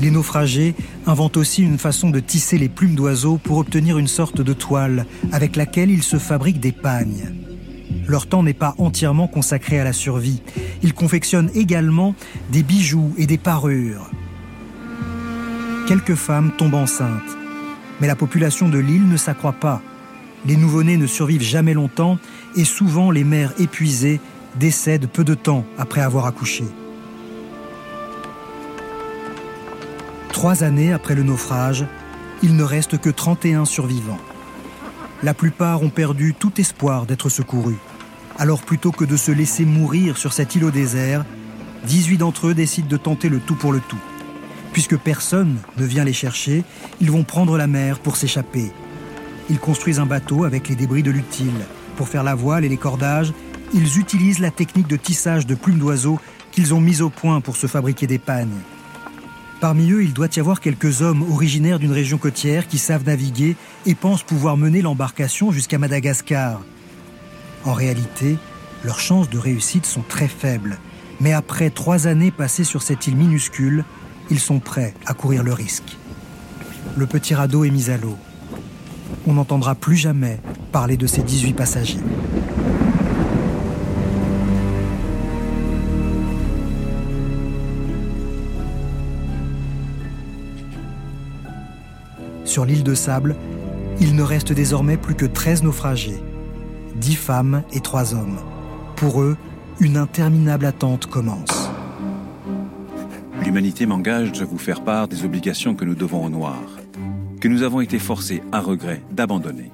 Les 0.00 0.10
naufragés 0.10 0.74
inventent 1.06 1.36
aussi 1.36 1.62
une 1.62 1.78
façon 1.78 2.08
de 2.08 2.20
tisser 2.20 2.56
les 2.56 2.70
plumes 2.70 2.94
d'oiseaux 2.94 3.36
pour 3.36 3.58
obtenir 3.58 3.98
une 3.98 4.08
sorte 4.08 4.40
de 4.40 4.52
toile 4.54 5.04
avec 5.30 5.56
laquelle 5.56 5.90
ils 5.90 6.02
se 6.02 6.18
fabriquent 6.18 6.60
des 6.60 6.72
pagnes. 6.72 7.34
Leur 8.06 8.26
temps 8.26 8.42
n'est 8.42 8.54
pas 8.54 8.74
entièrement 8.78 9.28
consacré 9.28 9.78
à 9.78 9.84
la 9.84 9.92
survie. 9.92 10.42
Ils 10.82 10.94
confectionnent 10.94 11.50
également 11.54 12.14
des 12.50 12.62
bijoux 12.62 13.12
et 13.18 13.26
des 13.26 13.38
parures 13.38 14.10
quelques 15.90 16.14
femmes 16.14 16.52
tombent 16.56 16.74
enceintes. 16.76 17.36
Mais 18.00 18.06
la 18.06 18.14
population 18.14 18.68
de 18.68 18.78
l'île 18.78 19.08
ne 19.08 19.16
s'accroît 19.16 19.54
pas. 19.54 19.82
Les 20.46 20.54
nouveau-nés 20.56 20.96
ne 20.96 21.08
survivent 21.08 21.42
jamais 21.42 21.74
longtemps 21.74 22.16
et 22.54 22.64
souvent 22.64 23.10
les 23.10 23.24
mères 23.24 23.52
épuisées 23.58 24.20
décèdent 24.54 25.08
peu 25.08 25.24
de 25.24 25.34
temps 25.34 25.64
après 25.78 26.00
avoir 26.00 26.26
accouché. 26.26 26.62
Trois 30.32 30.62
années 30.62 30.92
après 30.92 31.16
le 31.16 31.24
naufrage, 31.24 31.84
il 32.44 32.54
ne 32.54 32.62
reste 32.62 32.98
que 32.98 33.10
31 33.10 33.64
survivants. 33.64 34.20
La 35.24 35.34
plupart 35.34 35.82
ont 35.82 35.90
perdu 35.90 36.34
tout 36.38 36.60
espoir 36.60 37.04
d'être 37.04 37.30
secourus. 37.30 37.78
Alors 38.38 38.62
plutôt 38.62 38.92
que 38.92 39.04
de 39.04 39.16
se 39.16 39.32
laisser 39.32 39.64
mourir 39.64 40.18
sur 40.18 40.34
cet 40.34 40.54
îlot 40.54 40.70
désert, 40.70 41.24
18 41.88 42.18
d'entre 42.18 42.46
eux 42.46 42.54
décident 42.54 42.86
de 42.86 42.96
tenter 42.96 43.28
le 43.28 43.40
tout 43.40 43.56
pour 43.56 43.72
le 43.72 43.80
tout. 43.80 43.98
Puisque 44.72 44.96
personne 44.96 45.56
ne 45.76 45.84
vient 45.84 46.04
les 46.04 46.12
chercher, 46.12 46.64
ils 47.00 47.10
vont 47.10 47.24
prendre 47.24 47.56
la 47.58 47.66
mer 47.66 47.98
pour 47.98 48.16
s'échapper. 48.16 48.70
Ils 49.48 49.58
construisent 49.58 49.98
un 49.98 50.06
bateau 50.06 50.44
avec 50.44 50.68
les 50.68 50.76
débris 50.76 51.02
de 51.02 51.10
l'utile. 51.10 51.66
Pour 51.96 52.08
faire 52.08 52.22
la 52.22 52.34
voile 52.34 52.64
et 52.64 52.68
les 52.68 52.76
cordages, 52.76 53.32
ils 53.74 53.98
utilisent 53.98 54.38
la 54.38 54.50
technique 54.50 54.86
de 54.86 54.96
tissage 54.96 55.46
de 55.46 55.54
plumes 55.54 55.78
d'oiseaux 55.78 56.20
qu'ils 56.52 56.74
ont 56.74 56.80
mise 56.80 57.02
au 57.02 57.10
point 57.10 57.40
pour 57.40 57.56
se 57.56 57.66
fabriquer 57.66 58.06
des 58.06 58.18
pagnes. 58.18 58.58
Parmi 59.60 59.90
eux, 59.90 60.02
il 60.02 60.14
doit 60.14 60.28
y 60.34 60.40
avoir 60.40 60.60
quelques 60.60 61.02
hommes 61.02 61.22
originaires 61.30 61.78
d'une 61.78 61.92
région 61.92 62.16
côtière 62.16 62.66
qui 62.66 62.78
savent 62.78 63.04
naviguer 63.04 63.56
et 63.86 63.94
pensent 63.94 64.22
pouvoir 64.22 64.56
mener 64.56 64.80
l'embarcation 64.80 65.52
jusqu'à 65.52 65.78
Madagascar. 65.78 66.60
En 67.64 67.74
réalité, 67.74 68.38
leurs 68.84 69.00
chances 69.00 69.28
de 69.28 69.38
réussite 69.38 69.84
sont 69.84 70.02
très 70.02 70.28
faibles. 70.28 70.78
Mais 71.20 71.34
après 71.34 71.68
trois 71.68 72.06
années 72.06 72.30
passées 72.30 72.64
sur 72.64 72.82
cette 72.82 73.06
île 73.06 73.16
minuscule, 73.16 73.84
ils 74.30 74.40
sont 74.40 74.60
prêts 74.60 74.94
à 75.06 75.14
courir 75.14 75.42
le 75.42 75.52
risque. 75.52 75.96
Le 76.96 77.06
petit 77.06 77.34
radeau 77.34 77.64
est 77.64 77.70
mis 77.70 77.90
à 77.90 77.96
l'eau. 77.96 78.16
On 79.26 79.34
n'entendra 79.34 79.74
plus 79.74 79.96
jamais 79.96 80.40
parler 80.72 80.96
de 80.96 81.06
ces 81.06 81.22
18 81.22 81.52
passagers. 81.52 81.98
Sur 92.44 92.64
l'île 92.64 92.82
de 92.82 92.94
Sable, 92.94 93.36
il 94.00 94.16
ne 94.16 94.22
reste 94.22 94.52
désormais 94.52 94.96
plus 94.96 95.14
que 95.14 95.26
13 95.26 95.62
naufragés, 95.62 96.20
10 96.96 97.14
femmes 97.14 97.62
et 97.72 97.80
3 97.80 98.14
hommes. 98.14 98.38
Pour 98.96 99.22
eux, 99.22 99.36
une 99.78 99.96
interminable 99.96 100.66
attente 100.66 101.06
commence. 101.06 101.69
L'humanité 103.50 103.84
m'engage 103.84 104.40
à 104.40 104.44
vous 104.44 104.58
faire 104.58 104.84
part 104.84 105.08
des 105.08 105.24
obligations 105.24 105.74
que 105.74 105.84
nous 105.84 105.96
devons 105.96 106.24
au 106.24 106.30
noir, 106.30 106.62
que 107.40 107.48
nous 107.48 107.64
avons 107.64 107.80
été 107.80 107.98
forcés 107.98 108.44
à 108.52 108.60
regret 108.60 109.02
d'abandonner. 109.10 109.72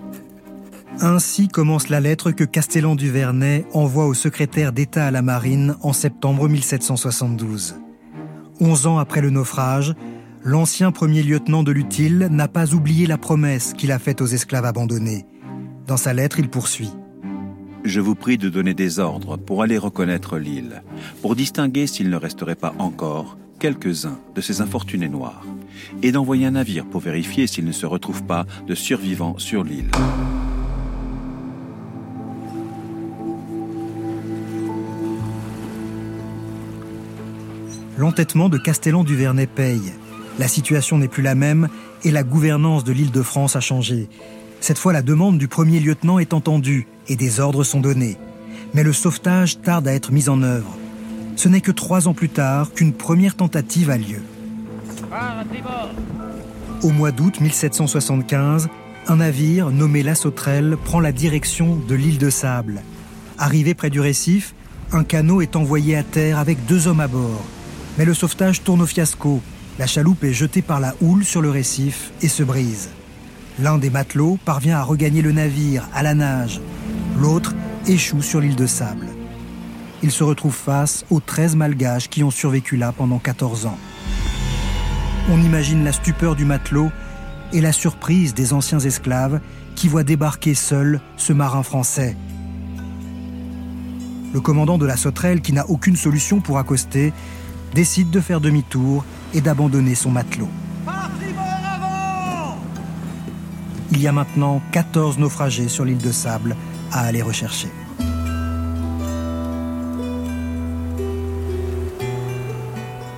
Ainsi 1.03 1.49
commence 1.49 1.91
la 1.91 2.01
lettre 2.01 2.31
que 2.31 2.45
Castellan 2.45 2.95
du 2.95 3.11
Vernet 3.11 3.67
envoie 3.75 4.07
au 4.07 4.15
secrétaire 4.15 4.73
d'État 4.73 5.05
à 5.05 5.11
la 5.11 5.21
Marine 5.21 5.77
en 5.83 5.93
septembre 5.93 6.49
1772. 6.49 7.75
Onze 8.61 8.87
ans 8.87 8.97
après 8.97 9.21
le 9.21 9.29
naufrage, 9.29 9.93
l'ancien 10.43 10.91
premier 10.91 11.23
lieutenant 11.23 11.63
de 11.63 11.73
l'Utile 11.73 12.29
n'a 12.31 12.49
pas 12.49 12.73
oublié 12.73 13.07
la 13.07 13.19
promesse 13.19 13.75
qu'il 13.75 13.93
a 13.93 13.99
faite 13.99 14.23
aux 14.23 14.27
esclaves 14.27 14.65
abandonnés. 14.65 15.27
Dans 15.87 15.99
sa 15.99 16.15
lettre, 16.15 16.39
il 16.39 16.49
poursuit. 16.49 16.93
Je 17.85 18.01
vous 18.01 18.15
prie 18.15 18.39
de 18.39 18.49
donner 18.49 18.73
des 18.73 19.01
ordres 19.01 19.37
pour 19.37 19.63
aller 19.63 19.77
reconnaître 19.77 20.39
l'île, 20.39 20.83
pour 21.21 21.37
distinguer 21.37 21.87
s'il 21.87 22.09
ne 22.09 22.17
resterait 22.17 22.55
pas 22.55 22.75
encore 22.79 23.37
quelques-uns 23.59 24.19
de 24.35 24.41
ces 24.41 24.61
infortunés 24.61 25.09
noirs 25.09 25.45
et 26.03 26.13
d'envoyer 26.13 26.47
un 26.47 26.53
navire 26.53 26.85
pour 26.85 27.01
vérifier 27.01 27.47
s'il 27.47 27.65
ne 27.65 27.73
se 27.73 27.87
retrouve 27.87 28.23
pas 28.25 28.47
de 28.67 28.75
survivants 28.75 29.39
sur 29.39 29.65
l'île. 29.65 29.91
L'entêtement 37.99 38.51
de 38.51 38.59
Castellan-du-Vernet 38.59 39.49
paye. 39.49 39.93
La 40.39 40.49
situation 40.49 40.99
n'est 40.99 41.09
plus 41.09 41.23
la 41.23 41.35
même 41.35 41.69
et 42.05 42.11
la 42.11 42.23
gouvernance 42.23 42.85
de 42.85 42.93
l'île 42.93 43.11
de 43.11 43.23
France 43.23 43.57
a 43.57 43.61
changé. 43.61 44.09
Cette 44.61 44.79
fois, 44.79 44.93
la 44.93 45.03
demande 45.03 45.39
du 45.39 45.49
premier 45.49 45.81
lieutenant 45.81 46.19
est 46.19 46.35
entendue 46.35 46.87
et 47.09 47.17
des 47.17 47.41
ordres 47.41 47.65
sont 47.65 47.81
donnés. 47.81 48.19
Mais 48.75 48.83
le 48.83 48.93
sauvetage 48.93 49.61
tarde 49.63 49.89
à 49.89 49.95
être 49.95 50.13
mis 50.13 50.29
en 50.29 50.43
œuvre. 50.43 50.77
Ce 51.37 51.49
n'est 51.49 51.61
que 51.61 51.71
trois 51.71 52.09
ans 52.09 52.15
plus 52.15 52.31
tard 52.31 52.73
qu'une 52.73 52.95
première 52.95 53.37
tentative 53.37 53.91
a 53.91 53.99
lieu. 53.99 54.23
Au 56.83 56.91
mois 56.91 57.13
d'août 57.13 57.41
1775, 57.41 58.69
un 59.07 59.17
navire 59.17 59.71
nommé 59.71 60.03
La 60.03 60.15
Sauterelle 60.15 60.77
prend 60.83 60.99
la 60.99 61.13
direction 61.13 61.77
de 61.77 61.95
l'île 61.95 62.19
de 62.19 62.31
Sable. 62.31 62.83
Arrivé 63.39 63.75
près 63.75 63.91
du 63.91 64.01
récif, 64.01 64.55
un 64.93 65.05
canot 65.05 65.43
est 65.43 65.57
envoyé 65.57 65.97
à 65.97 66.03
terre 66.03 66.39
avec 66.39 66.65
deux 66.67 66.89
hommes 66.89 67.01
à 67.01 67.09
bord. 67.09 67.45
Mais 67.99 68.07
le 68.07 68.15
sauvetage 68.15 68.63
tourne 68.63 68.81
au 68.81 68.87
fiasco. 68.87 69.43
La 69.79 69.87
chaloupe 69.87 70.25
est 70.25 70.33
jetée 70.33 70.63
par 70.63 70.81
la 70.81 70.95
houle 71.03 71.25
sur 71.25 71.43
le 71.43 71.51
récif 71.51 72.13
et 72.23 72.29
se 72.29 72.43
brise. 72.43 72.89
L'un 73.59 73.77
des 73.77 73.91
matelots 73.91 74.39
parvient 74.45 74.79
à 74.79 74.83
regagner 74.83 75.21
le 75.21 75.33
navire 75.33 75.87
à 75.95 76.03
la 76.03 76.15
nage. 76.15 76.61
L'autre 77.19 77.55
échoue 77.87 78.23
sur 78.23 78.41
l'île 78.41 78.57
de 78.57 78.67
Sable. 78.67 79.09
Il 80.03 80.11
se 80.11 80.25
retrouve 80.25 80.55
face 80.55 81.05
aux 81.11 81.21
13 81.21 81.57
malgaches 81.57 82.09
qui 82.09 82.23
ont 82.23 82.31
survécu 82.31 82.77
là 82.77 82.93
pendant 82.93 83.19
14 83.19 83.67
ans. 83.67 83.79
On 85.31 85.41
imagine 85.41 85.85
la 85.85 85.93
stupeur 85.93 86.37
du 86.37 86.45
matelot 86.45 86.91
et 87.53 87.61
la 87.61 87.73
surprise 87.73 88.35
des 88.35 88.53
anciens 88.53 88.79
esclaves 88.79 89.41
qui 89.75 89.89
voient 89.89 90.05
débarquer 90.05 90.55
seul 90.55 91.01
ce 91.17 91.33
marin 91.33 91.63
français. 91.63 92.17
Le 94.33 94.41
commandant 94.41 94.79
de 94.79 94.87
la 94.87 94.97
sauterelle, 94.97 95.41
qui 95.41 95.53
n'a 95.53 95.69
aucune 95.69 95.97
solution 95.97 96.41
pour 96.41 96.59
accoster, 96.59 97.13
décide 97.75 98.11
de 98.11 98.21
faire 98.21 98.41
demi-tour 98.41 99.05
et 99.35 99.41
d'abandonner 99.41 99.95
son 99.95 100.11
matelot. 100.11 100.49
Il 103.93 104.03
y 104.03 104.09
a 104.09 104.13
maintenant 104.13 104.61
14 104.73 105.19
naufragés 105.19 105.69
sur 105.69 105.85
l'île 105.85 105.99
de 105.99 106.13
Sable 106.13 106.55
à 106.93 107.01
aller 107.01 107.23
rechercher. 107.23 107.69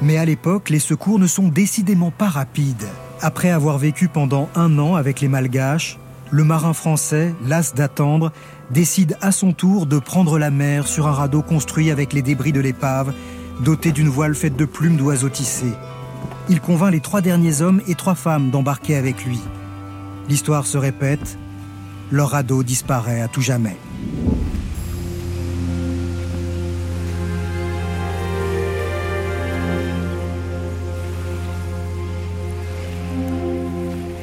Mais 0.08 0.16
à 0.16 0.24
l'époque, 0.24 0.70
les 0.70 0.78
secours 0.78 1.18
ne 1.18 1.26
sont 1.26 1.48
décidément 1.48 2.10
pas 2.10 2.28
rapides. 2.28 2.88
Après 3.20 3.50
avoir 3.50 3.76
vécu 3.76 4.08
pendant 4.08 4.48
un 4.54 4.78
an 4.78 4.94
avec 4.94 5.20
les 5.20 5.28
Malgaches, 5.28 5.98
le 6.30 6.44
marin 6.44 6.72
français, 6.72 7.34
las 7.44 7.74
d'attendre, 7.74 8.32
décide 8.70 9.18
à 9.20 9.32
son 9.32 9.52
tour 9.52 9.84
de 9.84 9.98
prendre 9.98 10.38
la 10.38 10.50
mer 10.50 10.88
sur 10.88 11.06
un 11.08 11.12
radeau 11.12 11.42
construit 11.42 11.90
avec 11.90 12.14
les 12.14 12.22
débris 12.22 12.52
de 12.52 12.60
l'épave, 12.60 13.12
doté 13.62 13.92
d'une 13.92 14.08
voile 14.08 14.34
faite 14.34 14.56
de 14.56 14.64
plumes 14.64 14.96
d'oiseaux 14.96 15.28
tissés. 15.28 15.74
Il 16.48 16.62
convainc 16.62 16.92
les 16.92 17.00
trois 17.00 17.20
derniers 17.20 17.60
hommes 17.60 17.82
et 17.86 17.94
trois 17.94 18.14
femmes 18.14 18.48
d'embarquer 18.48 18.96
avec 18.96 19.26
lui. 19.26 19.40
L'histoire 20.30 20.64
se 20.64 20.78
répète, 20.78 21.36
leur 22.10 22.30
radeau 22.30 22.62
disparaît 22.62 23.20
à 23.20 23.28
tout 23.28 23.42
jamais. 23.42 23.76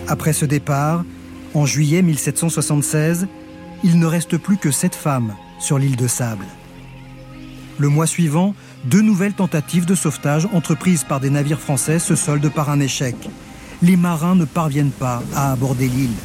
Après 0.08 0.34
ce 0.34 0.46
départ, 0.46 1.04
en 1.56 1.66
juillet 1.66 2.02
1776, 2.02 3.28
il 3.84 4.00
ne 4.00 4.06
reste 4.06 4.38
plus 4.38 4.58
que 4.58 4.70
sept 4.70 4.94
femmes 4.94 5.34
sur 5.60 5.80
l'île 5.80 5.96
de 5.96 6.08
Sable. 6.08 6.46
Le 7.80 7.90
mois 7.90 8.08
suivant, 8.08 8.54
deux 8.86 9.02
nouvelles 9.02 9.34
tentatives 9.34 9.86
de 9.86 9.96
sauvetage 9.96 10.48
entreprises 10.54 11.04
par 11.04 11.20
des 11.20 11.30
navires 11.30 11.60
français 11.60 12.00
se 12.00 12.16
soldent 12.16 12.54
par 12.54 12.70
un 12.70 12.80
échec. 12.80 13.16
Les 13.82 13.98
marins 13.98 14.36
ne 14.36 14.46
parviennent 14.46 14.92
pas 14.92 15.24
à 15.36 15.52
aborder 15.52 15.88
l'île. 15.88 16.16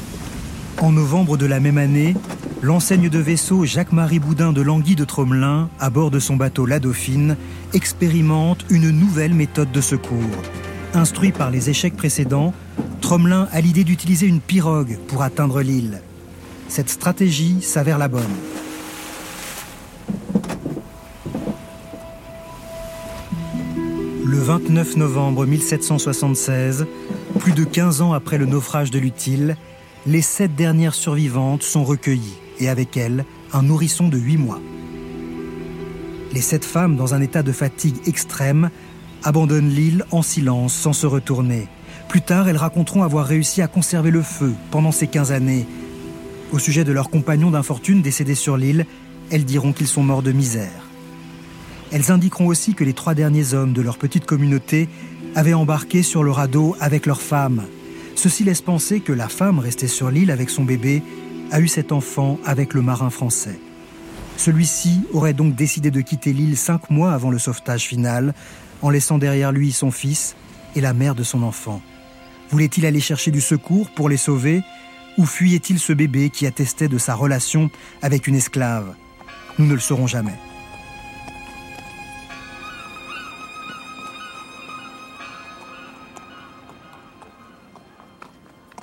En 0.81 0.93
novembre 0.93 1.37
de 1.37 1.47
la 1.47 1.59
même 1.59 1.79
année, 1.79 2.15
l'enseigne 2.63 3.09
de 3.09 3.19
vaisseau 3.19 3.65
Jacques-Marie 3.65 4.19
Boudin 4.19 4.53
de 4.53 4.61
Languy 4.61 4.95
de 4.95 5.05
Tromelin, 5.05 5.69
à 5.81 5.91
bord 5.91 6.11
de 6.11 6.19
son 6.19 6.37
bateau 6.37 6.67
La 6.67 6.81
Dauphine, 6.81 7.37
expérimente 7.73 8.65
une 8.69 8.91
nouvelle 8.91 9.35
méthode 9.35 9.73
de 9.73 9.81
secours. 9.81 10.19
Instruit 10.95 11.33
par 11.33 11.51
les 11.51 11.71
échecs 11.71 11.97
précédents, 11.97 12.53
Tromelin 13.01 13.49
a 13.53 13.61
l'idée 13.61 13.85
d'utiliser 13.85 14.27
une 14.27 14.41
pirogue 14.41 14.99
pour 15.09 15.23
atteindre 15.23 15.63
l'île. 15.63 16.01
Cette 16.69 16.89
stratégie 16.89 17.63
s'avère 17.63 17.99
la 17.99 18.09
bonne. 18.09 18.23
Le 24.25 24.39
29 24.39 24.97
novembre 24.97 25.45
1776, 25.47 26.87
plus 27.41 27.53
de 27.53 27.65
15 27.65 28.01
ans 28.01 28.13
après 28.13 28.39
le 28.39 28.47
naufrage 28.47 28.93
de 28.93 28.99
l'Utile, 29.01 29.57
les 30.07 30.23
sept 30.23 30.55
dernières 30.55 30.95
survivantes 30.95 31.63
sont 31.63 31.85
recueillies 31.85 32.39
et 32.61 32.69
avec 32.69 32.97
elles 32.97 33.25
un 33.53 33.63
nourrisson 33.63 34.09
de 34.09 34.19
8 34.19 34.37
mois. 34.37 34.61
Les 36.33 36.41
sept 36.41 36.65
femmes, 36.65 36.97
dans 36.97 37.15
un 37.15 37.21
état 37.21 37.43
de 37.43 37.51
fatigue 37.51 37.97
extrême, 38.07 38.71
abandonnent 39.25 39.69
l'île 39.69 40.05
en 40.13 40.23
silence 40.23 40.75
sans 40.75 40.93
se 40.93 41.07
retourner. 41.07 41.67
Plus 42.11 42.23
tard, 42.23 42.49
elles 42.49 42.57
raconteront 42.57 43.05
avoir 43.05 43.25
réussi 43.25 43.63
à 43.63 43.69
conserver 43.69 44.11
le 44.11 44.23
feu 44.23 44.53
pendant 44.73 44.91
ces 44.91 45.07
15 45.07 45.31
années. 45.31 45.65
Au 46.51 46.59
sujet 46.59 46.83
de 46.83 46.91
leurs 46.91 47.09
compagnons 47.09 47.53
d'infortune 47.53 48.03
décédés 48.03 48.35
sur 48.35 48.57
l'île, 48.57 48.85
elles 49.31 49.45
diront 49.45 49.73
qu'ils 49.73 49.87
sont 49.87 50.03
morts 50.03 50.25
de 50.25 50.33
misère. 50.33 50.89
Elles 51.93 52.11
indiqueront 52.11 52.49
aussi 52.49 52.75
que 52.75 52.83
les 52.83 52.95
trois 52.95 53.15
derniers 53.15 53.55
hommes 53.55 53.73
de 53.73 53.81
leur 53.81 53.97
petite 53.97 54.27
communauté 54.27 54.89
avaient 55.37 55.55
embarqué 55.55 56.03
sur 56.03 56.25
le 56.25 56.33
radeau 56.33 56.77
avec 56.81 57.07
leurs 57.07 57.23
femmes. 57.23 57.63
Ceci 58.17 58.43
laisse 58.43 58.61
penser 58.61 58.99
que 58.99 59.13
la 59.13 59.29
femme 59.29 59.61
restée 59.61 59.87
sur 59.87 60.11
l'île 60.11 60.33
avec 60.33 60.51
son 60.51 60.65
bébé 60.65 61.05
a 61.53 61.61
eu 61.61 61.69
cet 61.69 61.93
enfant 61.93 62.41
avec 62.45 62.75
le 62.75 62.83
marin 62.83 63.11
français. 63.11 63.61
Celui-ci 64.37 65.03
aurait 65.13 65.33
donc 65.33 65.55
décidé 65.55 65.93
de 65.93 66.01
quitter 66.01 66.33
l'île 66.33 66.57
cinq 66.57 66.91
mois 66.91 67.13
avant 67.13 67.31
le 67.31 67.39
sauvetage 67.39 67.85
final, 67.85 68.35
en 68.83 68.91
laissant 68.91 69.19
derrière 69.19 69.53
lui 69.53 69.71
son 69.71 69.93
fils 69.93 70.35
et 70.75 70.81
la 70.81 70.93
mère 70.93 71.15
de 71.15 71.23
son 71.23 71.45
enfant. 71.45 71.81
Voulait-il 72.51 72.85
aller 72.87 73.01
chercher 73.01 73.31
du 73.31 73.41
secours 73.41 73.91
pour 73.91 74.09
les 74.09 74.17
sauver 74.17 74.63
ou 75.19 75.27
fuyait-il 75.27 75.79
ce 75.79 75.93
bébé 75.93 76.31
qui 76.31 76.47
attestait 76.47 76.89
de 76.89 76.99
sa 76.99 77.15
relation 77.15 77.71
avec 78.03 78.27
une 78.27 78.35
esclave? 78.35 78.95
Nous 79.59 79.67
ne 79.67 79.75
le 79.75 79.81
saurons 79.81 80.07
jamais. 80.07 80.35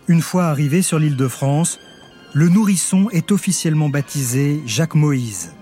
Une 0.07 0.21
fois 0.21 0.45
arrivé 0.45 0.81
sur 0.81 0.99
l'île 0.99 1.17
de 1.17 1.27
France, 1.27 1.79
le 2.33 2.47
nourrisson 2.47 3.09
est 3.09 3.31
officiellement 3.31 3.89
baptisé 3.89 4.61
Jacques 4.65 4.95
Moïse. 4.95 5.53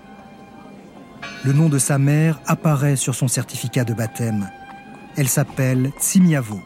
Le 1.44 1.52
nom 1.52 1.68
de 1.68 1.78
sa 1.78 1.98
mère 1.98 2.40
apparaît 2.46 2.96
sur 2.96 3.14
son 3.14 3.26
certificat 3.26 3.84
de 3.84 3.94
baptême. 3.94 4.48
Elle 5.16 5.28
s'appelle 5.28 5.90
Tsimiavo. 5.98 6.60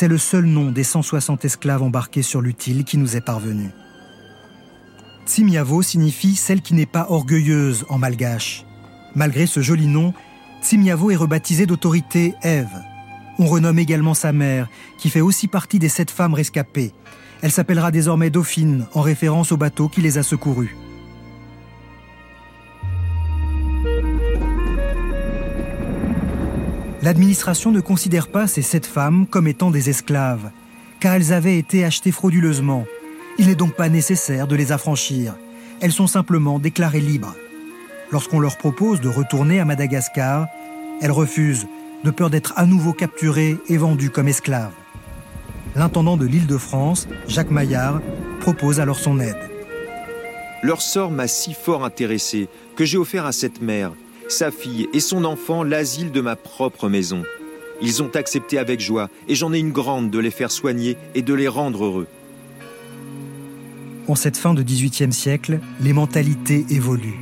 C'est 0.00 0.06
le 0.06 0.16
seul 0.16 0.44
nom 0.44 0.70
des 0.70 0.84
160 0.84 1.44
esclaves 1.44 1.82
embarqués 1.82 2.22
sur 2.22 2.40
l'utile 2.40 2.84
qui 2.84 2.98
nous 2.98 3.16
est 3.16 3.20
parvenu. 3.20 3.70
Tsimiavo 5.26 5.82
signifie 5.82 6.36
celle 6.36 6.62
qui 6.62 6.74
n'est 6.74 6.86
pas 6.86 7.08
orgueilleuse 7.08 7.84
en 7.88 7.98
malgache. 7.98 8.64
Malgré 9.16 9.46
ce 9.46 9.58
joli 9.58 9.88
nom, 9.88 10.14
Tsimiavo 10.62 11.10
est 11.10 11.16
rebaptisée 11.16 11.66
d'autorité 11.66 12.34
Ève. 12.42 12.80
On 13.40 13.46
renomme 13.46 13.80
également 13.80 14.14
sa 14.14 14.32
mère, 14.32 14.68
qui 14.98 15.10
fait 15.10 15.20
aussi 15.20 15.48
partie 15.48 15.80
des 15.80 15.88
sept 15.88 16.12
femmes 16.12 16.34
rescapées. 16.34 16.92
Elle 17.42 17.50
s'appellera 17.50 17.90
désormais 17.90 18.30
Dauphine, 18.30 18.86
en 18.94 19.00
référence 19.00 19.50
au 19.50 19.56
bateau 19.56 19.88
qui 19.88 20.00
les 20.00 20.16
a 20.16 20.22
secourus. 20.22 20.76
L'administration 27.08 27.70
ne 27.70 27.80
considère 27.80 28.28
pas 28.28 28.46
ces 28.46 28.60
sept 28.60 28.84
femmes 28.84 29.26
comme 29.26 29.48
étant 29.48 29.70
des 29.70 29.88
esclaves, 29.88 30.50
car 31.00 31.14
elles 31.14 31.32
avaient 31.32 31.56
été 31.56 31.82
achetées 31.82 32.12
frauduleusement. 32.12 32.84
Il 33.38 33.46
n'est 33.46 33.54
donc 33.54 33.72
pas 33.72 33.88
nécessaire 33.88 34.46
de 34.46 34.54
les 34.54 34.72
affranchir. 34.72 35.34
Elles 35.80 35.92
sont 35.92 36.06
simplement 36.06 36.58
déclarées 36.58 37.00
libres. 37.00 37.34
Lorsqu'on 38.12 38.40
leur 38.40 38.58
propose 38.58 39.00
de 39.00 39.08
retourner 39.08 39.58
à 39.58 39.64
Madagascar, 39.64 40.48
elles 41.00 41.10
refusent, 41.10 41.66
de 42.04 42.10
peur 42.10 42.28
d'être 42.28 42.52
à 42.56 42.66
nouveau 42.66 42.92
capturées 42.92 43.56
et 43.70 43.78
vendues 43.78 44.10
comme 44.10 44.28
esclaves. 44.28 44.74
L'intendant 45.76 46.18
de 46.18 46.26
l'île 46.26 46.46
de 46.46 46.58
France, 46.58 47.08
Jacques 47.26 47.50
Maillard, 47.50 48.02
propose 48.40 48.80
alors 48.80 48.98
son 48.98 49.18
aide. 49.18 49.48
Leur 50.62 50.82
sort 50.82 51.10
m'a 51.10 51.26
si 51.26 51.54
fort 51.54 51.86
intéressé 51.86 52.50
que 52.76 52.84
j'ai 52.84 52.98
offert 52.98 53.24
à 53.24 53.32
cette 53.32 53.62
mère, 53.62 53.92
sa 54.28 54.50
fille 54.50 54.88
et 54.92 55.00
son 55.00 55.24
enfant 55.24 55.62
l'asile 55.62 56.12
de 56.12 56.20
ma 56.20 56.36
propre 56.36 56.88
maison. 56.88 57.22
Ils 57.80 58.02
ont 58.02 58.10
accepté 58.14 58.58
avec 58.58 58.80
joie, 58.80 59.08
et 59.28 59.34
j'en 59.34 59.52
ai 59.52 59.58
une 59.58 59.72
grande 59.72 60.10
de 60.10 60.18
les 60.18 60.30
faire 60.30 60.50
soigner 60.50 60.96
et 61.14 61.22
de 61.22 61.34
les 61.34 61.48
rendre 61.48 61.84
heureux. 61.84 62.08
En 64.08 64.14
cette 64.14 64.36
fin 64.36 64.54
de 64.54 64.62
XVIIIe 64.62 65.12
siècle, 65.12 65.60
les 65.80 65.92
mentalités 65.92 66.66
évoluent. 66.70 67.20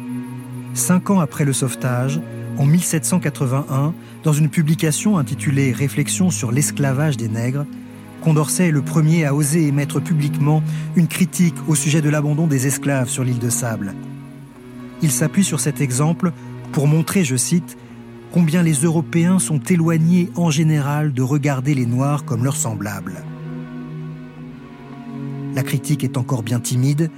Cinq 0.74 1.11
ans 1.11 1.20
après 1.20 1.44
le 1.44 1.52
sauvetage, 1.52 2.20
en 2.59 2.64
1781, 2.64 3.92
dans 4.22 4.32
une 4.32 4.48
publication 4.48 5.18
intitulée 5.18 5.72
Réflexions 5.72 6.30
sur 6.30 6.52
l'esclavage 6.52 7.16
des 7.16 7.28
nègres, 7.28 7.66
Condorcet 8.22 8.68
est 8.68 8.72
le 8.72 8.82
premier 8.82 9.24
à 9.24 9.34
oser 9.34 9.66
émettre 9.66 10.00
publiquement 10.00 10.62
une 10.96 11.07
critique 11.07 11.54
au 11.68 11.74
sujet 11.74 12.00
de 12.00 12.09
l'abandon 12.09 12.46
des 12.46 12.66
esclaves 12.66 13.09
sur 13.09 13.24
l'île 13.24 13.38
de 13.38 13.50
Sable. 13.50 13.94
Il 15.02 15.11
s'appuie 15.11 15.44
sur 15.44 15.61
cet 15.61 15.80
exemple 15.80 16.32
pour 16.72 16.86
montrer, 16.86 17.24
je 17.24 17.36
cite, 17.36 17.76
combien 18.32 18.62
les 18.62 18.74
Européens 18.74 19.38
sont 19.38 19.60
éloignés 19.60 20.30
en 20.36 20.50
général 20.50 21.12
de 21.12 21.22
regarder 21.22 21.74
les 21.74 21.86
Noirs 21.86 22.24
comme 22.24 22.44
leurs 22.44 22.56
semblables. 22.56 23.24
La 25.54 25.62
critique 25.62 26.04
est 26.04 26.18
encore 26.18 26.42
bien 26.42 26.60
timide, 26.60 27.10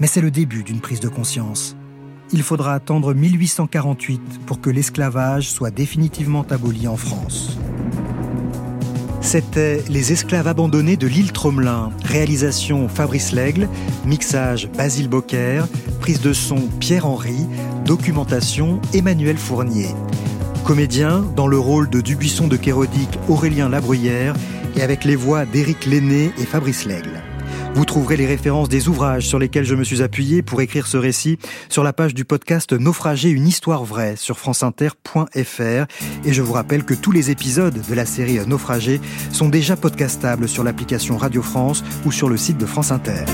mais 0.00 0.06
c'est 0.06 0.20
le 0.20 0.30
début 0.30 0.64
d'une 0.64 0.80
prise 0.80 1.00
de 1.00 1.08
conscience. 1.08 1.76
Il 2.32 2.42
faudra 2.42 2.74
attendre 2.74 3.14
1848 3.14 4.40
pour 4.46 4.60
que 4.60 4.70
l'esclavage 4.70 5.48
soit 5.48 5.70
définitivement 5.70 6.44
aboli 6.50 6.88
en 6.88 6.96
France. 6.96 7.56
C'était 9.20 9.82
Les 9.88 10.12
esclaves 10.12 10.46
abandonnés 10.46 10.96
de 10.96 11.06
l'île 11.06 11.32
Tromelin, 11.32 11.90
réalisation 12.04 12.88
Fabrice 12.88 13.32
Lègle, 13.32 13.68
mixage 14.04 14.68
Basile 14.76 15.08
Bocquer, 15.08 15.62
prise 16.00 16.20
de 16.20 16.32
son 16.32 16.68
Pierre-Henry, 16.80 17.46
documentation 17.86 18.80
Emmanuel 18.92 19.38
Fournier. 19.38 19.88
Comédien 20.64 21.24
dans 21.36 21.46
le 21.46 21.58
rôle 21.58 21.88
de 21.88 22.00
Dubuisson 22.00 22.48
de 22.48 22.56
Kérodic 22.56 23.08
Aurélien 23.28 23.68
Labruyère 23.68 24.34
et 24.74 24.82
avec 24.82 25.04
les 25.04 25.14
voix 25.14 25.44
d'Éric 25.44 25.86
Lenné 25.86 26.32
et 26.36 26.44
Fabrice 26.44 26.84
Lègle. 26.84 27.22
Vous 27.74 27.84
trouverez 27.84 28.16
les 28.16 28.26
références 28.26 28.68
des 28.68 28.88
ouvrages 28.88 29.26
sur 29.26 29.38
lesquels 29.38 29.64
je 29.64 29.74
me 29.74 29.84
suis 29.84 30.02
appuyé 30.02 30.42
pour 30.42 30.60
écrire 30.60 30.86
ce 30.86 30.96
récit 30.96 31.38
sur 31.68 31.84
la 31.84 31.92
page 31.92 32.14
du 32.14 32.24
podcast 32.24 32.72
Naufragé, 32.72 33.28
une 33.28 33.46
histoire 33.46 33.84
vraie 33.84 34.16
sur 34.16 34.38
franceinter.fr. 34.38 35.86
Et 36.24 36.32
je 36.32 36.42
vous 36.42 36.54
rappelle 36.54 36.84
que 36.84 36.94
tous 36.94 37.12
les 37.12 37.30
épisodes 37.30 37.80
de 37.88 37.94
la 37.94 38.06
série 38.06 38.44
Naufragé 38.46 39.00
sont 39.30 39.48
déjà 39.48 39.76
podcastables 39.76 40.48
sur 40.48 40.64
l'application 40.64 41.18
Radio 41.18 41.42
France 41.42 41.84
ou 42.04 42.10
sur 42.10 42.28
le 42.28 42.36
site 42.36 42.58
de 42.58 42.66
France 42.66 42.90
Inter. 42.90 43.24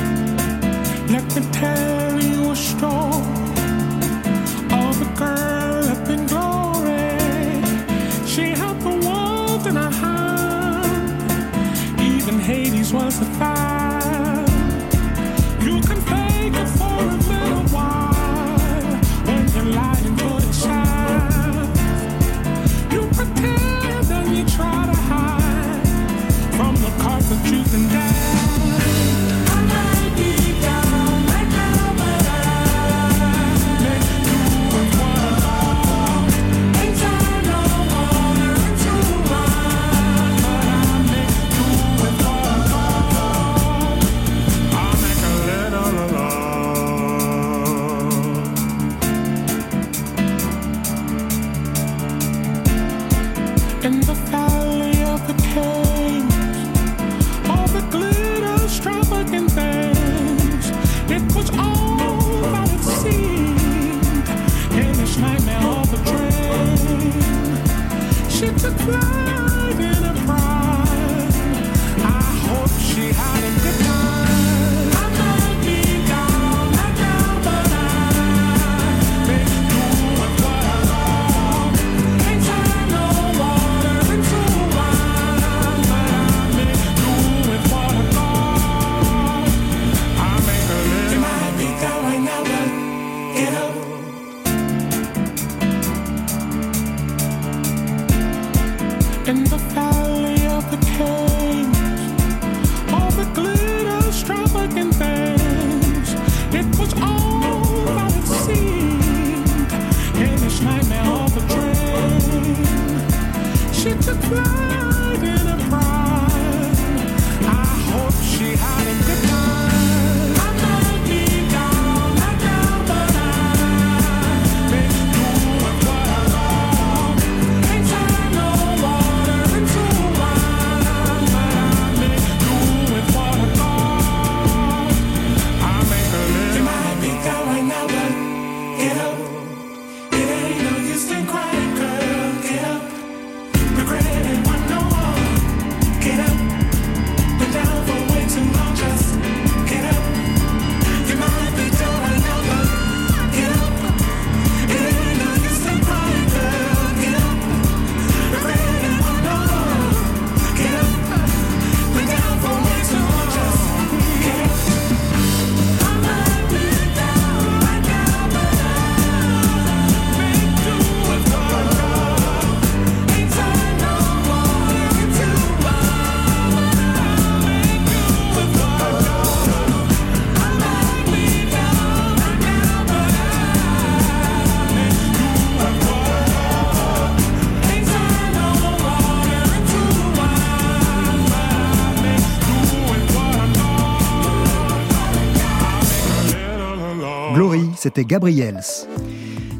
C'était 197.94 198.06
Gabriels. 198.06 198.62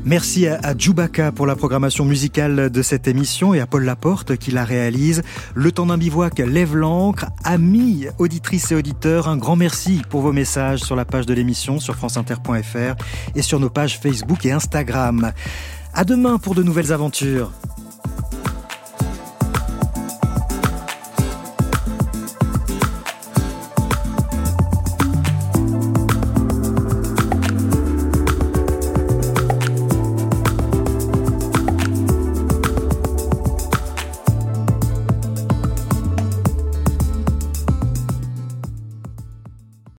Merci 0.07 0.47
à, 0.47 0.59
à 0.63 1.33
pour 1.33 1.47
la 1.47 1.55
programmation 1.55 2.07
musicale 2.07 2.71
de 2.71 2.83
cette 2.83 3.07
émission 3.07 3.53
et 3.53 3.61
à 3.61 3.67
Paul 3.67 3.85
Laporte 3.85 4.39
qui 4.39 4.51
la 4.51 4.65
réalise. 4.65 5.23
Le 5.55 5.71
temps 5.71 5.85
d'un 5.85 5.99
bivouac 5.99 6.39
lève 6.39 6.75
l'encre. 6.75 7.27
Amis, 7.45 8.07
auditrices 8.17 8.73
et 8.73 8.75
auditeurs, 8.75 9.29
un 9.29 9.37
grand 9.37 9.57
merci 9.57 10.01
pour 10.09 10.23
vos 10.23 10.33
messages 10.33 10.81
sur 10.81 10.97
la 10.97 11.05
page 11.05 11.27
de 11.27 11.35
l'émission 11.35 11.79
sur 11.79 11.95
franceinter.fr 11.95 12.95
et 13.35 13.43
sur 13.43 13.61
nos 13.61 13.69
pages 13.69 14.01
Facebook 14.01 14.47
et 14.47 14.53
Instagram. 14.53 15.33
À 15.93 16.05
demain 16.05 16.39
pour 16.39 16.55
de 16.55 16.63
nouvelles 16.63 16.91
aventures. 16.91 17.53